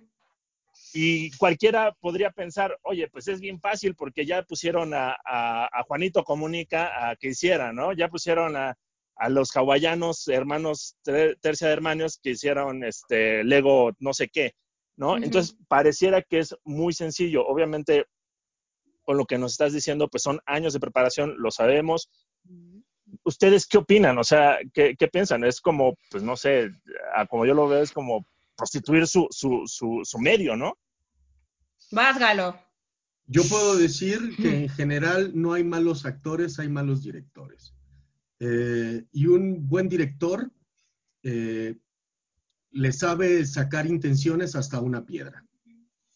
Y 0.93 1.31
cualquiera 1.37 1.93
podría 1.99 2.31
pensar, 2.31 2.77
oye, 2.83 3.07
pues 3.09 3.27
es 3.27 3.39
bien 3.39 3.59
fácil 3.59 3.95
porque 3.95 4.25
ya 4.25 4.43
pusieron 4.43 4.93
a, 4.93 5.15
a- 5.25 5.69
a 5.71 5.83
Juanito 5.83 6.23
Comunica 6.23 7.09
a 7.09 7.15
que 7.15 7.29
hiciera, 7.29 7.73
¿no? 7.73 7.93
Ya 7.93 8.07
pusieron 8.09 8.55
a, 8.55 8.75
a 9.17 9.29
los 9.29 9.51
hawaianos, 9.55 10.27
hermanos 10.27 10.95
ter- 11.03 11.37
tercia 11.41 11.67
de 11.67 11.73
hermanos, 11.73 12.19
que 12.21 12.31
hicieron 12.31 12.83
este 12.83 13.43
Lego 13.43 13.91
no 13.99 14.13
sé 14.13 14.27
qué, 14.29 14.53
¿no? 14.97 15.17
Entonces, 15.17 15.57
pareciera 15.67 16.21
que 16.21 16.39
es 16.39 16.55
muy 16.63 16.93
sencillo. 16.93 17.45
Obviamente, 17.45 18.05
con 19.03 19.17
lo 19.17 19.25
que 19.25 19.37
nos 19.37 19.51
estás 19.53 19.73
diciendo, 19.73 20.07
pues 20.07 20.23
son 20.23 20.39
años 20.45 20.73
de 20.73 20.79
preparación, 20.79 21.35
lo 21.37 21.51
sabemos. 21.51 22.09
¿Ustedes 23.23 23.67
qué 23.67 23.77
opinan? 23.77 24.17
O 24.17 24.23
sea, 24.23 24.57
¿qué, 24.73 24.95
qué 24.97 25.07
piensan? 25.07 25.43
Es 25.43 25.61
como, 25.61 25.95
pues 26.09 26.23
no 26.23 26.35
sé, 26.35 26.69
a- 27.15 27.25
como 27.27 27.45
yo 27.45 27.53
lo 27.53 27.67
veo, 27.67 27.81
es 27.81 27.91
como 27.91 28.25
prostituir 28.57 29.05
su, 29.07 29.27
su, 29.31 29.63
su, 29.65 30.01
su 30.03 30.17
medio, 30.19 30.55
¿no? 30.55 30.77
Vas, 31.91 32.17
Galo. 32.17 32.57
Yo 33.27 33.43
puedo 33.49 33.75
decir 33.75 34.35
que 34.37 34.63
en 34.63 34.69
general 34.69 35.31
no 35.33 35.53
hay 35.53 35.63
malos 35.63 36.05
actores, 36.05 36.59
hay 36.59 36.69
malos 36.69 37.03
directores. 37.03 37.73
Eh, 38.39 39.03
y 39.11 39.25
un 39.27 39.67
buen 39.67 39.87
director 39.89 40.51
eh, 41.23 41.75
le 42.75 42.91
sabe 42.91 43.45
sacar 43.45 43.87
intenciones 43.87 44.53
hasta 44.55 44.81
una 44.81 45.05
piedra. 45.05 45.45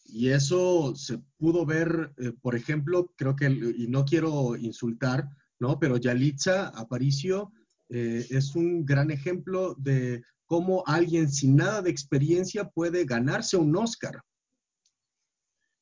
Y 0.04 0.28
eso 0.28 0.94
se 0.94 1.18
pudo 1.38 1.64
ver, 1.64 2.12
eh, 2.18 2.32
por 2.42 2.54
ejemplo, 2.54 3.14
creo 3.16 3.34
que, 3.34 3.46
y 3.46 3.86
no 3.88 4.04
quiero 4.04 4.56
insultar, 4.56 5.26
¿no? 5.58 5.78
Pero 5.78 5.96
Yalitza 5.96 6.68
Aparicio 6.68 7.52
eh, 7.88 8.26
es 8.28 8.54
un 8.54 8.84
gran 8.84 9.10
ejemplo 9.10 9.74
de 9.78 10.22
cómo 10.44 10.84
alguien 10.86 11.32
sin 11.32 11.56
nada 11.56 11.80
de 11.80 11.90
experiencia 11.90 12.68
puede 12.68 13.06
ganarse 13.06 13.56
un 13.56 13.74
Oscar, 13.74 14.20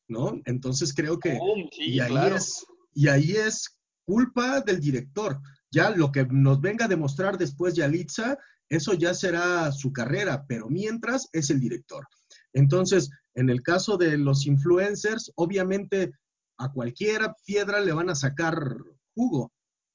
¿no? 0.07 0.41
Entonces 0.45 0.95
creo 0.95 1.18
que 1.18 1.39
sí, 1.72 1.91
y 1.91 2.01
ahí 2.01 2.11
claro. 2.11 2.37
es 2.37 2.64
y 2.95 3.09
ahí 3.09 3.33
es 3.33 3.79
culpa 4.05 4.61
del 4.61 4.81
director. 4.81 5.41
Ya 5.72 5.91
lo 5.91 6.12
que 6.12 6.24
nos 6.26 6.61
venga 6.61 6.85
a 6.85 6.89
demostrar 6.89 7.37
después 7.37 7.74
Yalitza, 7.74 8.39
eso 8.69 8.95
ya 8.95 9.14
será 9.14 9.73
su 9.73 9.93
carrera, 9.93 10.45
pero 10.47 10.69
mientras 10.69 11.29
es 11.33 11.51
el 11.51 11.61
director. 11.61 12.07
Entonces, 12.53 13.11
en 13.35 13.51
el 13.51 13.62
caso 13.62 13.97
de 13.97 14.19
los 14.19 14.47
influencers, 14.47 15.33
obviamente 15.37 16.12
a 16.59 16.73
cualquiera 16.73 17.35
piedra 17.47 17.81
le 17.81 17.93
van 17.93 18.11
a 18.11 18.14
sacar 18.14 18.77
jugo, 19.14 19.53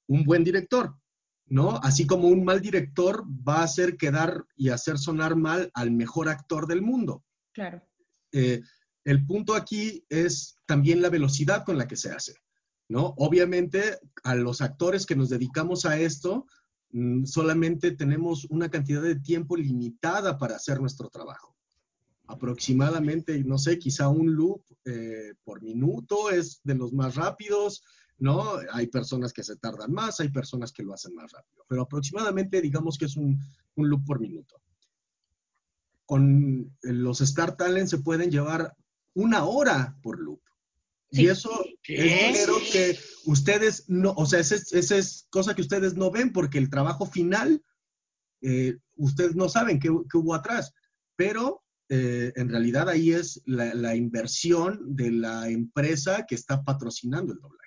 un 0.07 0.23
buen 0.23 0.43
director, 0.43 0.95
¿no? 1.47 1.77
Así 1.83 2.07
como 2.07 2.27
un 2.27 2.43
mal 2.43 2.61
director 2.61 3.25
va 3.47 3.59
a 3.59 3.63
hacer 3.63 3.97
quedar 3.97 4.45
y 4.55 4.69
hacer 4.69 4.97
sonar 4.97 5.35
mal 5.35 5.69
al 5.73 5.91
mejor 5.91 6.29
actor 6.29 6.67
del 6.67 6.81
mundo. 6.81 7.23
Claro. 7.53 7.81
Eh, 8.31 8.61
el 9.05 9.25
punto 9.25 9.53
aquí 9.55 10.05
es 10.09 10.57
también 10.65 11.01
la 11.01 11.09
velocidad 11.09 11.65
con 11.65 11.77
la 11.77 11.87
que 11.87 11.97
se 11.97 12.11
hace, 12.11 12.35
¿no? 12.89 13.13
Obviamente, 13.17 13.99
a 14.23 14.35
los 14.35 14.61
actores 14.61 15.05
que 15.05 15.15
nos 15.15 15.29
dedicamos 15.29 15.85
a 15.85 15.99
esto, 15.99 16.47
solamente 17.25 17.91
tenemos 17.91 18.45
una 18.45 18.69
cantidad 18.69 19.01
de 19.01 19.19
tiempo 19.19 19.57
limitada 19.57 20.37
para 20.37 20.55
hacer 20.55 20.79
nuestro 20.79 21.09
trabajo. 21.09 21.55
Aproximadamente, 22.27 23.43
no 23.43 23.57
sé, 23.57 23.79
quizá 23.79 24.07
un 24.07 24.35
loop 24.35 24.63
eh, 24.85 25.33
por 25.43 25.61
minuto 25.61 26.29
es 26.29 26.61
de 26.63 26.75
los 26.75 26.93
más 26.93 27.15
rápidos, 27.15 27.83
¿no? 28.19 28.43
Hay 28.71 28.87
personas 28.87 29.33
que 29.33 29.43
se 29.43 29.57
tardan 29.57 29.91
más, 29.91 30.19
hay 30.19 30.29
personas 30.29 30.71
que 30.71 30.83
lo 30.83 30.93
hacen 30.93 31.15
más 31.15 31.31
rápido, 31.31 31.65
pero 31.67 31.81
aproximadamente 31.81 32.61
digamos 32.61 32.97
que 32.97 33.05
es 33.05 33.17
un, 33.17 33.39
un 33.75 33.89
loop 33.89 34.05
por 34.05 34.19
minuto. 34.19 34.61
Con 36.05 36.77
los 36.81 37.21
Star 37.21 37.57
Talent 37.57 37.89
se 37.89 37.99
pueden 37.99 38.29
llevar 38.29 38.75
una 39.13 39.45
hora 39.45 39.97
por 40.01 40.19
loop. 40.19 40.41
Y 41.13 41.27
eso 41.27 41.63
es 41.83 41.83
dinero 41.83 42.55
que 42.71 42.97
ustedes 43.25 43.85
no, 43.87 44.13
o 44.13 44.25
sea, 44.25 44.39
esa 44.39 44.55
es, 44.97 45.27
cosa 45.29 45.55
que 45.55 45.61
ustedes 45.61 45.95
no 45.95 46.09
ven 46.09 46.33
porque 46.33 46.57
el 46.57 46.71
trabajo 46.71 47.05
final, 47.05 47.61
eh, 48.41 48.77
ustedes 48.95 49.35
no 49.35 49.47
saben 49.47 49.79
qué, 49.79 49.89
hubo 49.91 50.33
atrás, 50.33 50.73
pero 51.15 51.63
eh, 51.89 52.33
en 52.35 52.49
realidad 52.49 52.89
ahí 52.89 53.11
es 53.11 53.43
la, 53.45 53.95
inversión 53.95 54.95
de 54.95 55.11
la 55.11 55.49
empresa 55.49 56.25
que 56.27 56.33
está 56.33 56.63
patrocinando 56.63 57.33
el 57.33 57.39
doblaje. 57.39 57.59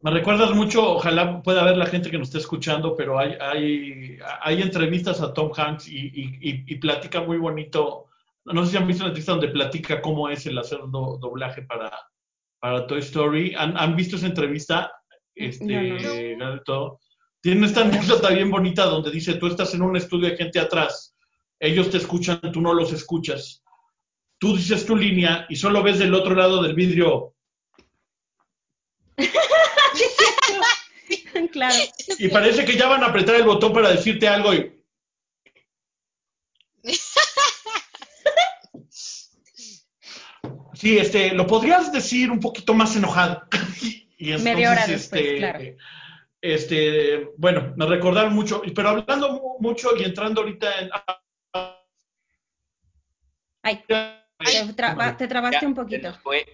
Me 0.00 0.10
recuerdas 0.10 0.54
mucho, 0.54 0.96
ojalá 0.96 1.42
pueda 1.42 1.64
ver 1.64 1.76
la 1.76 1.86
gente 1.86 2.10
que 2.10 2.18
nos 2.18 2.28
esté 2.28 2.38
escuchando, 2.38 2.96
pero 2.96 3.18
hay, 3.18 3.36
hay, 3.40 4.18
hay 4.40 4.62
entrevistas 4.62 5.20
a 5.20 5.34
Tom 5.34 5.52
Hanks 5.54 5.86
y, 5.88 6.10
y 6.40 6.76
platica 6.76 7.20
muy 7.20 7.36
bonito 7.36 8.06
no 8.44 8.64
sé 8.64 8.72
si 8.72 8.76
han 8.76 8.86
visto 8.86 9.02
una 9.02 9.08
entrevista 9.08 9.32
donde 9.32 9.48
platica 9.48 10.02
cómo 10.02 10.28
es 10.28 10.44
el 10.46 10.58
hacer 10.58 10.80
doblaje 10.86 11.62
para, 11.62 11.90
para 12.58 12.86
Toy 12.86 13.00
Story. 13.00 13.54
¿Han, 13.56 13.96
visto 13.96 14.16
esa 14.16 14.26
entrevista? 14.26 14.92
Este, 15.34 16.36
Todo. 16.64 17.00
Tiene 17.40 17.66
esta 17.66 17.82
anécdota 17.82 18.30
bien 18.30 18.50
bonita 18.50 18.84
donde 18.84 19.10
dice, 19.10 19.34
tú 19.34 19.46
estás 19.46 19.74
en 19.74 19.82
un 19.82 19.96
estudio 19.96 20.30
de 20.30 20.36
gente 20.36 20.58
atrás, 20.58 21.14
ellos 21.60 21.90
te 21.90 21.98
escuchan, 21.98 22.40
tú 22.52 22.60
no 22.60 22.72
los 22.72 22.92
escuchas. 22.92 23.62
Tú 24.38 24.56
dices 24.56 24.84
tu 24.84 24.96
línea 24.96 25.46
y 25.48 25.56
solo 25.56 25.82
ves 25.82 25.98
del 25.98 26.14
otro 26.14 26.34
lado 26.34 26.62
del 26.62 26.74
vidrio. 26.74 27.34
claro. 31.52 31.74
Y 32.18 32.28
parece 32.28 32.64
que 32.64 32.76
ya 32.76 32.88
van 32.88 33.02
a 33.02 33.06
apretar 33.06 33.36
el 33.36 33.44
botón 33.44 33.72
para 33.72 33.90
decirte 33.90 34.28
algo 34.28 34.52
y 34.52 34.74
Sí, 40.84 40.98
este, 40.98 41.32
lo 41.32 41.46
podrías 41.46 41.90
decir 41.90 42.30
un 42.30 42.40
poquito 42.40 42.74
más 42.74 42.94
enojado. 42.94 43.42
y 44.18 44.32
entonces, 44.32 44.44
Media 44.44 44.70
hora 44.70 44.86
después, 44.86 45.22
este, 45.22 45.36
claro. 45.38 45.60
Este, 46.42 47.30
bueno, 47.38 47.72
me 47.74 47.86
recordaron 47.86 48.34
mucho, 48.34 48.60
pero 48.76 48.90
hablando 48.90 49.56
mucho 49.60 49.96
y 49.96 50.04
entrando 50.04 50.42
ahorita 50.42 50.80
en... 50.80 50.90
Ay, 53.62 53.82
te, 53.88 55.26
trabaste 55.26 55.66
un 55.66 55.74
poquito. 55.74 56.12
Se 56.12 56.18
nos, 56.18 56.44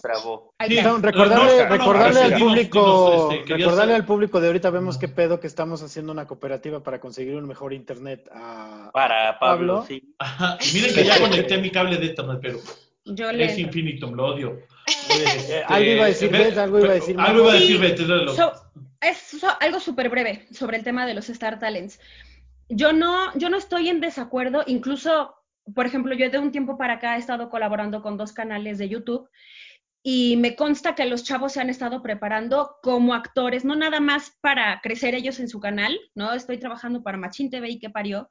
trabó. 0.00 0.54
recordarle, 0.58 1.66
recordarle 1.66 2.20
al 2.20 2.38
público, 2.38 3.32
este, 3.32 3.54
recordarle 3.54 3.94
al 3.94 4.04
público 4.04 4.40
de 4.40 4.46
ahorita 4.48 4.70
vemos 4.70 4.98
qué 4.98 5.08
pedo 5.08 5.40
que 5.40 5.46
estamos 5.46 5.82
haciendo 5.82 6.12
una 6.12 6.26
cooperativa 6.26 6.82
para 6.82 7.00
conseguir 7.00 7.34
un 7.36 7.46
mejor 7.46 7.72
internet 7.72 8.28
a 8.32 8.90
para 8.92 9.38
Pablo. 9.38 9.84
Sí. 9.86 10.14
miren 10.74 10.94
que 10.94 11.04
ya 11.04 11.20
conecté 11.20 11.58
mi 11.58 11.70
cable 11.70 11.96
de 11.96 12.06
internet, 12.06 12.38
pero 12.42 12.58
es 13.32 13.58
infinito, 13.58 14.10
lo 14.10 14.26
odio. 14.26 14.58
Este, 15.08 15.62
algo 15.64 15.90
iba 15.90 16.04
a 16.04 16.08
decir 16.08 16.30
Beth, 16.30 16.56
algo 16.56 16.78
iba 16.78 16.90
a 16.90 16.94
decir. 16.94 17.16
Algo 17.18 17.42
iba 17.42 17.52
a 17.52 17.54
decir 17.54 17.78
Beth, 17.78 18.00
es 19.00 19.44
algo 19.60 19.80
súper 19.80 20.08
breve 20.08 20.46
sobre 20.50 20.76
el 20.76 20.84
tema 20.84 21.06
de 21.06 21.14
los 21.14 21.28
Star 21.28 21.58
Talents. 21.58 22.00
Yo 22.68 22.92
no, 22.92 23.32
yo 23.36 23.48
no 23.48 23.56
estoy 23.56 23.88
en 23.88 24.00
desacuerdo, 24.00 24.62
incluso 24.66 25.37
por 25.74 25.86
ejemplo, 25.86 26.14
yo 26.14 26.30
de 26.30 26.38
un 26.38 26.52
tiempo 26.52 26.76
para 26.78 26.94
acá 26.94 27.16
he 27.16 27.18
estado 27.18 27.50
colaborando 27.50 28.02
con 28.02 28.16
dos 28.16 28.32
canales 28.32 28.78
de 28.78 28.88
YouTube 28.88 29.28
y 30.02 30.36
me 30.36 30.54
consta 30.54 30.94
que 30.94 31.04
los 31.04 31.24
chavos 31.24 31.52
se 31.52 31.60
han 31.60 31.70
estado 31.70 32.02
preparando 32.02 32.76
como 32.82 33.14
actores, 33.14 33.64
no 33.64 33.74
nada 33.74 34.00
más 34.00 34.32
para 34.40 34.80
crecer 34.80 35.14
ellos 35.14 35.40
en 35.40 35.48
su 35.48 35.58
canal, 35.58 35.98
¿no? 36.14 36.32
Estoy 36.32 36.58
trabajando 36.58 37.02
para 37.02 37.18
Machín 37.18 37.50
TV 37.50 37.68
y 37.70 37.78
que 37.78 37.90
parió. 37.90 38.28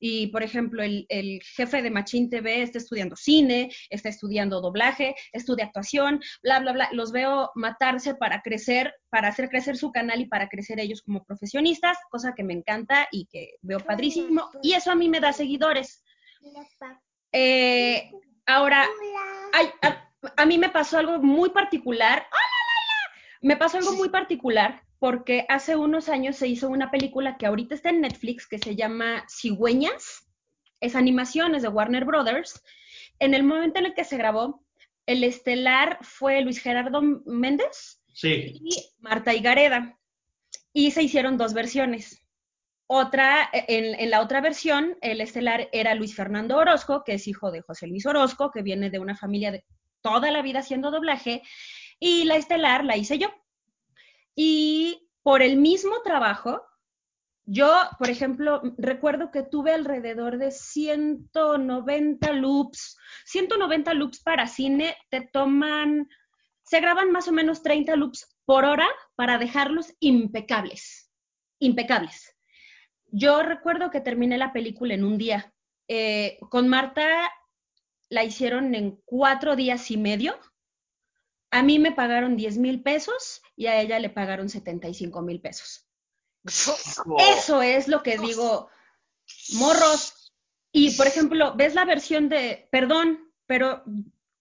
Y, 0.00 0.28
por 0.28 0.42
ejemplo, 0.42 0.82
el, 0.82 1.06
jefe 1.54 1.82
de 1.82 1.90
Machín 1.90 2.30
TV 2.30 2.62
está 2.62 2.78
estudiando 2.78 3.16
cine, 3.16 3.70
está 3.90 4.08
estudiando 4.08 4.62
doblaje, 4.62 5.14
estudia 5.32 5.66
actuación, 5.66 6.20
bla, 6.42 6.58
bla, 6.58 6.72
bla. 6.72 6.88
Los 6.92 7.12
veo 7.12 7.50
matarse 7.54 8.14
para 8.14 8.40
crecer, 8.40 8.94
para 9.10 9.28
hacer 9.28 9.50
crecer 9.50 9.76
su 9.76 9.92
canal 9.92 10.22
y 10.22 10.26
para 10.26 10.48
crecer 10.48 10.80
ellos 10.80 11.02
como 11.02 11.22
profesionistas, 11.22 11.98
cosa 12.10 12.32
que 12.34 12.44
me 12.44 12.54
encanta 12.54 13.08
y 13.12 13.26
que 13.26 13.56
veo 13.60 13.78
padrísimo. 13.78 14.50
Y 14.62 14.72
eso 14.72 14.90
a 14.90 14.94
mí 14.94 15.10
me 15.10 15.20
da 15.20 15.34
seguidores. 15.34 16.02
Eh, 17.32 18.10
ahora, 18.46 18.86
a, 20.36 20.46
mí 20.46 20.58
me 20.58 20.70
pasó 20.70 20.98
algo 20.98 21.18
muy 21.18 21.50
particular. 21.50 22.26
Me 23.42 23.56
pasó 23.56 23.78
algo 23.78 23.92
muy 23.92 24.10
particular 24.10 24.82
porque 24.98 25.46
hace 25.48 25.76
unos 25.76 26.08
años 26.08 26.36
se 26.36 26.48
hizo 26.48 26.68
una 26.68 26.90
película 26.90 27.38
que 27.38 27.46
ahorita 27.46 27.74
está 27.74 27.88
en 27.88 28.02
Netflix 28.02 28.46
que 28.46 28.58
se 28.58 28.76
llama 28.76 29.24
Cigüeñas. 29.28 30.28
Es 30.80 30.94
animación, 30.94 31.54
es 31.54 31.62
de 31.62 31.68
Warner 31.68 32.04
Brothers. 32.04 32.62
En 33.18 33.34
el 33.34 33.42
momento 33.42 33.78
en 33.78 33.86
el 33.86 33.94
que 33.94 34.04
se 34.04 34.16
grabó, 34.16 34.64
el 35.06 35.24
estelar 35.24 35.98
fue 36.02 36.40
Luis 36.42 36.58
Gerardo 36.58 37.02
Méndez 37.02 38.02
y 38.22 38.92
Marta 38.98 39.34
Higareda. 39.34 39.98
Y 40.72 40.90
se 40.90 41.02
hicieron 41.02 41.36
dos 41.36 41.54
versiones. 41.54 42.22
Otra, 42.92 43.48
en, 43.52 44.10
la 44.10 44.20
otra 44.20 44.40
versión, 44.40 44.96
el 45.00 45.20
estelar 45.20 45.68
era 45.70 45.94
Luis 45.94 46.16
Fernando 46.16 46.56
Orozco, 46.56 47.04
que 47.04 47.14
es 47.14 47.28
hijo 47.28 47.52
de 47.52 47.62
José 47.62 47.86
Luis 47.86 48.04
Orozco, 48.04 48.50
que 48.50 48.62
viene 48.62 48.90
de 48.90 48.98
una 48.98 49.14
familia 49.14 49.52
de 49.52 49.64
toda 50.00 50.32
la 50.32 50.42
vida 50.42 50.58
haciendo 50.58 50.90
doblaje, 50.90 51.44
y 52.00 52.24
la 52.24 52.34
estelar 52.34 52.84
la 52.84 52.96
hice 52.96 53.16
yo. 53.16 53.28
Y 54.34 55.08
por 55.22 55.40
el 55.40 55.56
mismo 55.56 56.02
trabajo, 56.02 56.64
yo, 57.44 57.72
por 57.96 58.10
ejemplo, 58.10 58.60
recuerdo 58.76 59.30
que 59.30 59.44
tuve 59.44 59.72
alrededor 59.72 60.38
de 60.38 60.50
190 60.50 62.32
loops. 62.32 62.98
190 63.26 63.94
loops 63.94 64.20
para 64.20 64.48
cine 64.48 64.96
te 65.10 65.20
toman, 65.32 66.08
se 66.64 66.80
graban 66.80 67.12
más 67.12 67.28
o 67.28 67.32
menos 67.32 67.62
30 67.62 67.94
loops 67.94 68.36
por 68.44 68.64
hora 68.64 68.88
para 69.14 69.38
dejarlos 69.38 69.94
impecables. 70.00 71.08
Impecables. 71.60 72.29
Yo 73.12 73.42
recuerdo 73.42 73.90
que 73.90 74.00
terminé 74.00 74.38
la 74.38 74.52
película 74.52 74.94
en 74.94 75.04
un 75.04 75.18
día. 75.18 75.52
Eh, 75.88 76.38
con 76.50 76.68
Marta 76.68 77.32
la 78.08 78.24
hicieron 78.24 78.74
en 78.74 79.00
cuatro 79.04 79.56
días 79.56 79.90
y 79.90 79.96
medio. 79.96 80.38
A 81.50 81.62
mí 81.62 81.78
me 81.78 81.92
pagaron 81.92 82.36
10 82.36 82.58
mil 82.58 82.82
pesos 82.82 83.42
y 83.56 83.66
a 83.66 83.80
ella 83.80 83.98
le 83.98 84.10
pagaron 84.10 84.48
75 84.48 85.22
mil 85.22 85.40
pesos. 85.40 85.86
Eso 86.44 87.62
es 87.62 87.88
lo 87.88 88.02
que 88.02 88.18
digo, 88.18 88.68
morros. 89.54 90.32
Y 90.72 90.96
por 90.96 91.06
ejemplo, 91.06 91.54
ves 91.56 91.74
la 91.74 91.84
versión 91.84 92.28
de, 92.28 92.68
perdón, 92.70 93.32
pero 93.46 93.82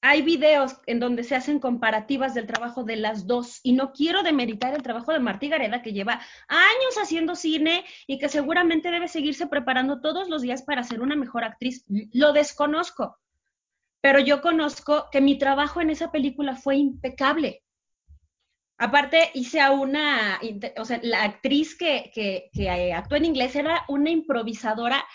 hay 0.02 0.22
videos 0.22 0.78
en 0.86 1.00
donde 1.00 1.24
se 1.24 1.36
hacen 1.36 1.60
comparativas 1.60 2.34
del 2.34 2.48
trabajo 2.48 2.84
de 2.84 2.96
las 2.96 3.28
dos 3.28 3.60
y 3.64 3.74
no 3.74 3.92
quiero 3.92 4.24
demeritar 4.24 4.74
el 4.74 4.82
trabajo 4.82 5.12
de 5.12 5.20
Martí 5.20 5.50
Gareda 5.50 5.82
que 5.82 5.92
lleva 5.92 6.22
años 6.48 6.98
haciendo 7.02 7.36
cine 7.36 7.84
y 8.08 8.18
que 8.18 8.30
seguramente 8.30 8.92
debe 8.92 9.10
seguirse 9.10 9.48
preparando 9.48 10.00
todos 10.00 10.30
los 10.30 10.42
días 10.42 10.62
para 10.62 10.84
ser 10.84 11.02
una 11.02 11.16
mejor 11.16 11.44
actriz. 11.44 11.84
Lo 12.14 12.32
desconozco, 12.32 13.18
pero 14.02 14.20
yo 14.20 14.42
conozco 14.42 15.10
que 15.12 15.20
mi 15.20 15.38
trabajo 15.38 15.82
en 15.82 15.90
esa 15.90 16.12
película 16.12 16.56
fue 16.56 16.78
impecable. 16.78 17.64
Aparte, 18.78 19.32
hice 19.34 19.60
a 19.60 19.72
una, 19.72 20.40
o 20.78 20.86
sea, 20.86 21.02
la 21.04 21.24
actriz 21.24 21.78
que, 21.78 22.12
que, 22.16 22.50
que 22.54 22.94
actuó 22.94 23.18
en 23.18 23.26
inglés 23.26 23.54
era 23.58 23.84
una 23.90 24.10
improvisadora 24.10 25.06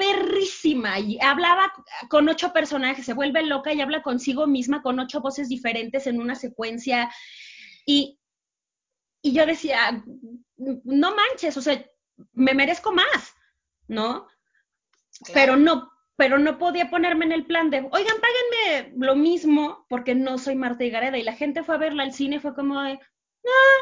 perrísima 0.00 0.98
y 0.98 1.18
hablaba 1.20 1.72
con 2.08 2.26
ocho 2.28 2.54
personajes, 2.54 3.04
se 3.04 3.12
vuelve 3.12 3.42
loca 3.42 3.72
y 3.72 3.82
habla 3.82 4.02
consigo 4.02 4.46
misma 4.46 4.80
con 4.80 4.98
ocho 4.98 5.20
voces 5.20 5.48
diferentes 5.48 6.06
en 6.06 6.18
una 6.20 6.34
secuencia. 6.34 7.10
Y, 7.84 8.18
y 9.20 9.32
yo 9.32 9.44
decía, 9.44 10.02
no 10.56 11.14
manches, 11.14 11.56
o 11.58 11.60
sea, 11.60 11.84
me 12.32 12.54
merezco 12.54 12.92
más, 12.92 13.34
¿no? 13.88 14.26
Pero 15.34 15.56
no, 15.56 15.90
pero 16.16 16.38
no 16.38 16.56
podía 16.56 16.88
ponerme 16.88 17.26
en 17.26 17.32
el 17.32 17.44
plan 17.44 17.68
de, 17.68 17.86
oigan, 17.92 18.16
páguenme 18.20 18.94
lo 18.96 19.16
mismo 19.16 19.84
porque 19.90 20.14
no 20.14 20.38
soy 20.38 20.54
Marta 20.54 20.84
Gareda 20.86 21.18
Y 21.18 21.22
la 21.22 21.36
gente 21.36 21.62
fue 21.62 21.74
a 21.74 21.78
verla 21.78 22.04
al 22.04 22.14
cine, 22.14 22.40
fue 22.40 22.54
como 22.54 22.80
de, 22.80 22.92
ah, 22.92 23.80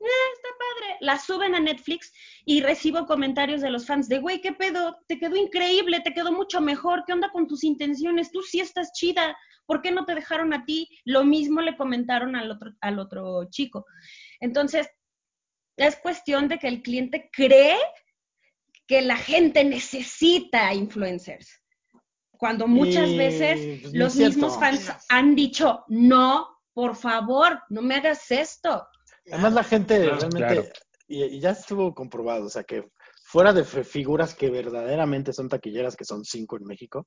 eh, 0.00 0.32
está 0.34 0.48
padre. 0.58 0.96
La 1.00 1.18
suben 1.18 1.54
a 1.54 1.60
Netflix 1.60 2.12
y 2.44 2.60
recibo 2.60 3.06
comentarios 3.06 3.60
de 3.60 3.70
los 3.70 3.86
fans 3.86 4.08
de, 4.08 4.18
güey, 4.18 4.40
¿qué 4.40 4.52
pedo? 4.52 4.96
Te 5.06 5.18
quedó 5.18 5.36
increíble, 5.36 6.00
te 6.00 6.14
quedó 6.14 6.32
mucho 6.32 6.60
mejor. 6.60 7.04
¿Qué 7.06 7.12
onda 7.12 7.30
con 7.30 7.46
tus 7.46 7.64
intenciones? 7.64 8.30
Tú 8.30 8.42
sí 8.42 8.60
estás 8.60 8.92
chida. 8.92 9.36
¿por 9.68 9.82
qué 9.82 9.92
no 9.92 10.06
te 10.06 10.14
dejaron 10.14 10.54
a 10.54 10.64
ti? 10.64 10.88
Lo 11.04 11.24
mismo 11.24 11.60
le 11.60 11.76
comentaron 11.76 12.34
al 12.34 12.50
otro, 12.50 12.72
al 12.80 12.98
otro 12.98 13.44
chico. 13.50 13.84
Entonces, 14.40 14.88
es 15.76 15.96
cuestión 15.96 16.48
de 16.48 16.58
que 16.58 16.68
el 16.68 16.82
cliente 16.82 17.28
cree 17.30 17.76
que 18.86 19.02
la 19.02 19.18
gente 19.18 19.62
necesita 19.64 20.72
influencers. 20.72 21.62
Cuando 22.30 22.66
muchas 22.66 23.14
veces 23.14 23.82
pues, 23.82 23.94
los 23.94 24.16
mismos 24.16 24.58
fans 24.58 24.90
han 25.10 25.34
dicho, 25.34 25.84
no, 25.88 26.48
por 26.72 26.96
favor, 26.96 27.62
no 27.68 27.82
me 27.82 27.96
hagas 27.96 28.30
esto. 28.30 28.86
Además 29.32 29.52
la 29.54 29.64
gente 29.64 29.96
Claro, 30.02 30.18
realmente, 30.18 30.54
claro. 30.54 30.68
y, 31.06 31.24
y 31.24 31.40
ya 31.40 31.50
estuvo 31.50 31.94
comprobado, 31.94 32.46
o 32.46 32.50
sea 32.50 32.64
que 32.64 32.88
fuera 33.22 33.52
de 33.52 33.64
figuras 33.64 34.34
que 34.34 34.48
verdaderamente 34.50 35.32
son 35.32 35.48
taquilleras, 35.48 35.96
que 35.96 36.04
son 36.04 36.24
cinco 36.24 36.56
en 36.56 36.64
México, 36.64 37.06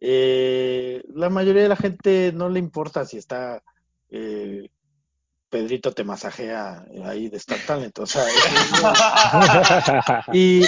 eh, 0.00 1.02
la 1.14 1.30
mayoría 1.30 1.62
de 1.62 1.68
la 1.70 1.76
gente 1.76 2.32
no 2.34 2.48
le 2.50 2.58
importa 2.58 3.04
si 3.06 3.16
está 3.16 3.62
eh, 4.10 4.68
Pedrito 5.48 5.92
te 5.92 6.04
masajea 6.04 6.84
ahí 7.04 7.28
de 7.28 7.36
Star 7.38 7.60
Talent, 7.66 7.98
o 8.00 8.06
sea, 8.06 8.24
es- 8.28 8.34
y 10.34 10.62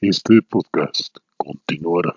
Este 0.00 0.42
podcast 0.48 1.16
continuará. 1.36 2.14